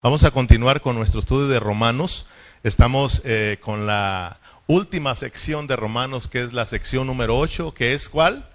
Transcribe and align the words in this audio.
Vamos 0.00 0.22
a 0.22 0.30
continuar 0.30 0.80
con 0.80 0.94
nuestro 0.94 1.18
estudio 1.18 1.48
de 1.48 1.58
Romanos. 1.58 2.26
Estamos 2.62 3.20
eh, 3.24 3.58
con 3.60 3.88
la 3.88 4.38
última 4.68 5.16
sección 5.16 5.66
de 5.66 5.74
Romanos, 5.74 6.28
que 6.28 6.40
es 6.40 6.52
la 6.52 6.66
sección 6.66 7.08
número 7.08 7.36
8, 7.36 7.74
que 7.74 7.94
es 7.94 8.08
¿cuál? 8.08 8.48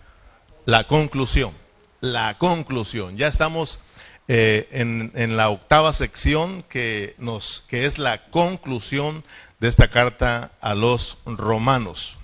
La 0.64 0.88
conclusión. 0.88 1.54
La 2.00 2.38
conclusión. 2.38 3.18
Ya 3.18 3.28
estamos 3.28 3.82
eh, 4.30 4.70
en, 4.72 5.12
en, 5.16 5.36
la 5.36 5.50
octava 5.50 5.92
sección 5.92 6.64
que, 6.64 7.14
nos, 7.18 7.66
que 7.68 7.88
es 7.88 7.98
la 7.98 8.30
conclusión 8.30 9.26
de 9.60 9.68
esta 9.68 9.90
carta 9.90 10.54
a 10.62 10.76
los 10.76 11.18
romanos. 11.26 12.16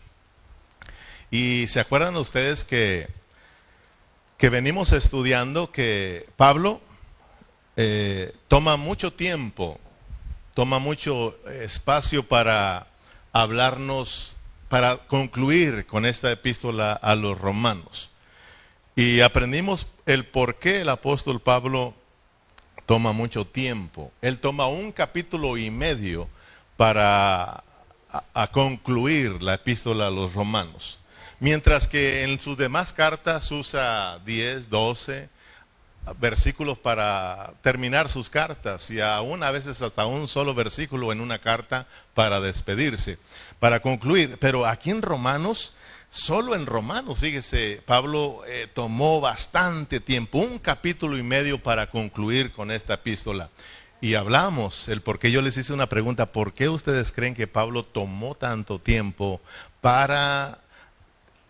Y 1.30 1.68
se 1.68 1.82
acuerdan 1.82 2.16
ustedes 2.16 2.64
que, 2.64 3.10
que 4.38 4.48
venimos 4.48 4.94
estudiando 4.94 5.74
que 5.74 6.26
Pablo 6.38 6.80
eh, 7.82 8.34
toma 8.50 8.76
mucho 8.76 9.14
tiempo, 9.14 9.80
toma 10.54 10.80
mucho 10.80 11.38
espacio 11.48 12.24
para 12.24 12.88
hablarnos, 13.32 14.36
para 14.68 14.98
concluir 15.08 15.86
con 15.86 16.06
esta 16.06 16.30
epístola 16.30 16.92
a 16.92 17.16
los 17.16 17.40
romanos. 17.40 18.12
Y 18.98 19.22
aprendimos 19.22 19.88
el 20.06 20.26
por 20.26 20.56
qué 20.56 20.82
el 20.82 20.90
apóstol 20.90 21.40
Pablo 21.40 21.94
toma 22.86 23.14
mucho 23.14 23.48
tiempo. 23.48 24.12
Él 24.22 24.40
toma 24.40 24.68
un 24.68 24.92
capítulo 24.92 25.56
y 25.56 25.72
medio 25.72 26.28
para 26.76 27.64
a 28.34 28.48
concluir 28.52 29.42
la 29.42 29.54
epístola 29.54 30.08
a 30.08 30.12
los 30.12 30.34
romanos. 30.34 31.00
Mientras 31.40 31.88
que 31.88 32.26
en 32.26 32.42
sus 32.42 32.58
demás 32.58 32.92
cartas 32.92 33.50
usa 33.54 34.20
10, 34.26 34.70
12, 34.70 35.30
versículos 36.20 36.78
para 36.78 37.54
terminar 37.62 38.10
sus 38.10 38.30
cartas 38.30 38.90
y 38.90 39.00
aún 39.02 39.44
a 39.44 39.52
veces 39.52 39.82
hasta 39.82 40.06
un 40.06 40.28
solo 40.28 40.54
versículo 40.54 41.12
en 41.12 41.22
una 41.22 41.40
carta 41.40 41.88
para 42.14 42.40
despedirse, 42.40 43.18
para 43.60 43.82
concluir. 43.82 44.38
Pero 44.40 44.66
aquí 44.66 44.90
en 44.90 45.02
Romanos, 45.02 45.74
solo 46.10 46.56
en 46.56 46.66
Romanos, 46.66 47.20
fíjese, 47.20 47.82
Pablo 47.86 48.42
eh, 48.48 48.68
tomó 48.74 49.22
bastante 49.22 50.00
tiempo, 50.00 50.40
un 50.40 50.60
capítulo 50.60 51.18
y 51.18 51.24
medio 51.24 51.62
para 51.62 51.90
concluir 51.90 52.52
con 52.52 52.72
esta 52.72 52.96
epístola. 52.96 53.50
Y 54.02 54.16
hablamos, 54.16 54.88
el 54.88 55.02
por 55.02 55.20
qué 55.20 55.30
yo 55.30 55.42
les 55.42 55.58
hice 55.58 55.74
una 55.74 55.90
pregunta, 55.90 56.32
¿por 56.32 56.54
qué 56.54 56.70
ustedes 56.70 57.12
creen 57.12 57.36
que 57.36 57.48
Pablo 57.48 57.84
tomó 57.84 58.34
tanto 58.34 58.80
tiempo 58.80 59.42
para 59.82 60.60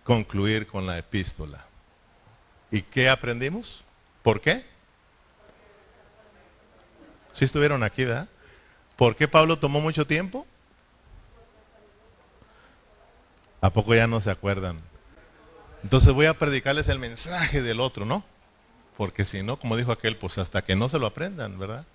concluir 0.03 0.65
con 0.65 0.87
la 0.87 0.97
epístola? 0.97 1.65
¿Y 2.71 2.81
qué 2.81 3.09
aprendimos? 3.09 3.83
¿Por 4.29 4.41
qué? 4.41 4.63
Si 7.33 7.45
estuvieron 7.45 7.81
aquí, 7.81 8.05
¿verdad? 8.05 8.29
¿Por 8.95 9.15
qué 9.15 9.27
Pablo 9.27 9.57
tomó 9.57 9.81
mucho 9.81 10.05
tiempo? 10.05 10.45
¿A 13.59 13.71
poco 13.71 13.95
ya 13.95 14.05
no 14.05 14.21
se 14.21 14.29
acuerdan? 14.29 14.81
Entonces 15.81 16.13
voy 16.13 16.27
a 16.27 16.37
predicarles 16.37 16.89
el 16.89 16.99
mensaje 16.99 17.63
del 17.63 17.79
otro, 17.79 18.05
¿no? 18.05 18.23
Porque 18.97 19.25
si 19.25 19.41
no, 19.41 19.57
como 19.57 19.75
dijo 19.75 19.91
aquel, 19.91 20.15
pues 20.15 20.37
hasta 20.37 20.63
que 20.63 20.75
no 20.75 20.89
se 20.89 20.99
lo 20.99 21.07
aprendan, 21.07 21.57
¿verdad? 21.57 21.87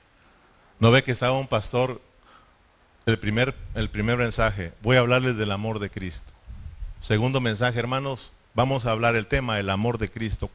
No 0.80 0.90
ve 0.90 1.04
que 1.04 1.12
estaba 1.12 1.38
un 1.38 1.46
pastor, 1.46 2.00
el 3.06 3.16
primer, 3.20 3.54
el 3.76 3.90
primer 3.90 4.16
mensaje, 4.16 4.72
voy 4.82 4.96
a 4.96 5.00
hablarles 5.00 5.36
del 5.36 5.52
amor 5.52 5.78
de 5.78 5.88
Cristo. 5.88 6.32
Segundo 6.98 7.40
mensaje, 7.40 7.78
hermanos, 7.78 8.32
Vamos 8.54 8.86
a 8.86 8.92
hablar 8.92 9.16
el 9.16 9.26
tema, 9.26 9.58
el 9.58 9.68
amor 9.68 9.98
de 9.98 10.10
Cristo. 10.10 10.48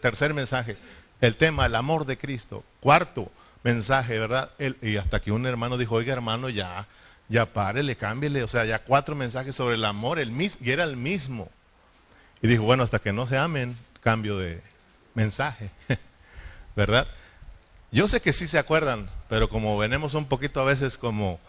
tercer 0.00 0.34
mensaje, 0.34 0.76
el 1.20 1.36
tema, 1.36 1.66
el 1.66 1.74
amor 1.74 2.04
de 2.04 2.18
Cristo. 2.18 2.62
Cuarto 2.80 3.30
mensaje, 3.62 4.18
¿verdad? 4.18 4.50
y 4.82 4.96
hasta 4.96 5.20
que 5.20 5.32
un 5.32 5.46
hermano 5.46 5.78
dijo, 5.78 5.94
oiga 5.94 6.12
hermano, 6.12 6.50
ya, 6.50 6.86
ya 7.30 7.46
párele, 7.46 7.96
cámbiele. 7.96 8.42
O 8.42 8.48
sea, 8.48 8.66
ya 8.66 8.80
cuatro 8.80 9.14
mensajes 9.14 9.56
sobre 9.56 9.76
el 9.76 9.84
amor, 9.86 10.18
el 10.18 10.30
mismo, 10.30 10.64
y 10.64 10.70
era 10.70 10.84
el 10.84 10.98
mismo. 10.98 11.48
Y 12.42 12.46
dijo, 12.46 12.64
bueno, 12.64 12.82
hasta 12.82 12.98
que 12.98 13.12
no 13.12 13.26
se 13.26 13.38
amen, 13.38 13.76
cambio 14.02 14.36
de 14.36 14.60
mensaje. 15.14 15.70
¿Verdad? 16.76 17.06
Yo 17.90 18.06
sé 18.06 18.20
que 18.20 18.34
sí 18.34 18.46
se 18.46 18.58
acuerdan, 18.58 19.08
pero 19.30 19.48
como 19.48 19.78
venimos 19.78 20.12
un 20.12 20.26
poquito 20.26 20.60
a 20.60 20.64
veces 20.64 20.98
como 20.98 21.40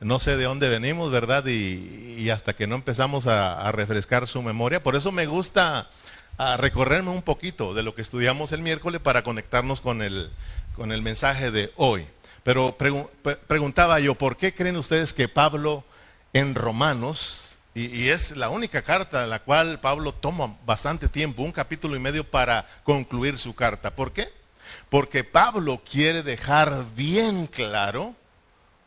no 0.00 0.18
sé 0.18 0.36
de 0.36 0.44
dónde 0.44 0.68
venimos, 0.68 1.10
¿verdad? 1.10 1.46
Y, 1.46 2.30
hasta 2.30 2.54
que 2.54 2.66
no 2.66 2.74
empezamos 2.74 3.26
a, 3.26 3.70
refrescar 3.72 4.26
su 4.26 4.42
memoria. 4.42 4.82
Por 4.82 4.96
eso 4.96 5.12
me 5.12 5.26
gusta 5.26 5.88
recorrerme 6.58 7.10
un 7.10 7.22
poquito 7.22 7.74
de 7.74 7.82
lo 7.82 7.94
que 7.94 8.02
estudiamos 8.02 8.52
el 8.52 8.62
miércoles 8.62 9.00
para 9.00 9.22
conectarnos 9.22 9.80
con 9.80 10.02
el, 10.02 10.30
con 10.76 10.92
el 10.92 11.02
mensaje 11.02 11.50
de 11.50 11.72
hoy. 11.76 12.06
Pero 12.42 12.76
preguntaba 12.76 14.00
yo, 14.00 14.14
¿por 14.14 14.36
qué 14.36 14.54
creen 14.54 14.76
ustedes 14.76 15.12
que 15.12 15.28
Pablo 15.28 15.84
en 16.32 16.54
Romanos, 16.54 17.56
y, 17.74 17.86
y, 17.86 18.08
es 18.08 18.36
la 18.36 18.50
única 18.50 18.82
carta 18.82 19.24
en 19.24 19.30
la 19.30 19.40
cual 19.40 19.80
Pablo 19.80 20.12
toma 20.12 20.56
bastante 20.64 21.08
tiempo, 21.08 21.42
un 21.42 21.52
capítulo 21.52 21.96
y 21.96 22.00
medio 22.00 22.24
para 22.24 22.66
concluir 22.84 23.38
su 23.38 23.54
carta? 23.54 23.94
¿Por 23.94 24.12
qué? 24.12 24.28
Porque 24.90 25.24
Pablo 25.24 25.80
quiere 25.88 26.22
dejar 26.22 26.84
bien 26.94 27.46
claro 27.46 28.14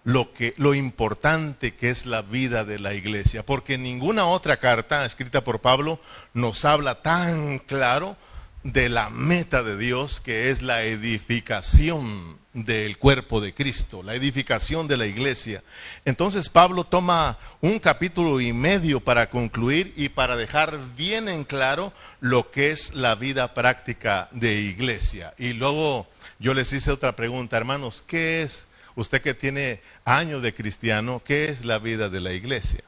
lo, 0.07 0.31
que, 0.31 0.53
lo 0.55 0.73
importante 0.73 1.75
que 1.75 1.89
es 1.89 2.05
la 2.05 2.21
vida 2.21 2.63
de 2.63 2.79
la 2.79 2.93
iglesia, 2.93 3.45
porque 3.45 3.77
ninguna 3.77 4.25
otra 4.25 4.55
carta 4.55 5.03
escrita 5.05 5.43
por 5.43 5.59
Pablo 5.59 5.99
nos 6.33 6.63
habla 6.63 7.01
tan 7.01 7.59
claro 7.59 8.15
de 8.63 8.87
la 8.87 9.09
meta 9.09 9.63
de 9.63 9.75
Dios, 9.75 10.21
que 10.21 10.49
es 10.49 10.61
la 10.61 10.83
edificación 10.83 12.37
del 12.53 12.97
cuerpo 12.97 13.41
de 13.41 13.53
Cristo, 13.53 14.01
la 14.01 14.15
edificación 14.15 14.87
de 14.87 14.95
la 14.95 15.07
iglesia. 15.07 15.61
Entonces 16.05 16.47
Pablo 16.47 16.85
toma 16.85 17.37
un 17.59 17.77
capítulo 17.77 18.39
y 18.39 18.53
medio 18.53 19.01
para 19.01 19.29
concluir 19.29 19.93
y 19.97 20.07
para 20.07 20.37
dejar 20.37 20.79
bien 20.95 21.27
en 21.27 21.43
claro 21.43 21.91
lo 22.21 22.49
que 22.49 22.71
es 22.71 22.93
la 22.93 23.15
vida 23.15 23.53
práctica 23.53 24.29
de 24.31 24.61
iglesia. 24.61 25.33
Y 25.37 25.51
luego 25.51 26.07
yo 26.39 26.53
les 26.53 26.71
hice 26.71 26.91
otra 26.91 27.13
pregunta, 27.17 27.57
hermanos, 27.57 28.05
¿qué 28.07 28.43
es 28.43 28.66
usted 28.97 29.21
que 29.21 29.35
tiene 29.35 29.79
años 30.05 30.41
de 30.41 30.53
cristiano, 30.53 31.21
¿qué 31.23 31.45
es 31.49 31.63
la 31.63 31.77
vida 31.77 32.09
de 32.09 32.19
la 32.19 32.33
iglesia? 32.33 32.83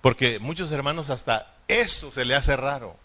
Porque 0.00 0.38
muchos 0.40 0.70
hermanos 0.72 1.10
hasta 1.10 1.54
eso 1.68 2.10
se 2.10 2.24
le 2.24 2.34
hace 2.34 2.56
raro. 2.56 2.96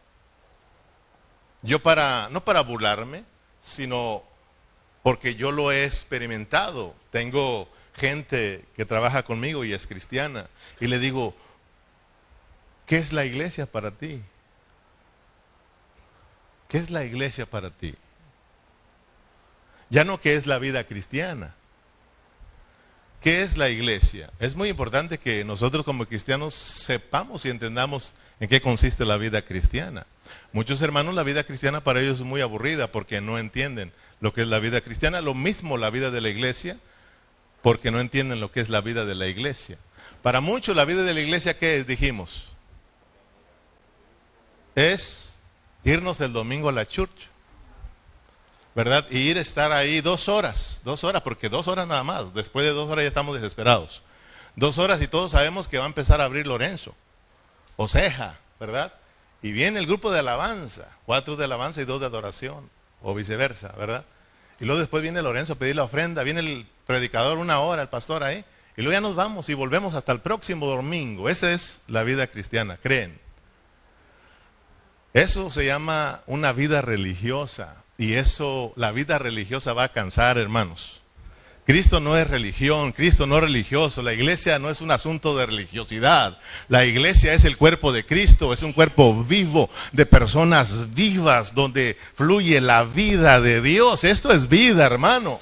Yo 1.61 1.81
para, 1.81 2.29
no 2.31 2.43
para 2.43 2.61
burlarme, 2.61 3.23
sino 3.61 4.23
porque 5.03 5.35
yo 5.35 5.51
lo 5.51 5.71
he 5.71 5.85
experimentado. 5.85 6.95
Tengo 7.11 7.69
gente 7.95 8.65
que 8.75 8.85
trabaja 8.85 9.23
conmigo 9.23 9.63
y 9.63 9.73
es 9.73 9.85
cristiana. 9.85 10.49
Y 10.79 10.87
le 10.87 10.97
digo, 10.97 11.35
¿qué 12.87 12.97
es 12.97 13.13
la 13.13 13.25
iglesia 13.25 13.67
para 13.67 13.91
ti? 13.91 14.23
¿Qué 16.67 16.79
es 16.79 16.89
la 16.89 17.05
iglesia 17.05 17.45
para 17.45 17.69
ti? 17.69 17.95
Ya 19.91 20.03
no 20.03 20.19
qué 20.19 20.35
es 20.35 20.47
la 20.47 20.57
vida 20.57 20.85
cristiana. 20.85 21.53
¿Qué 23.23 23.41
es 23.41 23.55
la 23.55 23.69
iglesia? 23.69 24.29
Es 24.37 24.53
muy 24.53 24.67
importante 24.67 25.17
que 25.17 25.45
nosotros 25.45 25.85
como 25.85 26.05
cristianos 26.05 26.53
sepamos 26.53 27.45
y 27.45 27.49
entendamos 27.49 28.15
en 28.41 28.49
qué 28.49 28.59
consiste 28.59 29.05
la 29.05 29.15
vida 29.15 29.43
cristiana. 29.43 30.05
Muchos 30.51 30.81
hermanos 30.81 31.15
la 31.15 31.23
vida 31.23 31.45
cristiana 31.45 31.81
para 31.81 32.01
ellos 32.01 32.19
es 32.19 32.25
muy 32.25 32.41
aburrida 32.41 32.91
porque 32.91 33.21
no 33.21 33.39
entienden 33.39 33.93
lo 34.19 34.33
que 34.33 34.41
es 34.41 34.49
la 34.49 34.59
vida 34.59 34.81
cristiana. 34.81 35.21
Lo 35.21 35.33
mismo 35.35 35.77
la 35.77 35.89
vida 35.89 36.11
de 36.11 36.19
la 36.19 36.27
iglesia 36.27 36.77
porque 37.61 37.91
no 37.91 38.01
entienden 38.01 38.41
lo 38.41 38.51
que 38.51 38.59
es 38.59 38.67
la 38.67 38.81
vida 38.81 39.05
de 39.05 39.15
la 39.15 39.27
iglesia. 39.27 39.77
Para 40.21 40.41
muchos 40.41 40.75
la 40.75 40.83
vida 40.83 41.03
de 41.03 41.13
la 41.13 41.21
iglesia, 41.21 41.57
¿qué 41.57 41.77
es? 41.77 41.87
Dijimos. 41.87 42.51
Es 44.75 45.35
irnos 45.85 46.19
el 46.19 46.33
domingo 46.33 46.67
a 46.67 46.73
la 46.73 46.85
church 46.85 47.29
¿verdad? 48.75 49.05
Y 49.09 49.19
ir 49.19 49.37
a 49.37 49.41
estar 49.41 49.71
ahí 49.71 50.01
dos 50.01 50.29
horas, 50.29 50.81
dos 50.83 51.03
horas, 51.03 51.21
porque 51.21 51.49
dos 51.49 51.67
horas 51.67 51.87
nada 51.87 52.03
más, 52.03 52.33
después 52.33 52.65
de 52.65 52.71
dos 52.71 52.89
horas 52.89 53.03
ya 53.03 53.09
estamos 53.09 53.35
desesperados. 53.35 54.01
Dos 54.55 54.77
horas 54.77 55.01
y 55.01 55.07
todos 55.07 55.31
sabemos 55.31 55.67
que 55.67 55.77
va 55.77 55.85
a 55.85 55.87
empezar 55.87 56.21
a 56.21 56.25
abrir 56.25 56.47
Lorenzo, 56.47 56.95
o 57.75 57.87
Ceja, 57.87 58.37
¿verdad? 58.59 58.93
Y 59.41 59.51
viene 59.51 59.79
el 59.79 59.87
grupo 59.87 60.11
de 60.11 60.19
alabanza, 60.19 60.89
cuatro 61.05 61.35
de 61.35 61.45
alabanza 61.45 61.81
y 61.81 61.85
dos 61.85 61.99
de 61.99 62.05
adoración, 62.05 62.69
o 63.01 63.13
viceversa, 63.13 63.73
¿verdad? 63.77 64.05
Y 64.59 64.65
luego 64.65 64.79
después 64.79 65.03
viene 65.03 65.21
Lorenzo 65.21 65.53
a 65.53 65.57
pedir 65.57 65.75
la 65.75 65.83
ofrenda, 65.83 66.23
viene 66.23 66.39
el 66.39 66.67
predicador 66.85 67.37
una 67.37 67.59
hora, 67.59 67.81
el 67.81 67.89
pastor 67.89 68.23
ahí, 68.23 68.45
y 68.75 68.81
luego 68.81 68.93
ya 68.93 69.01
nos 69.01 69.15
vamos 69.15 69.49
y 69.49 69.53
volvemos 69.53 69.93
hasta 69.93 70.11
el 70.11 70.21
próximo 70.21 70.65
domingo. 70.65 71.29
Esa 71.29 71.51
es 71.51 71.81
la 71.87 72.03
vida 72.03 72.27
cristiana, 72.27 72.77
creen. 72.77 73.19
Eso 75.13 75.51
se 75.51 75.65
llama 75.65 76.21
una 76.25 76.53
vida 76.53 76.81
religiosa. 76.81 77.82
Y 77.97 78.13
eso, 78.13 78.73
la 78.75 78.91
vida 78.91 79.17
religiosa 79.19 79.73
va 79.73 79.83
a 79.83 79.91
cansar, 79.91 80.37
hermanos. 80.37 81.03
Cristo 81.65 82.01
no 82.01 82.17
es 82.17 82.27
religión, 82.27 82.91
Cristo 82.91 83.25
no 83.25 83.37
es 83.37 83.43
religioso, 83.43 84.01
la 84.01 84.13
iglesia 84.13 84.59
no 84.59 84.69
es 84.69 84.81
un 84.81 84.91
asunto 84.91 85.37
de 85.37 85.45
religiosidad. 85.45 86.37
La 86.67 86.85
iglesia 86.85 87.33
es 87.33 87.45
el 87.45 87.55
cuerpo 87.55 87.93
de 87.93 88.05
Cristo, 88.05 88.51
es 88.51 88.63
un 88.63 88.73
cuerpo 88.73 89.23
vivo 89.23 89.69
de 89.93 90.05
personas 90.05 90.93
vivas 90.93 91.55
donde 91.55 91.97
fluye 92.15 92.59
la 92.59 92.83
vida 92.83 93.39
de 93.39 93.61
Dios. 93.61 94.03
Esto 94.03 94.33
es 94.33 94.49
vida, 94.49 94.85
hermano. 94.85 95.39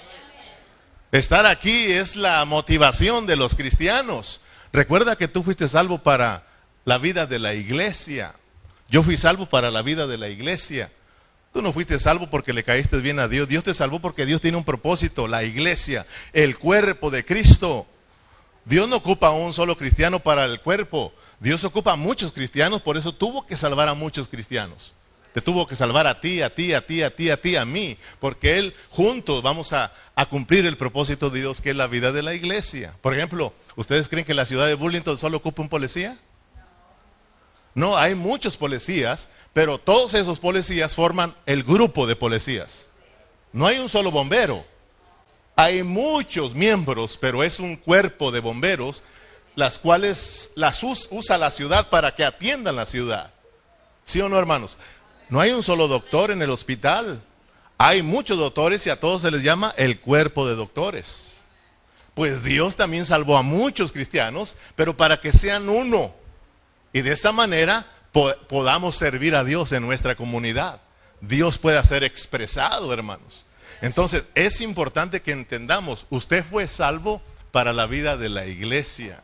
Estar 1.12 1.48
aquí 1.48 1.92
es 1.92 2.16
la 2.16 2.46
motivación 2.46 3.26
de 3.26 3.36
los 3.36 3.56
cristianos. 3.56 4.42
Recuerda 4.72 5.16
que 5.16 5.28
tú 5.28 5.42
fuiste 5.42 5.68
salvo 5.68 6.04
para 6.04 6.44
la 6.86 7.00
vida 7.00 7.26
de 7.26 7.40
la 7.40 7.56
iglesia. 7.56 8.36
Yo 8.90 9.02
fui 9.02 9.18
salvo 9.18 9.48
para 9.48 9.72
la 9.72 9.82
vida 9.82 10.06
de 10.06 10.20
la 10.20 10.30
iglesia. 10.30 10.92
Tú 11.54 11.62
no 11.62 11.74
fuiste 11.74 12.00
salvo 12.00 12.30
porque 12.30 12.54
le 12.54 12.64
caíste 12.64 12.98
bien 12.98 13.20
a 13.20 13.28
Dios. 13.28 13.48
Dios 13.48 13.64
te 13.64 13.74
salvó 13.74 14.00
porque 14.00 14.26
Dios 14.26 14.40
tiene 14.40 14.58
un 14.58 14.64
propósito, 14.64 15.28
la 15.28 15.44
iglesia, 15.44 16.06
el 16.32 16.58
cuerpo 16.58 17.12
de 17.12 17.26
Cristo. 17.26 17.86
Dios 18.64 18.88
no 18.88 18.98
ocupa 18.98 19.28
a 19.28 19.32
un 19.32 19.52
solo 19.52 19.78
cristiano 19.78 20.20
para 20.20 20.46
el 20.46 20.62
cuerpo. 20.62 21.14
Dios 21.40 21.64
ocupa 21.64 21.94
a 21.94 21.98
muchos 21.98 22.32
cristianos, 22.32 22.82
por 22.82 22.96
eso 22.96 23.14
tuvo 23.14 23.46
que 23.46 23.58
salvar 23.58 23.90
a 23.90 23.96
muchos 23.96 24.30
cristianos. 24.30 24.94
Te 25.34 25.42
tuvo 25.42 25.66
que 25.66 25.76
salvar 25.76 26.08
a 26.08 26.20
ti, 26.20 26.42
a 26.42 26.54
ti, 26.54 26.74
a 26.74 26.86
ti, 26.86 27.02
a 27.02 27.16
ti, 27.16 27.30
a 27.30 27.42
ti, 27.42 27.56
a 27.56 27.66
mí, 27.66 27.98
porque 28.20 28.58
Él 28.58 28.76
juntos 28.90 29.42
vamos 29.42 29.74
a, 29.74 29.94
a, 30.14 30.26
cumplir 30.28 30.66
el 30.66 30.78
propósito 30.78 31.30
de 31.30 31.40
Dios, 31.40 31.62
que 31.62 31.72
es 31.72 31.76
la 31.76 31.88
vida 31.88 32.12
de 32.12 32.22
la 32.22 32.34
iglesia. 32.34 32.96
Por 33.02 33.14
ejemplo, 33.14 33.54
¿ustedes 33.76 34.08
creen 34.08 34.26
que 34.26 34.34
la 34.34 34.46
ciudad 34.46 34.68
de 34.68 34.76
Burlington 34.76 35.18
solo 35.18 35.38
ocupa 35.38 35.62
un 35.62 35.70
policía? 35.70 36.18
No, 37.74 37.98
hay 37.98 38.16
muchos 38.16 38.58
policías, 38.58 39.30
pero 39.54 39.78
todos 39.78 40.14
esos 40.14 40.40
policías 40.40 40.96
forman 40.96 41.36
el 41.46 41.64
grupo 41.64 42.08
de 42.08 42.16
policías. 42.16 42.88
No 43.54 43.68
hay 43.68 43.80
un 43.80 43.90
solo 43.90 44.12
bombero. 44.12 44.64
Hay 45.56 45.84
muchos 45.84 46.56
miembros, 46.56 47.18
pero 47.20 47.44
es 47.44 47.60
un 47.60 47.76
cuerpo 47.76 48.32
de 48.32 48.40
bomberos, 48.40 49.04
las 49.56 49.78
cuales 49.78 50.52
las 50.56 50.82
usa 50.84 51.38
la 51.38 51.52
ciudad 51.52 51.90
para 51.90 52.16
que 52.16 52.24
atiendan 52.24 52.78
la 52.78 52.86
ciudad. 52.86 53.34
¿Sí 54.06 54.22
o 54.22 54.30
no, 54.30 54.40
hermanos? 54.40 54.78
No 55.30 55.40
hay 55.40 55.52
un 55.52 55.64
solo 55.64 55.88
doctor 55.88 56.32
en 56.32 56.42
el 56.42 56.50
hospital. 56.50 57.22
Hay 57.78 58.02
muchos 58.02 58.38
doctores 58.38 58.86
y 58.88 58.90
a 58.90 59.00
todos 59.00 59.22
se 59.22 59.32
les 59.32 59.44
llama 59.44 59.74
el 59.78 60.00
cuerpo 60.00 60.48
de 60.48 60.56
doctores. 60.56 61.32
Pues 62.14 62.44
Dios 62.44 62.76
también 62.76 63.06
salvó 63.06 63.38
a 63.38 63.42
muchos 63.42 63.92
cristianos, 63.92 64.56
pero 64.76 64.96
para 64.96 65.20
que 65.20 65.34
sean 65.34 65.70
uno. 65.70 66.14
Y 66.94 67.02
de 67.02 67.14
esa 67.14 67.32
manera 67.32 67.86
podamos 68.12 68.96
servir 68.96 69.36
a 69.36 69.44
Dios 69.44 69.72
en 69.72 69.84
nuestra 69.84 70.16
comunidad. 70.16 70.82
Dios 71.22 71.58
pueda 71.58 71.84
ser 71.84 72.04
expresado, 72.04 72.94
hermanos. 72.94 73.46
Entonces, 73.82 74.26
es 74.36 74.62
importante 74.62 75.22
que 75.22 75.32
entendamos, 75.32 76.06
usted 76.10 76.44
fue 76.44 76.68
salvo 76.68 77.22
para 77.52 77.74
la 77.74 77.86
vida 77.88 78.18
de 78.18 78.30
la 78.30 78.46
iglesia. 78.46 79.24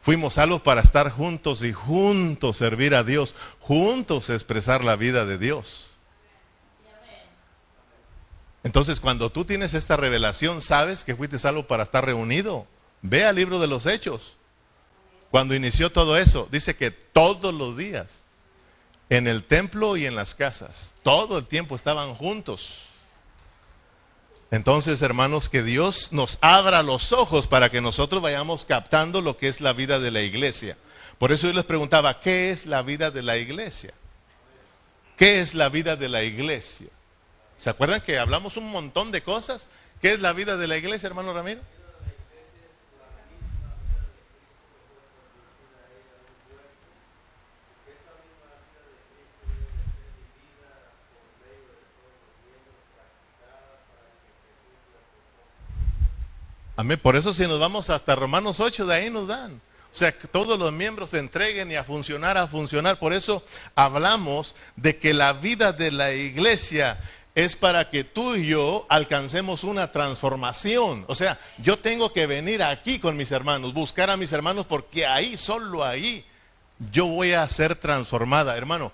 Fuimos 0.00 0.34
salvos 0.34 0.62
para 0.62 0.80
estar 0.80 1.10
juntos 1.10 1.62
y 1.62 1.72
juntos 1.72 2.56
servir 2.56 2.94
a 2.94 3.04
Dios, 3.04 3.34
juntos 3.60 4.30
expresar 4.30 4.82
la 4.82 4.96
vida 4.96 5.26
de 5.26 5.38
Dios. 5.38 5.98
Entonces, 8.64 9.00
cuando 9.00 9.30
tú 9.30 9.44
tienes 9.44 9.74
esta 9.74 9.96
revelación, 9.96 10.62
sabes 10.62 11.04
que 11.04 11.14
fuiste 11.14 11.38
salvo 11.38 11.66
para 11.66 11.82
estar 11.82 12.06
reunido. 12.06 12.66
Ve 13.02 13.24
al 13.24 13.36
libro 13.36 13.58
de 13.58 13.66
los 13.66 13.84
Hechos. 13.84 14.37
Cuando 15.30 15.54
inició 15.54 15.90
todo 15.90 16.16
eso, 16.16 16.48
dice 16.50 16.74
que 16.76 16.90
todos 16.90 17.52
los 17.52 17.76
días, 17.76 18.20
en 19.10 19.26
el 19.26 19.44
templo 19.44 19.96
y 19.96 20.06
en 20.06 20.14
las 20.14 20.34
casas, 20.34 20.94
todo 21.02 21.38
el 21.38 21.46
tiempo 21.46 21.76
estaban 21.76 22.14
juntos. 22.14 22.84
Entonces, 24.50 25.02
hermanos, 25.02 25.48
que 25.48 25.62
Dios 25.62 26.12
nos 26.12 26.38
abra 26.40 26.82
los 26.82 27.12
ojos 27.12 27.46
para 27.46 27.70
que 27.70 27.82
nosotros 27.82 28.22
vayamos 28.22 28.64
captando 28.64 29.20
lo 29.20 29.36
que 29.36 29.48
es 29.48 29.60
la 29.60 29.74
vida 29.74 29.98
de 29.98 30.10
la 30.10 30.22
iglesia. 30.22 30.78
Por 31.18 31.32
eso 31.32 31.46
yo 31.48 31.52
les 31.52 31.64
preguntaba, 31.64 32.20
¿qué 32.20 32.50
es 32.50 32.64
la 32.64 32.82
vida 32.82 33.10
de 33.10 33.22
la 33.22 33.36
iglesia? 33.36 33.92
¿Qué 35.16 35.40
es 35.40 35.54
la 35.54 35.68
vida 35.68 35.96
de 35.96 36.08
la 36.08 36.22
iglesia? 36.22 36.88
¿Se 37.58 37.68
acuerdan 37.68 38.00
que 38.00 38.18
hablamos 38.18 38.56
un 38.56 38.70
montón 38.70 39.10
de 39.10 39.22
cosas? 39.22 39.66
¿Qué 40.00 40.12
es 40.12 40.20
la 40.20 40.32
vida 40.32 40.56
de 40.56 40.68
la 40.68 40.76
iglesia, 40.76 41.08
hermano 41.08 41.34
Ramiro? 41.34 41.60
Amén. 56.78 57.00
Por 57.02 57.16
eso 57.16 57.34
si 57.34 57.44
nos 57.48 57.58
vamos 57.58 57.90
hasta 57.90 58.14
Romanos 58.14 58.60
8, 58.60 58.86
de 58.86 58.94
ahí 58.94 59.10
nos 59.10 59.26
dan. 59.26 59.60
O 59.92 59.96
sea, 59.98 60.16
que 60.16 60.28
todos 60.28 60.56
los 60.56 60.72
miembros 60.72 61.10
se 61.10 61.18
entreguen 61.18 61.72
y 61.72 61.74
a 61.74 61.82
funcionar, 61.82 62.38
a 62.38 62.46
funcionar. 62.46 63.00
Por 63.00 63.12
eso 63.12 63.42
hablamos 63.74 64.54
de 64.76 64.96
que 64.96 65.12
la 65.12 65.32
vida 65.32 65.72
de 65.72 65.90
la 65.90 66.12
iglesia 66.12 67.00
es 67.34 67.56
para 67.56 67.90
que 67.90 68.04
tú 68.04 68.36
y 68.36 68.46
yo 68.46 68.86
alcancemos 68.90 69.64
una 69.64 69.90
transformación. 69.90 71.04
O 71.08 71.16
sea, 71.16 71.40
yo 71.58 71.78
tengo 71.78 72.12
que 72.12 72.28
venir 72.28 72.62
aquí 72.62 73.00
con 73.00 73.16
mis 73.16 73.32
hermanos, 73.32 73.74
buscar 73.74 74.08
a 74.08 74.16
mis 74.16 74.30
hermanos, 74.30 74.64
porque 74.64 75.04
ahí, 75.04 75.36
solo 75.36 75.84
ahí, 75.84 76.24
yo 76.92 77.06
voy 77.06 77.32
a 77.32 77.48
ser 77.48 77.74
transformada. 77.74 78.56
Hermano, 78.56 78.92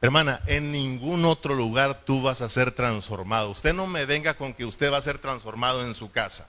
hermana, 0.00 0.40
en 0.46 0.72
ningún 0.72 1.26
otro 1.26 1.54
lugar 1.54 2.04
tú 2.06 2.22
vas 2.22 2.40
a 2.40 2.48
ser 2.48 2.72
transformado. 2.72 3.50
Usted 3.50 3.74
no 3.74 3.86
me 3.86 4.06
venga 4.06 4.32
con 4.32 4.54
que 4.54 4.64
usted 4.64 4.90
va 4.90 4.96
a 4.96 5.02
ser 5.02 5.18
transformado 5.18 5.84
en 5.84 5.92
su 5.94 6.10
casa. 6.10 6.48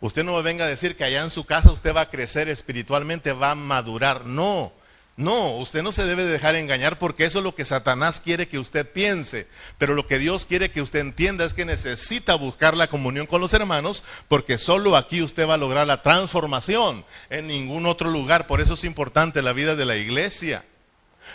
Usted 0.00 0.24
no 0.24 0.34
me 0.34 0.42
venga 0.42 0.64
a 0.64 0.68
decir 0.68 0.96
que 0.96 1.04
allá 1.04 1.22
en 1.22 1.30
su 1.30 1.44
casa 1.44 1.72
usted 1.72 1.94
va 1.94 2.02
a 2.02 2.10
crecer 2.10 2.48
espiritualmente, 2.48 3.32
va 3.32 3.50
a 3.50 3.54
madurar. 3.54 4.24
No, 4.24 4.72
no, 5.20 5.56
usted 5.56 5.82
no 5.82 5.92
se 5.92 6.06
debe 6.06 6.24
dejar 6.24 6.54
engañar 6.54 6.98
porque 6.98 7.26
eso 7.26 7.38
es 7.38 7.44
lo 7.44 7.54
que 7.54 7.66
Satanás 7.66 8.20
quiere 8.20 8.48
que 8.48 8.58
usted 8.58 8.90
piense. 8.90 9.46
Pero 9.76 9.94
lo 9.94 10.06
que 10.06 10.18
Dios 10.18 10.46
quiere 10.46 10.70
que 10.70 10.80
usted 10.80 11.00
entienda 11.00 11.44
es 11.44 11.52
que 11.52 11.66
necesita 11.66 12.36
buscar 12.36 12.74
la 12.74 12.86
comunión 12.88 13.26
con 13.26 13.42
los 13.42 13.52
hermanos 13.52 14.02
porque 14.28 14.56
solo 14.56 14.96
aquí 14.96 15.20
usted 15.20 15.46
va 15.46 15.54
a 15.54 15.58
lograr 15.58 15.86
la 15.86 16.00
transformación, 16.00 17.04
en 17.28 17.48
ningún 17.48 17.84
otro 17.84 18.08
lugar. 18.08 18.46
Por 18.46 18.62
eso 18.62 18.72
es 18.72 18.84
importante 18.84 19.42
la 19.42 19.52
vida 19.52 19.76
de 19.76 19.84
la 19.84 19.96
iglesia. 19.96 20.64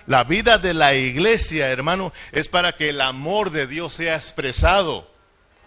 La 0.07 0.23
vida 0.23 0.57
de 0.57 0.73
la 0.73 0.95
iglesia, 0.95 1.69
hermano, 1.69 2.11
es 2.31 2.49
para 2.49 2.75
que 2.75 2.89
el 2.89 3.01
amor 3.01 3.51
de 3.51 3.67
Dios 3.67 3.93
sea 3.93 4.15
expresado. 4.15 5.07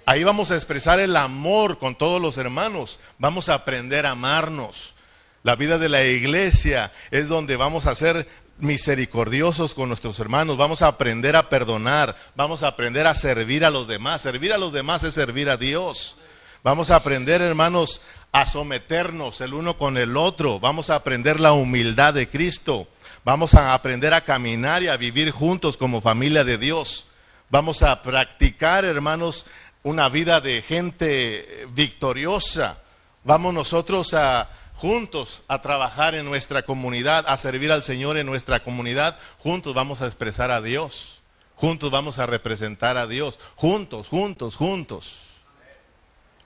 Ahí 0.09 0.25
vamos 0.25 0.51
a 0.51 0.55
expresar 0.55 1.01
el 1.01 1.15
amor 1.17 1.77
con 1.77 1.95
todos 1.95 2.19
los 2.19 2.39
hermanos. 2.39 2.99
Vamos 3.19 3.51
a 3.51 3.55
aprender 3.57 4.07
a 4.07 4.13
amarnos. 4.13 4.95
La 5.43 5.55
vida 5.55 5.77
de 5.77 5.91
la 5.91 6.03
iglesia 6.03 6.91
es 7.11 7.29
donde 7.29 7.57
vamos 7.57 7.85
a 7.85 7.95
ser 7.95 8.27
misericordiosos 8.57 9.75
con 9.75 9.89
nuestros 9.89 10.19
hermanos, 10.19 10.57
vamos 10.57 10.81
a 10.81 10.87
aprender 10.87 11.37
a 11.37 11.51
perdonar, 11.51 12.17
vamos 12.35 12.63
a 12.63 12.69
aprender 12.69 13.07
a 13.07 13.15
servir 13.15 13.67
a 13.67 13.71
los 13.71 13.87
demás. 13.87 14.23
Servir 14.23 14.55
a 14.55 14.57
los 14.57 14.73
demás 14.73 15.05
es 15.05 15.13
servir 15.13 15.51
a 15.51 15.59
Dios. 15.59 16.17
Vamos 16.65 16.91
a 16.91 16.97
aprender, 16.97 17.43
hermanos, 17.43 18.01
a 18.33 18.47
someternos 18.47 19.43
el 19.43 19.53
uno 19.53 19.77
con 19.77 19.99
el 19.99 20.17
otro. 20.17 20.59
Vamos 20.59 20.89
a 20.89 20.95
aprender 20.95 21.39
la 21.39 21.53
humildad 21.53 22.15
de 22.15 22.31
Cristo. 22.31 22.89
Vamos 23.27 23.55
a 23.55 23.75
aprender 23.75 24.15
a 24.15 24.25
caminar 24.25 24.83
y 24.83 24.89
a 24.89 24.97
vivir 24.97 25.33
juntos 25.33 25.77
como 25.77 26.01
familia 26.01 26.45
de 26.45 26.57
Dios. 26.57 27.09
Vamos 27.51 27.83
a 27.83 28.03
practicar, 28.03 28.85
hermanos, 28.85 29.47
una 29.83 30.09
vida 30.09 30.41
de 30.41 30.63
gente 30.63 31.67
victoriosa. 31.71 32.79
Vamos 33.25 33.55
nosotros 33.55 34.15
a 34.15 34.49
juntos 34.77 35.43
a 35.49 35.61
trabajar 35.61 36.15
en 36.15 36.25
nuestra 36.25 36.63
comunidad, 36.63 37.25
a 37.27 37.37
servir 37.37 37.73
al 37.73 37.83
Señor 37.83 38.17
en 38.17 38.27
nuestra 38.27 38.61
comunidad. 38.61 39.19
Juntos 39.39 39.75
vamos 39.75 40.01
a 40.01 40.07
expresar 40.07 40.51
a 40.51 40.63
Dios. 40.63 41.23
Juntos 41.57 41.91
vamos 41.91 42.19
a 42.19 42.27
representar 42.27 42.97
a 42.97 43.07
Dios. 43.07 43.39
Juntos, 43.57 44.09
juntos, 44.09 44.55
juntos. 44.55 45.25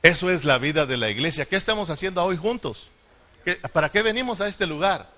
Eso 0.02 0.30
es 0.30 0.44
la 0.44 0.58
vida 0.58 0.86
de 0.86 0.96
la 0.96 1.10
iglesia. 1.10 1.46
¿Qué 1.46 1.56
estamos 1.56 1.90
haciendo 1.90 2.24
hoy 2.24 2.36
juntos? 2.36 2.88
¿Para 3.72 3.90
qué 3.90 4.02
venimos 4.02 4.40
a 4.40 4.48
este 4.48 4.66
lugar? 4.66 5.08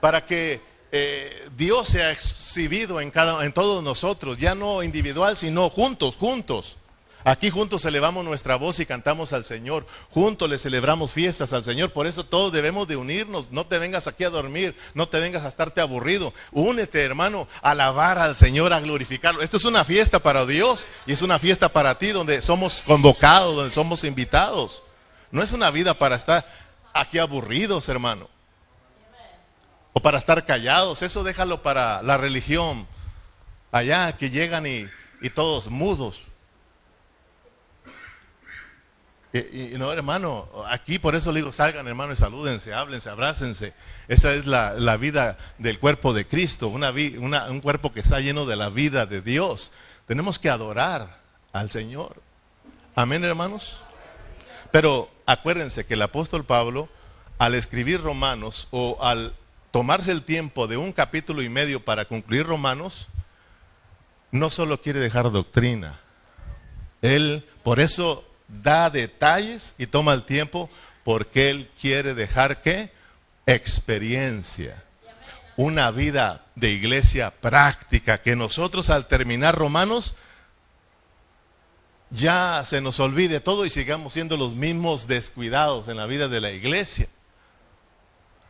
Para 0.00 0.24
que 0.24 0.60
eh, 0.92 1.48
Dios 1.56 1.88
sea 1.88 2.10
exhibido 2.12 3.00
en, 3.00 3.10
cada, 3.10 3.44
en 3.44 3.52
todos 3.52 3.82
nosotros, 3.82 4.38
ya 4.38 4.54
no 4.54 4.82
individual, 4.82 5.36
sino 5.36 5.70
juntos, 5.70 6.16
juntos. 6.16 6.76
Aquí 7.22 7.50
juntos 7.50 7.84
elevamos 7.84 8.24
nuestra 8.24 8.56
voz 8.56 8.80
y 8.80 8.86
cantamos 8.86 9.32
al 9.32 9.44
Señor. 9.44 9.86
Juntos 10.10 10.48
le 10.48 10.58
celebramos 10.58 11.12
fiestas 11.12 11.52
al 11.52 11.64
Señor. 11.64 11.92
Por 11.92 12.06
eso 12.06 12.24
todos 12.24 12.52
debemos 12.52 12.88
de 12.88 12.96
unirnos. 12.96 13.50
No 13.50 13.66
te 13.66 13.78
vengas 13.78 14.06
aquí 14.06 14.24
a 14.24 14.30
dormir, 14.30 14.74
no 14.94 15.08
te 15.08 15.20
vengas 15.20 15.44
a 15.44 15.48
estarte 15.48 15.82
aburrido. 15.82 16.32
Únete, 16.52 17.02
hermano, 17.02 17.46
a 17.62 17.72
alabar 17.72 18.18
al 18.18 18.36
Señor, 18.36 18.72
a 18.72 18.80
glorificarlo. 18.80 19.42
Esto 19.42 19.58
es 19.58 19.64
una 19.66 19.84
fiesta 19.84 20.20
para 20.20 20.46
Dios 20.46 20.86
y 21.06 21.12
es 21.12 21.20
una 21.20 21.38
fiesta 21.38 21.68
para 21.68 21.98
ti 21.98 22.08
donde 22.08 22.40
somos 22.40 22.82
convocados, 22.82 23.54
donde 23.54 23.70
somos 23.70 24.04
invitados. 24.04 24.82
No 25.30 25.42
es 25.42 25.52
una 25.52 25.70
vida 25.70 25.94
para 25.94 26.16
estar 26.16 26.46
aquí 26.94 27.18
aburridos, 27.18 27.88
hermano. 27.90 28.28
O 29.92 30.00
para 30.00 30.16
estar 30.16 30.46
callados. 30.46 31.02
Eso 31.02 31.22
déjalo 31.22 31.62
para 31.62 32.02
la 32.02 32.16
religión. 32.16 32.86
Allá 33.72 34.16
que 34.16 34.30
llegan 34.30 34.66
y, 34.66 34.86
y 35.20 35.30
todos 35.30 35.68
mudos. 35.68 36.29
Y, 39.32 39.78
no, 39.78 39.92
hermano, 39.92 40.48
aquí 40.66 40.98
por 40.98 41.14
eso 41.14 41.30
le 41.30 41.38
digo, 41.38 41.52
salgan 41.52 41.86
hermano 41.86 42.12
y 42.12 42.16
salúdense, 42.16 42.74
háblense, 42.74 43.10
abrácense. 43.10 43.74
Esa 44.08 44.34
es 44.34 44.44
la, 44.46 44.96
vida 44.96 45.38
del 45.58 45.78
cuerpo 45.78 46.12
de 46.12 46.26
Cristo, 46.26 46.66
una, 46.68 46.90
un 46.90 47.60
cuerpo 47.60 47.92
que 47.92 48.00
está 48.00 48.18
lleno 48.18 48.44
de 48.44 48.56
la 48.56 48.70
vida 48.70 49.06
de 49.06 49.22
Dios. 49.22 49.70
Tenemos 50.06 50.40
que 50.40 50.50
adorar 50.50 51.20
al 51.52 51.70
Señor. 51.70 52.20
Amén, 52.96 53.22
hermanos. 53.22 53.82
Pero 54.72 55.08
acuérdense 55.26 55.86
que 55.86 55.94
el 55.94 56.02
apóstol 56.02 56.44
Pablo, 56.44 56.88
al 57.38 57.54
escribir 57.54 58.02
Romanos 58.02 58.66
o 58.72 58.98
al 59.00 59.34
tomarse 59.70 60.10
el 60.10 60.24
tiempo 60.24 60.66
de 60.66 60.76
un 60.76 60.92
capítulo 60.92 61.42
y 61.42 61.48
medio 61.48 61.84
para 61.84 62.06
concluir 62.06 62.46
Romanos, 62.46 63.08
no 64.32 64.50
solo 64.50 64.80
quiere 64.80 64.98
dejar 64.98 65.30
doctrina. 65.30 66.00
Él 67.00 67.48
por 67.62 67.78
eso 67.78 68.24
da 68.62 68.90
detalles 68.90 69.74
y 69.78 69.86
toma 69.86 70.12
el 70.12 70.24
tiempo 70.24 70.70
porque 71.04 71.50
él 71.50 71.70
quiere 71.80 72.14
dejar 72.14 72.62
qué? 72.62 72.92
Experiencia. 73.46 74.82
Una 75.56 75.90
vida 75.90 76.46
de 76.54 76.70
iglesia 76.70 77.30
práctica 77.30 78.22
que 78.22 78.36
nosotros 78.36 78.90
al 78.90 79.06
terminar 79.08 79.54
Romanos 79.56 80.14
ya 82.10 82.64
se 82.66 82.80
nos 82.80 82.98
olvide 82.98 83.40
todo 83.40 83.64
y 83.64 83.70
sigamos 83.70 84.14
siendo 84.14 84.36
los 84.36 84.54
mismos 84.54 85.06
descuidados 85.06 85.88
en 85.88 85.96
la 85.96 86.06
vida 86.06 86.28
de 86.28 86.40
la 86.40 86.50
iglesia. 86.50 87.08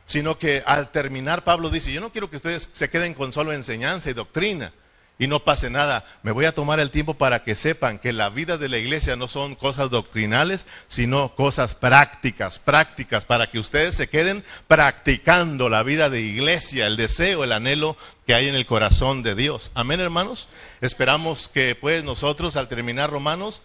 Sino 0.06 0.38
que 0.38 0.62
al 0.66 0.90
terminar 0.90 1.44
Pablo 1.44 1.70
dice, 1.70 1.92
yo 1.92 2.00
no 2.00 2.10
quiero 2.10 2.30
que 2.30 2.36
ustedes 2.36 2.70
se 2.72 2.90
queden 2.90 3.14
con 3.14 3.32
solo 3.32 3.52
enseñanza 3.52 4.10
y 4.10 4.14
doctrina 4.14 4.72
y 5.20 5.26
no 5.26 5.44
pase 5.44 5.68
nada. 5.68 6.06
Me 6.22 6.32
voy 6.32 6.46
a 6.46 6.54
tomar 6.54 6.80
el 6.80 6.90
tiempo 6.90 7.12
para 7.12 7.44
que 7.44 7.54
sepan 7.54 7.98
que 7.98 8.14
la 8.14 8.30
vida 8.30 8.56
de 8.56 8.70
la 8.70 8.78
iglesia 8.78 9.16
no 9.16 9.28
son 9.28 9.54
cosas 9.54 9.90
doctrinales, 9.90 10.64
sino 10.88 11.36
cosas 11.36 11.74
prácticas, 11.74 12.58
prácticas, 12.58 13.26
para 13.26 13.50
que 13.50 13.58
ustedes 13.58 13.94
se 13.94 14.08
queden 14.08 14.42
practicando 14.66 15.68
la 15.68 15.82
vida 15.82 16.08
de 16.08 16.22
iglesia, 16.22 16.86
el 16.86 16.96
deseo, 16.96 17.44
el 17.44 17.52
anhelo 17.52 17.98
que 18.26 18.34
hay 18.34 18.48
en 18.48 18.54
el 18.54 18.64
corazón 18.64 19.22
de 19.22 19.34
Dios. 19.34 19.70
Amén, 19.74 20.00
hermanos. 20.00 20.48
Esperamos 20.80 21.48
que 21.48 21.74
pues 21.74 22.02
nosotros 22.02 22.56
al 22.56 22.68
terminar 22.68 23.10
Romanos 23.10 23.60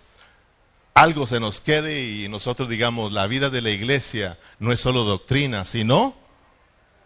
algo 0.94 1.26
se 1.26 1.40
nos 1.40 1.62
quede 1.62 2.04
y 2.04 2.28
nosotros 2.28 2.68
digamos, 2.68 3.14
la 3.14 3.28
vida 3.28 3.50
de 3.50 3.62
la 3.62 3.70
iglesia 3.70 4.38
no 4.60 4.74
es 4.74 4.82
solo 4.82 5.06
doctrina, 5.06 5.64
sino 5.64 6.16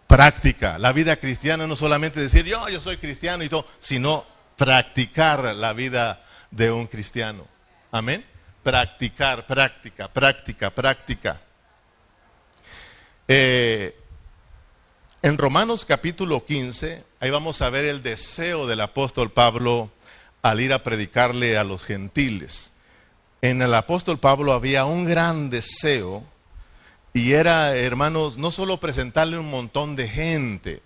práctica. 0.07 0.79
La 0.79 0.91
vida 0.91 1.17
cristiana 1.17 1.67
no 1.67 1.75
solamente 1.75 2.19
decir 2.19 2.45
yo, 2.45 2.67
yo 2.67 2.81
soy 2.81 2.97
cristiano 2.97 3.43
y 3.43 3.49
todo, 3.49 3.67
sino 3.79 4.25
practicar 4.59 5.55
la 5.55 5.71
vida 5.71 6.21
de 6.51 6.69
un 6.69 6.85
cristiano. 6.85 7.47
Amén. 7.91 8.25
Practicar, 8.61 9.47
práctica, 9.47 10.09
práctica, 10.09 10.69
práctica. 10.69 11.39
Eh, 13.25 13.97
en 15.21 15.37
Romanos 15.37 15.85
capítulo 15.85 16.45
15, 16.45 17.05
ahí 17.21 17.29
vamos 17.29 17.61
a 17.61 17.69
ver 17.69 17.85
el 17.85 18.03
deseo 18.03 18.67
del 18.67 18.81
apóstol 18.81 19.31
Pablo 19.31 19.91
al 20.41 20.59
ir 20.59 20.73
a 20.73 20.83
predicarle 20.83 21.57
a 21.57 21.63
los 21.63 21.85
gentiles. 21.85 22.73
En 23.41 23.61
el 23.61 23.73
apóstol 23.73 24.19
Pablo 24.19 24.51
había 24.51 24.83
un 24.83 25.05
gran 25.05 25.49
deseo 25.49 26.25
y 27.13 27.31
era, 27.31 27.77
hermanos, 27.77 28.37
no 28.37 28.51
solo 28.51 28.81
presentarle 28.81 29.39
un 29.39 29.49
montón 29.49 29.95
de 29.95 30.09
gente, 30.09 30.81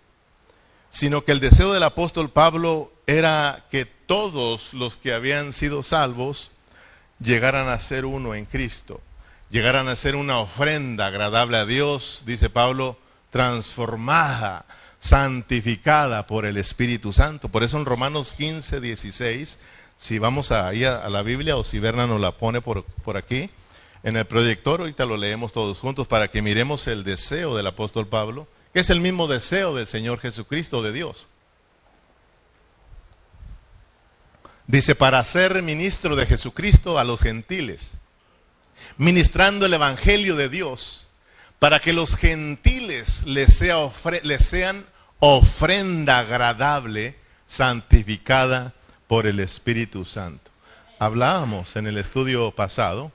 sino 0.94 1.26
que 1.26 1.32
el 1.32 1.40
deseo 1.40 1.74
del 1.74 1.82
apóstol 1.82 2.30
Pablo 2.30 2.94
era 3.08 3.66
que 3.72 3.86
todos 3.86 4.76
los 4.76 4.96
que 4.96 5.12
habían 5.12 5.52
sido 5.52 5.82
salvos 5.82 6.52
llegaran 7.20 7.68
a 7.68 7.80
ser 7.80 8.06
uno 8.06 8.36
en 8.36 8.46
Cristo, 8.46 9.02
llegaran 9.50 9.88
a 9.88 9.96
ser 9.96 10.16
una 10.16 10.38
ofrenda 10.38 11.08
agradable 11.08 11.58
a 11.58 11.66
Dios, 11.66 12.22
dice 12.28 12.52
Pablo, 12.52 12.96
transformada, 13.32 14.66
santificada 15.00 16.28
por 16.28 16.46
el 16.46 16.58
Espíritu 16.58 17.12
Santo. 17.12 17.50
Por 17.50 17.64
eso 17.64 17.80
en 17.80 17.86
Romanos 17.86 18.36
15, 18.38 18.80
16, 18.80 19.58
si 19.98 20.20
vamos 20.20 20.52
a 20.52 20.68
a, 20.68 21.10
la 21.10 21.24
Biblia 21.24 21.58
o 21.58 21.64
si 21.64 21.80
Berna 21.80 22.06
nos 22.06 22.22
la 22.22 22.38
pone 22.38 22.62
por, 22.62 22.84
por 22.84 23.18
aquí, 23.18 23.50
en 24.04 24.16
el 24.16 24.26
proyector, 24.26 24.82
ahorita 24.82 25.06
lo 25.06 25.18
leemos 25.18 25.54
todos 25.54 25.80
juntos 25.80 26.08
para 26.08 26.28
que 26.28 26.44
miremos 26.44 26.88
el 26.88 27.04
deseo 27.04 27.58
del 27.58 27.66
apóstol 27.66 28.06
Pablo 28.06 28.48
que 28.74 28.80
es 28.80 28.90
el 28.90 29.00
mismo 29.00 29.28
deseo 29.28 29.76
del 29.76 29.88
Señor 29.88 30.20
Jesucristo 30.20 30.82
de 30.82 30.92
Dios. 30.92 31.28
Dice, 34.66 34.96
para 34.96 35.24
ser 35.24 35.62
ministro 35.62 36.16
de 36.16 36.26
Jesucristo 36.26 36.98
a 36.98 37.04
los 37.04 37.22
gentiles, 37.22 37.92
ministrando 38.98 39.66
el 39.68 39.74
Evangelio 39.74 40.36
de 40.36 40.50
Dios, 40.50 41.10
para 41.60 41.80
que 41.80 41.94
los 41.94 42.16
gentiles 42.16 43.26
les, 43.26 43.54
sea 43.54 43.78
les 44.24 44.46
sean 44.46 44.86
ofrenda 45.20 46.20
agradable, 46.20 47.16
santificada 47.48 48.74
por 49.08 49.28
el 49.28 49.40
Espíritu 49.40 50.06
Santo. 50.06 50.50
Hablábamos 50.98 51.76
en 51.76 51.86
el 51.86 51.98
estudio 51.98 52.52
pasado 52.52 53.12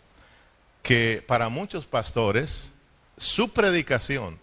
que 0.82 1.24
para 1.26 1.48
muchos 1.48 1.86
pastores 1.86 2.72
su 3.16 3.50
predicación 3.50 4.38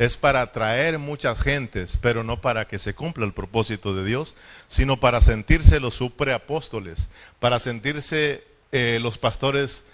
es 0.00 0.16
para 0.16 0.40
atraer 0.40 0.98
muchas 0.98 1.42
gentes, 1.42 1.98
pero 2.00 2.24
no 2.24 2.40
para 2.40 2.66
que 2.66 2.78
se 2.78 2.94
cumpla 2.94 3.26
el 3.26 3.34
propósito 3.34 3.94
de 3.94 4.02
Dios, 4.02 4.34
sino 4.66 4.98
para 4.98 5.20
sentirse 5.20 5.78
los 5.78 5.92
supreapóstoles, 5.92 7.10
para 7.38 7.58
sentirse 7.58 8.42
eh, 8.72 8.98
los 9.02 9.18
pastores 9.18 9.84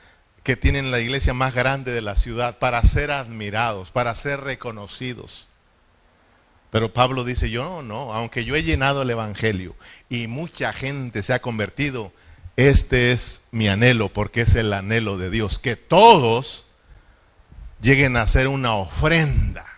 que 0.45 0.55
tienen 0.57 0.93
la 0.93 1.01
iglesia 1.01 1.35
más 1.35 1.55
grande 1.55 1.91
de 1.91 2.03
la 2.03 2.15
ciudad, 2.15 2.61
para 2.61 2.81
ser 2.85 3.11
admirados, 3.11 3.91
para 3.91 4.15
ser 4.15 4.43
reconocidos. 4.43 5.49
Pero 6.71 6.93
Pablo 6.93 7.25
dice, 7.25 7.51
yo 7.51 7.65
no, 7.65 7.83
no, 7.83 8.15
aunque 8.15 8.45
yo 8.45 8.55
he 8.55 8.63
llenado 8.63 9.03
el 9.03 9.11
Evangelio 9.11 9.75
y 10.09 10.29
mucha 10.29 10.73
gente 10.73 11.25
se 11.25 11.33
ha 11.33 11.43
convertido, 11.43 12.13
este 12.55 13.11
es 13.11 13.43
mi 13.51 13.67
anhelo, 13.67 14.09
porque 14.11 14.43
es 14.43 14.55
el 14.55 14.73
anhelo 14.73 15.19
de 15.19 15.31
Dios, 15.31 15.59
que 15.59 15.75
todos 15.75 16.65
lleguen 17.81 18.17
a 18.17 18.29
ser 18.29 18.47
una 18.47 18.75
ofrenda 18.75 19.76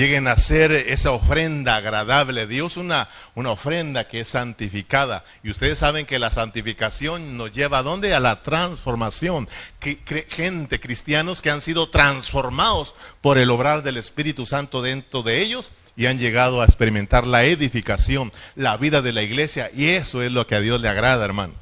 lleguen 0.00 0.28
a 0.28 0.32
hacer 0.32 0.72
esa 0.72 1.10
ofrenda 1.10 1.76
agradable 1.76 2.40
a 2.40 2.46
Dios, 2.46 2.78
una, 2.78 3.10
una 3.34 3.50
ofrenda 3.50 4.08
que 4.08 4.20
es 4.20 4.28
santificada. 4.28 5.24
Y 5.42 5.50
ustedes 5.50 5.78
saben 5.78 6.06
que 6.06 6.18
la 6.18 6.30
santificación 6.30 7.36
nos 7.36 7.52
lleva 7.52 7.78
a 7.78 7.82
dónde? 7.82 8.14
A 8.14 8.20
la 8.20 8.42
transformación. 8.42 9.46
Que, 9.78 9.98
gente, 10.30 10.80
cristianos 10.80 11.42
que 11.42 11.50
han 11.50 11.60
sido 11.60 11.90
transformados 11.90 12.94
por 13.20 13.36
el 13.36 13.50
obrar 13.50 13.82
del 13.82 13.98
Espíritu 13.98 14.46
Santo 14.46 14.80
dentro 14.80 15.22
de 15.22 15.42
ellos 15.42 15.70
y 15.96 16.06
han 16.06 16.18
llegado 16.18 16.62
a 16.62 16.64
experimentar 16.64 17.26
la 17.26 17.44
edificación, 17.44 18.32
la 18.54 18.78
vida 18.78 19.02
de 19.02 19.12
la 19.12 19.20
iglesia. 19.20 19.70
Y 19.74 19.88
eso 19.88 20.22
es 20.22 20.32
lo 20.32 20.46
que 20.46 20.54
a 20.54 20.60
Dios 20.60 20.80
le 20.80 20.88
agrada, 20.88 21.26
hermanos. 21.26 21.56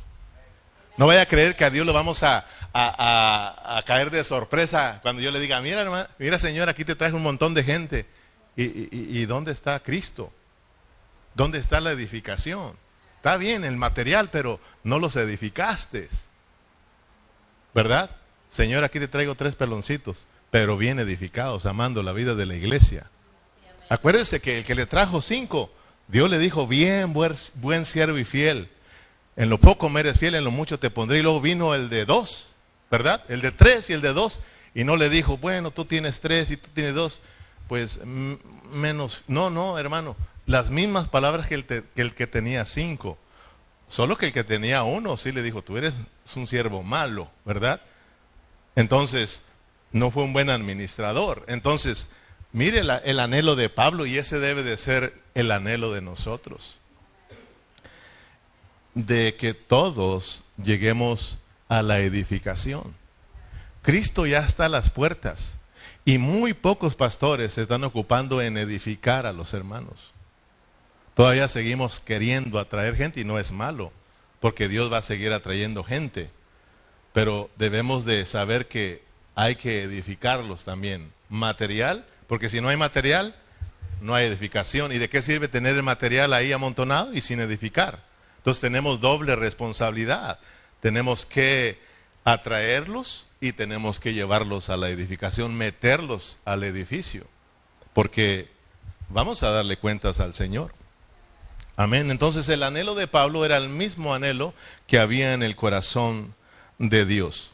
No 0.96 1.08
vaya 1.08 1.22
a 1.22 1.26
creer 1.26 1.56
que 1.56 1.64
a 1.64 1.70
Dios 1.70 1.84
lo 1.84 1.92
vamos 1.92 2.22
a, 2.22 2.46
a, 2.72 3.82
caer 3.84 4.12
de 4.12 4.22
sorpresa 4.22 5.00
cuando 5.02 5.22
yo 5.22 5.32
le 5.32 5.40
diga, 5.40 5.60
mira, 5.60 5.80
hermano, 5.80 6.08
mira 6.18 6.38
Señor, 6.38 6.68
aquí 6.68 6.84
te 6.84 6.94
traes 6.94 7.14
un 7.14 7.22
montón 7.22 7.52
de 7.54 7.64
gente. 7.64 8.17
¿Y, 8.60 9.24
dónde 9.26 9.52
está 9.52 9.78
Cristo? 9.78 10.32
¿Dónde 11.36 11.60
está 11.60 11.80
la 11.80 11.92
edificación? 11.92 12.72
Está 13.14 13.36
bien 13.36 13.64
el 13.64 13.76
material, 13.76 14.30
pero 14.30 14.58
no 14.82 14.98
los 14.98 15.14
edificaste. 15.14 16.08
¿Verdad? 17.72 18.10
Señor, 18.50 18.82
aquí 18.82 18.98
te 18.98 19.06
traigo 19.06 19.36
tres 19.36 19.54
peloncitos, 19.54 20.26
pero 20.50 20.76
bien 20.76 20.98
edificados, 20.98 21.66
amando 21.66 22.02
la 22.02 22.12
vida 22.12 22.34
de 22.34 22.46
la 22.46 22.56
iglesia. 22.56 23.08
Acuérdese 23.88 24.40
que 24.40 24.58
el 24.58 24.64
que 24.64 24.74
le 24.74 24.86
trajo 24.86 25.22
cinco, 25.22 25.70
Dios 26.08 26.28
le 26.28 26.40
dijo, 26.40 26.66
bien, 26.66 27.12
buen, 27.12 27.34
buen 27.54 27.84
siervo 27.84 28.18
y 28.18 28.24
fiel. 28.24 28.68
En 29.36 29.50
lo 29.50 29.58
poco 29.58 29.88
me 29.88 30.00
eres 30.00 30.18
fiel, 30.18 30.34
en 30.34 30.42
lo 30.42 30.50
mucho 30.50 30.80
te 30.80 30.90
pondré. 30.90 31.20
Y 31.20 31.22
luego 31.22 31.40
vino 31.40 31.76
el 31.76 31.90
de 31.90 32.04
dos, 32.04 32.48
¿verdad? 32.90 33.22
El 33.28 33.40
de 33.40 33.52
tres 33.52 33.88
y 33.88 33.92
el 33.92 34.00
de 34.00 34.12
dos. 34.12 34.40
Y 34.74 34.82
no 34.82 34.96
le 34.96 35.10
dijo, 35.10 35.36
bueno, 35.36 35.70
tú 35.70 35.84
tienes 35.84 36.18
tres 36.18 36.50
y 36.50 36.56
tú 36.56 36.70
tienes 36.74 36.94
dos 36.96 37.20
pues 37.68 38.00
menos, 38.72 39.24
no, 39.28 39.50
no, 39.50 39.78
hermano, 39.78 40.16
las 40.46 40.70
mismas 40.70 41.06
palabras 41.08 41.46
que 41.46 41.54
el, 41.94 42.14
que 42.14 42.26
tenía 42.26 42.64
cinco. 42.64 43.18
Solo 43.90 44.16
que 44.16 44.26
el 44.26 44.32
que 44.32 44.44
tenía 44.44 44.82
uno 44.82 45.16
sí 45.16 45.30
le 45.30 45.42
dijo, 45.42 45.62
tú 45.62 45.76
eres 45.76 45.94
un 46.34 46.46
siervo 46.46 46.82
malo, 46.82 47.30
¿verdad? 47.44 47.82
Entonces, 48.74 49.42
no 49.92 50.10
fue 50.10 50.24
un 50.24 50.32
buen 50.32 50.50
administrador. 50.50 51.44
Entonces, 51.48 52.08
mire 52.52 52.80
el 52.80 53.20
anhelo 53.20 53.56
de 53.56 53.68
Pablo 53.68 54.06
y 54.06 54.16
ese 54.16 54.38
debe 54.38 54.62
de 54.62 54.76
ser 54.76 55.20
el 55.34 55.50
anhelo 55.50 55.92
de 55.92 56.00
nosotros. 56.00 56.78
De 58.94 59.36
que 59.36 59.52
todos 59.54 60.44
lleguemos 60.62 61.38
a 61.68 61.82
la 61.82 62.00
edificación. 62.00 62.94
Cristo 63.82 64.26
ya 64.26 64.40
está 64.40 64.66
a 64.66 64.70
las 64.70 64.90
puertas. 64.90 65.57
Y 66.08 66.16
muy 66.16 66.54
pocos 66.54 66.94
pastores 66.96 67.52
se 67.52 67.60
están 67.60 67.84
ocupando 67.84 68.40
en 68.40 68.56
edificar 68.56 69.26
a 69.26 69.32
los 69.34 69.52
hermanos. 69.52 70.14
Todavía 71.14 71.48
seguimos 71.48 72.00
queriendo 72.00 72.58
atraer 72.58 72.96
gente 72.96 73.20
y 73.20 73.24
no 73.24 73.38
es 73.38 73.52
malo, 73.52 73.92
porque 74.40 74.68
Dios 74.68 74.90
va 74.90 74.96
a 74.96 75.02
seguir 75.02 75.34
atrayendo 75.34 75.84
gente. 75.84 76.30
Pero 77.12 77.50
debemos 77.56 78.06
de 78.06 78.24
saber 78.24 78.68
que 78.68 79.02
hay 79.34 79.56
que 79.56 79.82
edificarlos 79.82 80.64
también. 80.64 81.12
Material, 81.28 82.06
porque 82.26 82.48
si 82.48 82.62
no 82.62 82.70
hay 82.70 82.78
material, 82.78 83.36
no 84.00 84.14
hay 84.14 84.28
edificación. 84.28 84.92
¿Y 84.92 84.96
de 84.96 85.10
qué 85.10 85.20
sirve 85.20 85.46
tener 85.46 85.76
el 85.76 85.82
material 85.82 86.32
ahí 86.32 86.52
amontonado 86.52 87.12
y 87.12 87.20
sin 87.20 87.38
edificar? 87.38 88.02
Entonces 88.38 88.62
tenemos 88.62 89.02
doble 89.02 89.36
responsabilidad. 89.36 90.38
Tenemos 90.80 91.26
que 91.26 91.78
atraerlos 92.24 93.27
y 93.40 93.52
tenemos 93.52 94.00
que 94.00 94.14
llevarlos 94.14 94.68
a 94.70 94.76
la 94.76 94.88
edificación, 94.88 95.56
meterlos 95.56 96.38
al 96.44 96.64
edificio, 96.64 97.26
porque 97.92 98.50
vamos 99.08 99.42
a 99.42 99.50
darle 99.50 99.76
cuentas 99.76 100.20
al 100.20 100.34
Señor. 100.34 100.72
Amén. 101.76 102.10
Entonces 102.10 102.48
el 102.48 102.64
anhelo 102.64 102.96
de 102.96 103.06
Pablo 103.06 103.44
era 103.44 103.56
el 103.56 103.68
mismo 103.68 104.12
anhelo 104.12 104.52
que 104.88 104.98
había 104.98 105.32
en 105.32 105.44
el 105.44 105.54
corazón 105.54 106.34
de 106.78 107.06
Dios. 107.06 107.52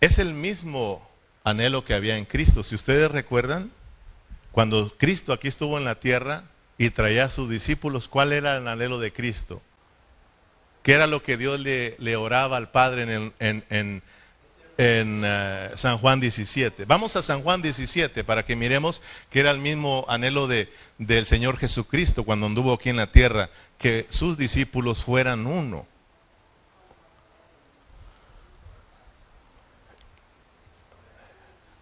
Es 0.00 0.18
el 0.18 0.32
mismo 0.32 1.08
anhelo 1.42 1.84
que 1.84 1.94
había 1.94 2.16
en 2.16 2.24
Cristo. 2.24 2.62
Si 2.62 2.76
ustedes 2.76 3.10
recuerdan, 3.10 3.72
cuando 4.52 4.92
Cristo 4.96 5.32
aquí 5.32 5.48
estuvo 5.48 5.78
en 5.78 5.84
la 5.84 5.98
tierra 5.98 6.44
y 6.78 6.90
traía 6.90 7.24
a 7.24 7.30
sus 7.30 7.50
discípulos, 7.50 8.06
¿cuál 8.06 8.32
era 8.32 8.56
el 8.56 8.68
anhelo 8.68 9.00
de 9.00 9.12
Cristo? 9.12 9.60
¿Qué 10.82 10.92
era 10.94 11.06
lo 11.06 11.22
que 11.22 11.36
Dios 11.36 11.60
le, 11.60 12.16
oraba 12.16 12.56
al 12.56 12.70
Padre 12.70 13.02
en, 13.38 13.64
en, 13.70 14.02
eh, 14.78 15.70
San 15.74 15.98
Juan 15.98 16.18
17? 16.18 16.86
Vamos 16.86 17.14
a 17.14 17.22
San 17.22 17.42
Juan 17.42 17.62
17 17.62 18.24
para 18.24 18.44
que 18.44 18.56
miremos 18.56 19.00
que 19.30 19.40
era 19.40 19.52
el 19.52 19.60
mismo 19.60 20.04
anhelo 20.08 20.48
de, 20.48 20.72
del 20.98 21.26
Señor 21.26 21.56
Jesucristo 21.56 22.24
cuando 22.24 22.46
anduvo 22.46 22.72
aquí 22.72 22.88
en 22.88 22.96
la 22.96 23.12
tierra, 23.12 23.50
que 23.78 24.06
sus 24.10 24.36
discípulos 24.36 25.04
fueran 25.04 25.46
uno. 25.46 25.86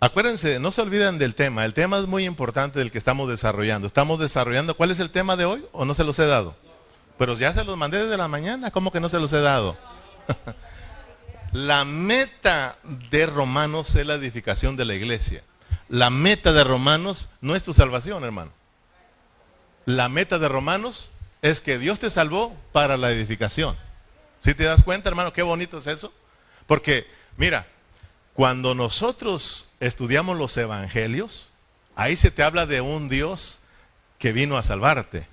Acuérdense, 0.03 0.59
no 0.59 0.73
se 0.73 0.81
olviden 0.81 1.19
del 1.19 1.35
tema. 1.35 1.65
El 1.65 1.75
tema 1.75 1.99
es 1.99 2.07
muy 2.07 2.25
importante 2.25 2.79
del 2.79 2.91
que 2.91 2.97
estamos 2.97 3.29
desarrollando. 3.29 3.87
Estamos 3.87 4.19
desarrollando. 4.19 4.75
¿Cuál 4.75 4.91
es 4.91 5.01
el 5.01 5.11
tema 5.11 5.37
de 5.37 5.45
hoy? 5.45 5.65
¿O 5.73 5.85
no 5.85 5.93
se 5.93 6.05
los 6.05 6.19
he 6.19 6.27
dado? 6.27 6.57
Pero 7.21 7.37
ya 7.37 7.53
se 7.53 7.65
los 7.65 7.77
mandé 7.77 7.99
desde 7.99 8.17
la 8.17 8.29
mañana. 8.29 8.71
¿Cómo 8.71 8.91
que 8.91 8.99
no 8.99 9.11
se 9.11 9.21
los 9.21 9.31
he 9.35 9.43
dado? 9.43 9.77
la 11.53 11.85
meta 11.85 12.79
de 12.83 13.27
Romanos 13.27 13.95
es 13.95 14.07
la 14.07 14.15
edificación 14.15 14.75
de 14.75 14.87
la 14.87 14.95
iglesia. 14.95 15.43
La 15.91 16.09
meta 16.09 16.55
de 16.55 16.65
Romanos 16.65 17.29
no 17.43 17.55
es 17.55 17.63
tu 17.63 17.75
salvación, 17.75 18.25
hermano. 18.25 18.53
La 19.85 20.09
meta 20.09 20.39
de 20.39 20.49
Romanos 20.49 21.11
es 21.43 21.61
que 21.61 21.79
Dios 21.79 21.99
te 21.99 22.09
salvó 22.09 22.57
para 22.73 22.97
la 22.97 23.11
edificación. 23.11 23.77
¿Sí 24.43 24.55
te 24.55 24.65
das 24.65 24.83
cuenta, 24.83 25.11
hermano? 25.11 25.35
Qué 25.35 25.43
bonito 25.43 25.77
es 25.77 25.89
eso. 25.89 26.15
Porque, 26.67 27.07
mira, 27.37 27.67
cuando 28.33 28.75
nosotros 28.75 29.69
estudiamos 29.79 30.39
los 30.39 30.57
evangelios, 30.57 31.51
ahí 31.97 32.17
se 32.17 32.31
te 32.31 32.43
habla 32.43 32.65
de 32.65 32.81
un 32.81 33.11
Dios 33.11 33.61
que 34.19 34.33
vino 34.33 34.57
a 34.57 34.63
salvarte, 34.63 35.27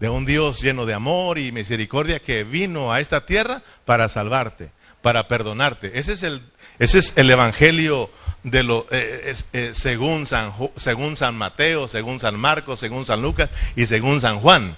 de 0.00 0.08
un 0.08 0.26
Dios 0.26 0.60
lleno 0.60 0.86
de 0.86 0.94
amor 0.94 1.38
y 1.38 1.52
misericordia 1.52 2.20
que 2.20 2.44
vino 2.44 2.92
a 2.92 3.00
esta 3.00 3.26
tierra 3.26 3.62
para 3.84 4.08
salvarte, 4.08 4.70
para 5.02 5.28
perdonarte. 5.28 5.98
Ese 5.98 6.12
es 6.12 6.22
el, 6.22 6.42
ese 6.78 6.98
es 6.98 7.12
el 7.16 7.30
evangelio 7.30 8.10
de 8.42 8.62
lo, 8.62 8.86
eh, 8.90 9.34
eh, 9.52 9.70
según, 9.74 10.26
San, 10.26 10.52
según 10.76 11.16
San 11.16 11.36
Mateo, 11.36 11.88
según 11.88 12.20
San 12.20 12.38
Marcos, 12.38 12.80
según 12.80 13.06
San 13.06 13.22
Lucas 13.22 13.50
y 13.76 13.86
según 13.86 14.20
San 14.20 14.38
Juan. 14.38 14.76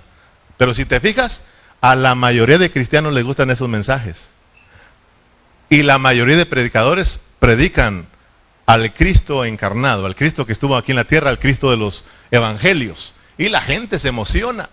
Pero 0.56 0.72
si 0.72 0.84
te 0.84 1.00
fijas, 1.00 1.44
a 1.80 1.96
la 1.96 2.14
mayoría 2.14 2.58
de 2.58 2.70
cristianos 2.70 3.12
les 3.12 3.24
gustan 3.24 3.50
esos 3.50 3.68
mensajes. 3.68 4.30
Y 5.68 5.82
la 5.82 5.98
mayoría 5.98 6.36
de 6.36 6.46
predicadores 6.46 7.20
predican 7.38 8.06
al 8.66 8.94
Cristo 8.94 9.44
encarnado, 9.44 10.06
al 10.06 10.14
Cristo 10.14 10.46
que 10.46 10.52
estuvo 10.52 10.76
aquí 10.76 10.92
en 10.92 10.96
la 10.96 11.04
tierra, 11.04 11.30
al 11.30 11.38
Cristo 11.38 11.70
de 11.70 11.76
los 11.76 12.04
evangelios. 12.30 13.14
Y 13.36 13.48
la 13.48 13.60
gente 13.60 13.98
se 13.98 14.08
emociona. 14.08 14.70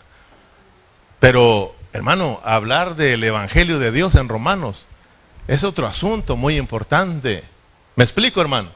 Pero, 1.24 1.74
hermano, 1.94 2.42
hablar 2.44 2.98
del 2.98 3.24
Evangelio 3.24 3.80
de 3.80 3.94
Dios 3.94 4.16
en 4.16 4.28
Romanos 4.28 4.84
es 5.48 5.64
otro 5.64 5.88
asunto 5.88 6.36
muy 6.36 6.58
importante. 6.58 7.46
¿Me 7.96 8.04
explico, 8.04 8.42
hermano? 8.42 8.72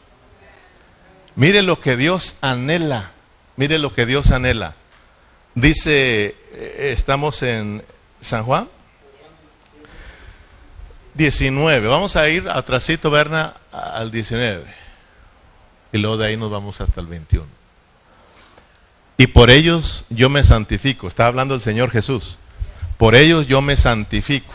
Mire 1.35 1.61
lo 1.61 1.81
que 1.81 1.97
Dios 1.97 2.37
anhela. 2.39 3.11
Mire 3.57 3.79
lo 3.79 3.93
que 3.93 4.05
Dios 4.05 4.31
anhela. 4.31 4.75
Dice, 5.55 6.37
eh, 6.53 6.93
estamos 6.95 7.43
en 7.43 7.83
San 8.21 8.45
Juan 8.45 8.69
19. 11.15 11.85
Vamos 11.89 12.15
a 12.15 12.29
ir 12.29 12.47
atrásito, 12.47 13.11
Berna, 13.11 13.55
al 13.73 14.09
19. 14.09 14.63
Y 15.91 15.97
luego 15.97 16.15
de 16.15 16.27
ahí 16.27 16.37
nos 16.37 16.49
vamos 16.49 16.79
hasta 16.79 17.01
el 17.01 17.07
21. 17.07 17.57
Y 19.17 19.27
por 19.27 19.49
ellos 19.49 20.05
yo 20.09 20.29
me 20.29 20.43
santifico. 20.43 21.07
Está 21.07 21.25
hablando 21.25 21.55
el 21.55 21.61
Señor 21.61 21.89
Jesús. 21.89 22.37
Por 22.97 23.15
ellos 23.15 23.47
yo 23.47 23.61
me 23.61 23.77
santifico. 23.77 24.53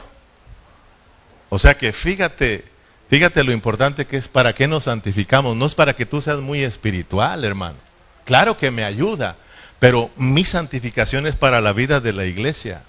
O 1.48 1.58
sea 1.58 1.76
que 1.76 1.92
fíjate, 1.92 2.64
fíjate 3.08 3.44
lo 3.44 3.52
importante 3.52 4.06
que 4.06 4.16
es 4.16 4.28
para 4.28 4.54
qué 4.54 4.66
nos 4.68 4.84
santificamos. 4.84 5.56
No 5.56 5.66
es 5.66 5.74
para 5.74 5.94
que 5.94 6.06
tú 6.06 6.20
seas 6.20 6.40
muy 6.40 6.62
espiritual, 6.62 7.44
hermano. 7.44 7.78
Claro 8.24 8.56
que 8.56 8.70
me 8.70 8.84
ayuda, 8.84 9.36
pero 9.78 10.10
mi 10.16 10.44
santificación 10.44 11.26
es 11.26 11.36
para 11.36 11.60
la 11.60 11.72
vida 11.72 12.00
de 12.00 12.12
la 12.12 12.24
iglesia 12.24 12.82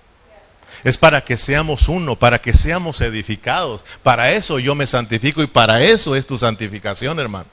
es 0.83 0.97
para 0.97 1.21
que 1.21 1.37
seamos 1.37 1.87
uno, 1.87 2.17
para 2.17 2.39
que 2.39 2.53
seamos 2.53 2.99
edificados. 3.01 3.85
Para 4.03 4.31
eso 4.31 4.59
yo 4.59 4.75
me 4.75 4.87
santifico 4.87 5.41
y 5.41 5.47
para 5.47 5.81
eso 5.81 6.15
es 6.15 6.25
tu 6.25 6.37
santificación, 6.37 7.19
hermano. 7.19 7.45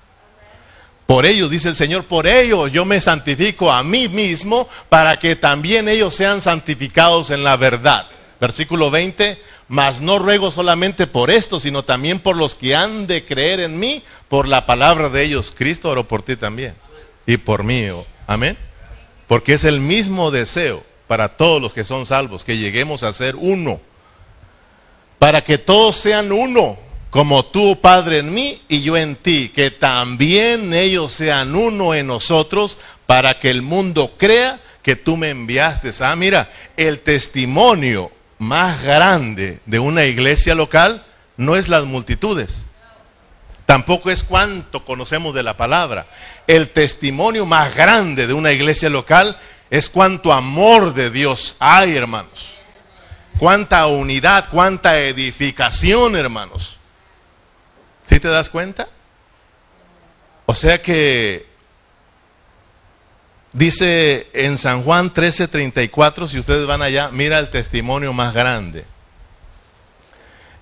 Por 1.11 1.27
ello, 1.27 1.49
dice 1.49 1.69
el 1.69 1.75
Señor, 1.75 2.05
por 2.05 2.29
ello 2.29 2.69
yo 2.69 2.85
me 2.85 3.01
santifico 3.01 3.73
a 3.73 3.83
mí 3.83 4.07
mismo 4.07 4.69
para 4.89 5.19
que 5.19 5.35
también 5.35 5.89
ellos 5.89 6.15
sean 6.15 6.41
santificados 6.41 7.31
en 7.31 7.43
la 7.43 7.57
verdad. 7.57 8.07
Versículo 8.41 8.93
20, 8.93 9.37
mas 9.67 10.01
no 10.01 10.21
ruego 10.21 10.53
solamente 10.53 11.09
por 11.09 11.33
esto, 11.33 11.59
sino 11.59 11.85
también 11.85 12.21
por 12.21 12.37
los 12.37 12.55
que 12.55 12.77
han 12.77 13.09
de 13.09 13.25
creer 13.25 13.59
en 13.59 13.81
mí, 13.81 14.05
por 14.29 14.47
la 14.47 14.67
palabra 14.67 15.09
de 15.09 15.25
ellos. 15.25 15.53
Cristo 15.53 15.91
oró 15.91 16.07
por 16.07 16.23
ti 16.23 16.37
también 16.37 16.77
y 17.27 17.39
por 17.39 17.65
mí. 17.65 17.91
Oh, 17.91 18.07
amén. 18.29 18.57
Porque 19.27 19.55
es 19.55 19.65
el 19.65 19.81
mismo 19.81 20.31
deseo 20.31 20.85
para 21.09 21.31
todos 21.31 21.61
los 21.61 21.73
que 21.73 21.83
son 21.83 22.07
salvos, 22.07 22.45
que 22.45 22.57
lleguemos 22.57 23.03
a 23.03 23.13
ser 23.13 23.35
uno, 23.35 23.81
para 25.19 25.43
que 25.43 25.59
todos 25.59 25.97
sean 25.97 26.31
uno, 26.31 26.79
como 27.11 27.45
tú, 27.45 27.81
Padre, 27.81 28.19
en 28.19 28.33
mí 28.33 28.63
y 28.69 28.83
yo 28.83 28.97
en 28.97 29.17
ti, 29.17 29.51
que 29.55 29.73
también 29.73 30.73
ellos 30.73 31.13
sean 31.13 31.57
uno 31.57 31.95
en 31.95 32.07
nosotros, 32.07 32.79
para 33.07 33.41
que 33.41 33.51
el 33.51 33.63
mundo 33.63 34.15
crea 34.17 34.61
que 34.83 34.95
tú 34.95 35.17
me 35.17 35.31
enviaste. 35.31 35.91
Ah, 36.01 36.15
mira, 36.15 36.51
el 36.77 37.01
testimonio 37.01 38.13
más 38.39 38.83
grande 38.83 39.61
de 39.67 39.79
una 39.81 40.05
iglesia 40.05 40.55
local 40.55 41.05
no 41.37 41.57
es 41.57 41.69
las 41.69 41.85
multitudes. 41.85 42.63
Tampoco 43.67 44.11
es 44.11 44.25
cuánto 44.25 44.85
conocemos 44.85 45.35
de 45.35 45.43
la 45.43 45.57
palabra. 45.57 46.07
El 46.47 46.71
testimonio 46.71 47.47
más 47.47 47.75
grande 47.75 48.27
de 48.27 48.33
una 48.33 48.53
iglesia 48.53 48.89
local 48.89 49.39
es 49.71 49.89
cuánto 49.89 50.33
amor 50.33 50.95
de 50.95 51.11
Dios 51.11 51.57
hay, 51.61 51.97
hermanos. 51.97 52.55
Cuánta 53.39 53.87
unidad, 53.87 54.49
cuánta 54.51 55.01
edificación, 55.01 56.17
hermanos. 56.17 56.80
¿Sí 58.11 58.19
te 58.19 58.27
das 58.27 58.51
cuenta? 58.51 58.89
O 60.45 60.53
sea 60.53 60.83
que 60.83 61.47
dice 63.53 64.29
en 64.33 64.59
San 64.59 64.83
Juan 64.83 65.15
13:34, 65.15 66.27
si 66.27 66.41
ustedes 66.41 66.67
van 66.67 66.83
allá, 66.83 67.11
mira 67.13 67.39
el 67.39 67.51
testimonio 67.51 68.13
más 68.13 68.35
grande. 68.35 68.85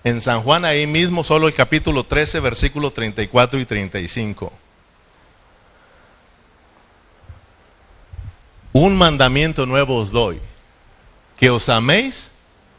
En 0.05 0.21
San 0.21 0.43
Juan 0.43 0.67
ahí 0.67 0.87
mismo, 0.87 1.25
solo 1.25 1.49
el 1.49 1.55
capítulo 1.55 2.05
13, 2.05 2.41
versículos 2.41 2.93
34 2.93 3.59
y 3.59 3.65
35. 3.65 4.53
Un 8.75 8.95
mandamiento 8.95 9.65
nuevo 9.65 9.97
os 9.97 10.11
doy, 10.11 10.39
que 11.39 11.49
os 11.49 11.71
améis 11.71 12.31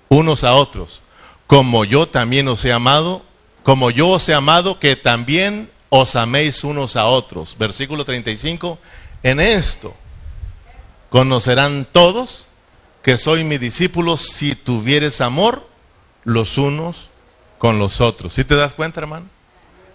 unos 0.10 0.44
a 0.44 0.54
otros, 0.54 1.02
como 1.48 1.86
yo 1.86 2.08
también 2.08 2.48
os 2.48 2.64
he 2.66 2.72
amado, 2.72 3.26
como 3.64 3.92
yo 3.92 4.10
os 4.10 4.28
he 4.30 4.34
amado, 4.34 4.80
que 4.80 4.96
también 4.96 5.70
os 5.90 6.16
améis 6.16 6.64
unos 6.64 6.96
a 6.96 7.06
otros. 7.06 7.58
Versículo 7.58 8.06
35, 8.06 8.80
en 9.24 9.40
esto 9.40 9.96
conocerán 11.10 11.88
todos 11.92 12.48
que 13.02 13.18
soy 13.18 13.44
mi 13.44 13.58
discípulo 13.58 14.18
si 14.18 14.56
tuvieres 14.56 15.22
amor 15.22 15.68
los 16.24 16.58
unos 16.58 17.10
con 17.58 17.80
los 17.80 18.02
otros. 18.02 18.34
¿Sí 18.34 18.44
te 18.44 18.56
das 18.56 18.74
cuenta, 18.74 19.02
hermano? 19.02 19.28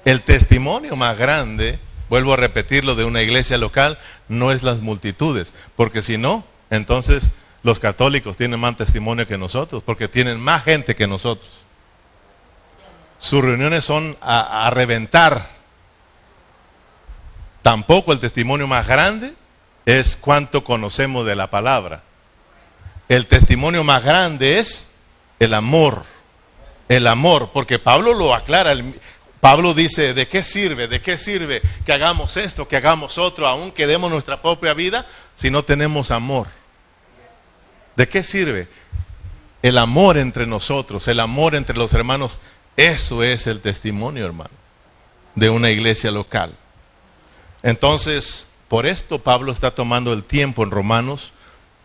El 0.05 0.23
testimonio 0.23 0.97
más 0.97 1.17
grande 1.17 1.79
vuelvo 2.09 2.35
a 2.35 2.37
repetirlo, 2.37 2.95
de 2.95 3.05
una 3.05 3.23
iglesia 3.23 3.59
local, 3.59 3.99
no 4.29 4.53
es 4.53 4.63
las 4.63 4.81
multitudes, 4.81 5.55
porque 5.75 6.03
si 6.03 6.19
no, 6.19 6.45
entonces 6.71 7.33
los 7.63 7.81
católicos 7.81 8.37
tienen 8.37 8.61
más 8.61 8.77
testimonio 8.77 9.27
que 9.27 9.39
nosotros, 9.39 9.83
porque 9.83 10.07
tienen 10.07 10.41
más 10.41 10.65
gente 10.65 10.95
que 10.95 11.07
nosotros. 11.07 11.64
Sus 13.25 13.43
reuniones 13.43 13.87
son 13.87 14.19
a, 14.21 14.71
reventar. 14.71 15.49
Tampoco 17.63 18.13
el 18.13 18.21
testimonio 18.21 18.67
más 18.67 18.87
grande 18.87 19.33
es 19.87 20.15
cuánto 20.15 20.63
conocemos 20.63 21.25
de 21.25 21.35
la 21.35 21.49
palabra. 21.49 22.03
El 23.09 23.27
testimonio 23.27 23.83
más 23.83 24.05
grande 24.05 24.59
es 24.59 24.91
el 25.39 25.55
amor. 25.55 26.05
El 26.91 27.07
amor, 27.07 27.49
porque 27.55 27.79
Pablo 27.79 28.13
lo 28.13 28.35
aclara. 28.35 28.75
Pablo 29.41 29.73
dice, 29.73 30.13
¿de 30.13 30.29
qué 30.29 30.45
sirve? 30.45 30.87
¿De 30.87 31.01
qué 31.01 31.17
sirve 31.17 31.63
que 31.87 31.95
hagamos 31.95 32.37
esto, 32.37 32.69
que 32.69 32.77
hagamos 32.77 33.17
otro, 33.17 33.47
aún 33.47 33.73
que 33.73 33.87
demos 33.87 34.11
nuestra 34.11 34.43
propia 34.43 34.75
vida 34.75 35.07
si 35.35 35.51
no 35.51 35.65
tenemos 35.65 36.11
amor? 36.11 36.49
¿De 37.97 38.07
qué 38.07 38.23
sirve? 38.23 38.69
El 39.63 39.79
amor 39.79 40.19
entre 40.19 40.47
nosotros, 40.47 41.09
el 41.09 41.21
amor 41.21 41.55
entre 41.55 41.75
los 41.75 41.95
hermanos, 41.95 42.39
eso 42.77 43.23
es 43.23 43.47
el 43.47 43.61
testimonio, 43.61 44.27
hermano, 44.27 44.51
de 45.35 45.51
una 45.51 45.71
iglesia 45.71 46.11
local. 46.11 46.55
Entonces, 47.63 48.49
por 48.69 48.87
esto 48.87 49.21
Pablo 49.21 49.53
está 49.53 49.75
tomando 49.75 50.13
el 50.13 50.25
tiempo 50.25 50.65
en 50.65 50.71
Romanos 50.71 51.33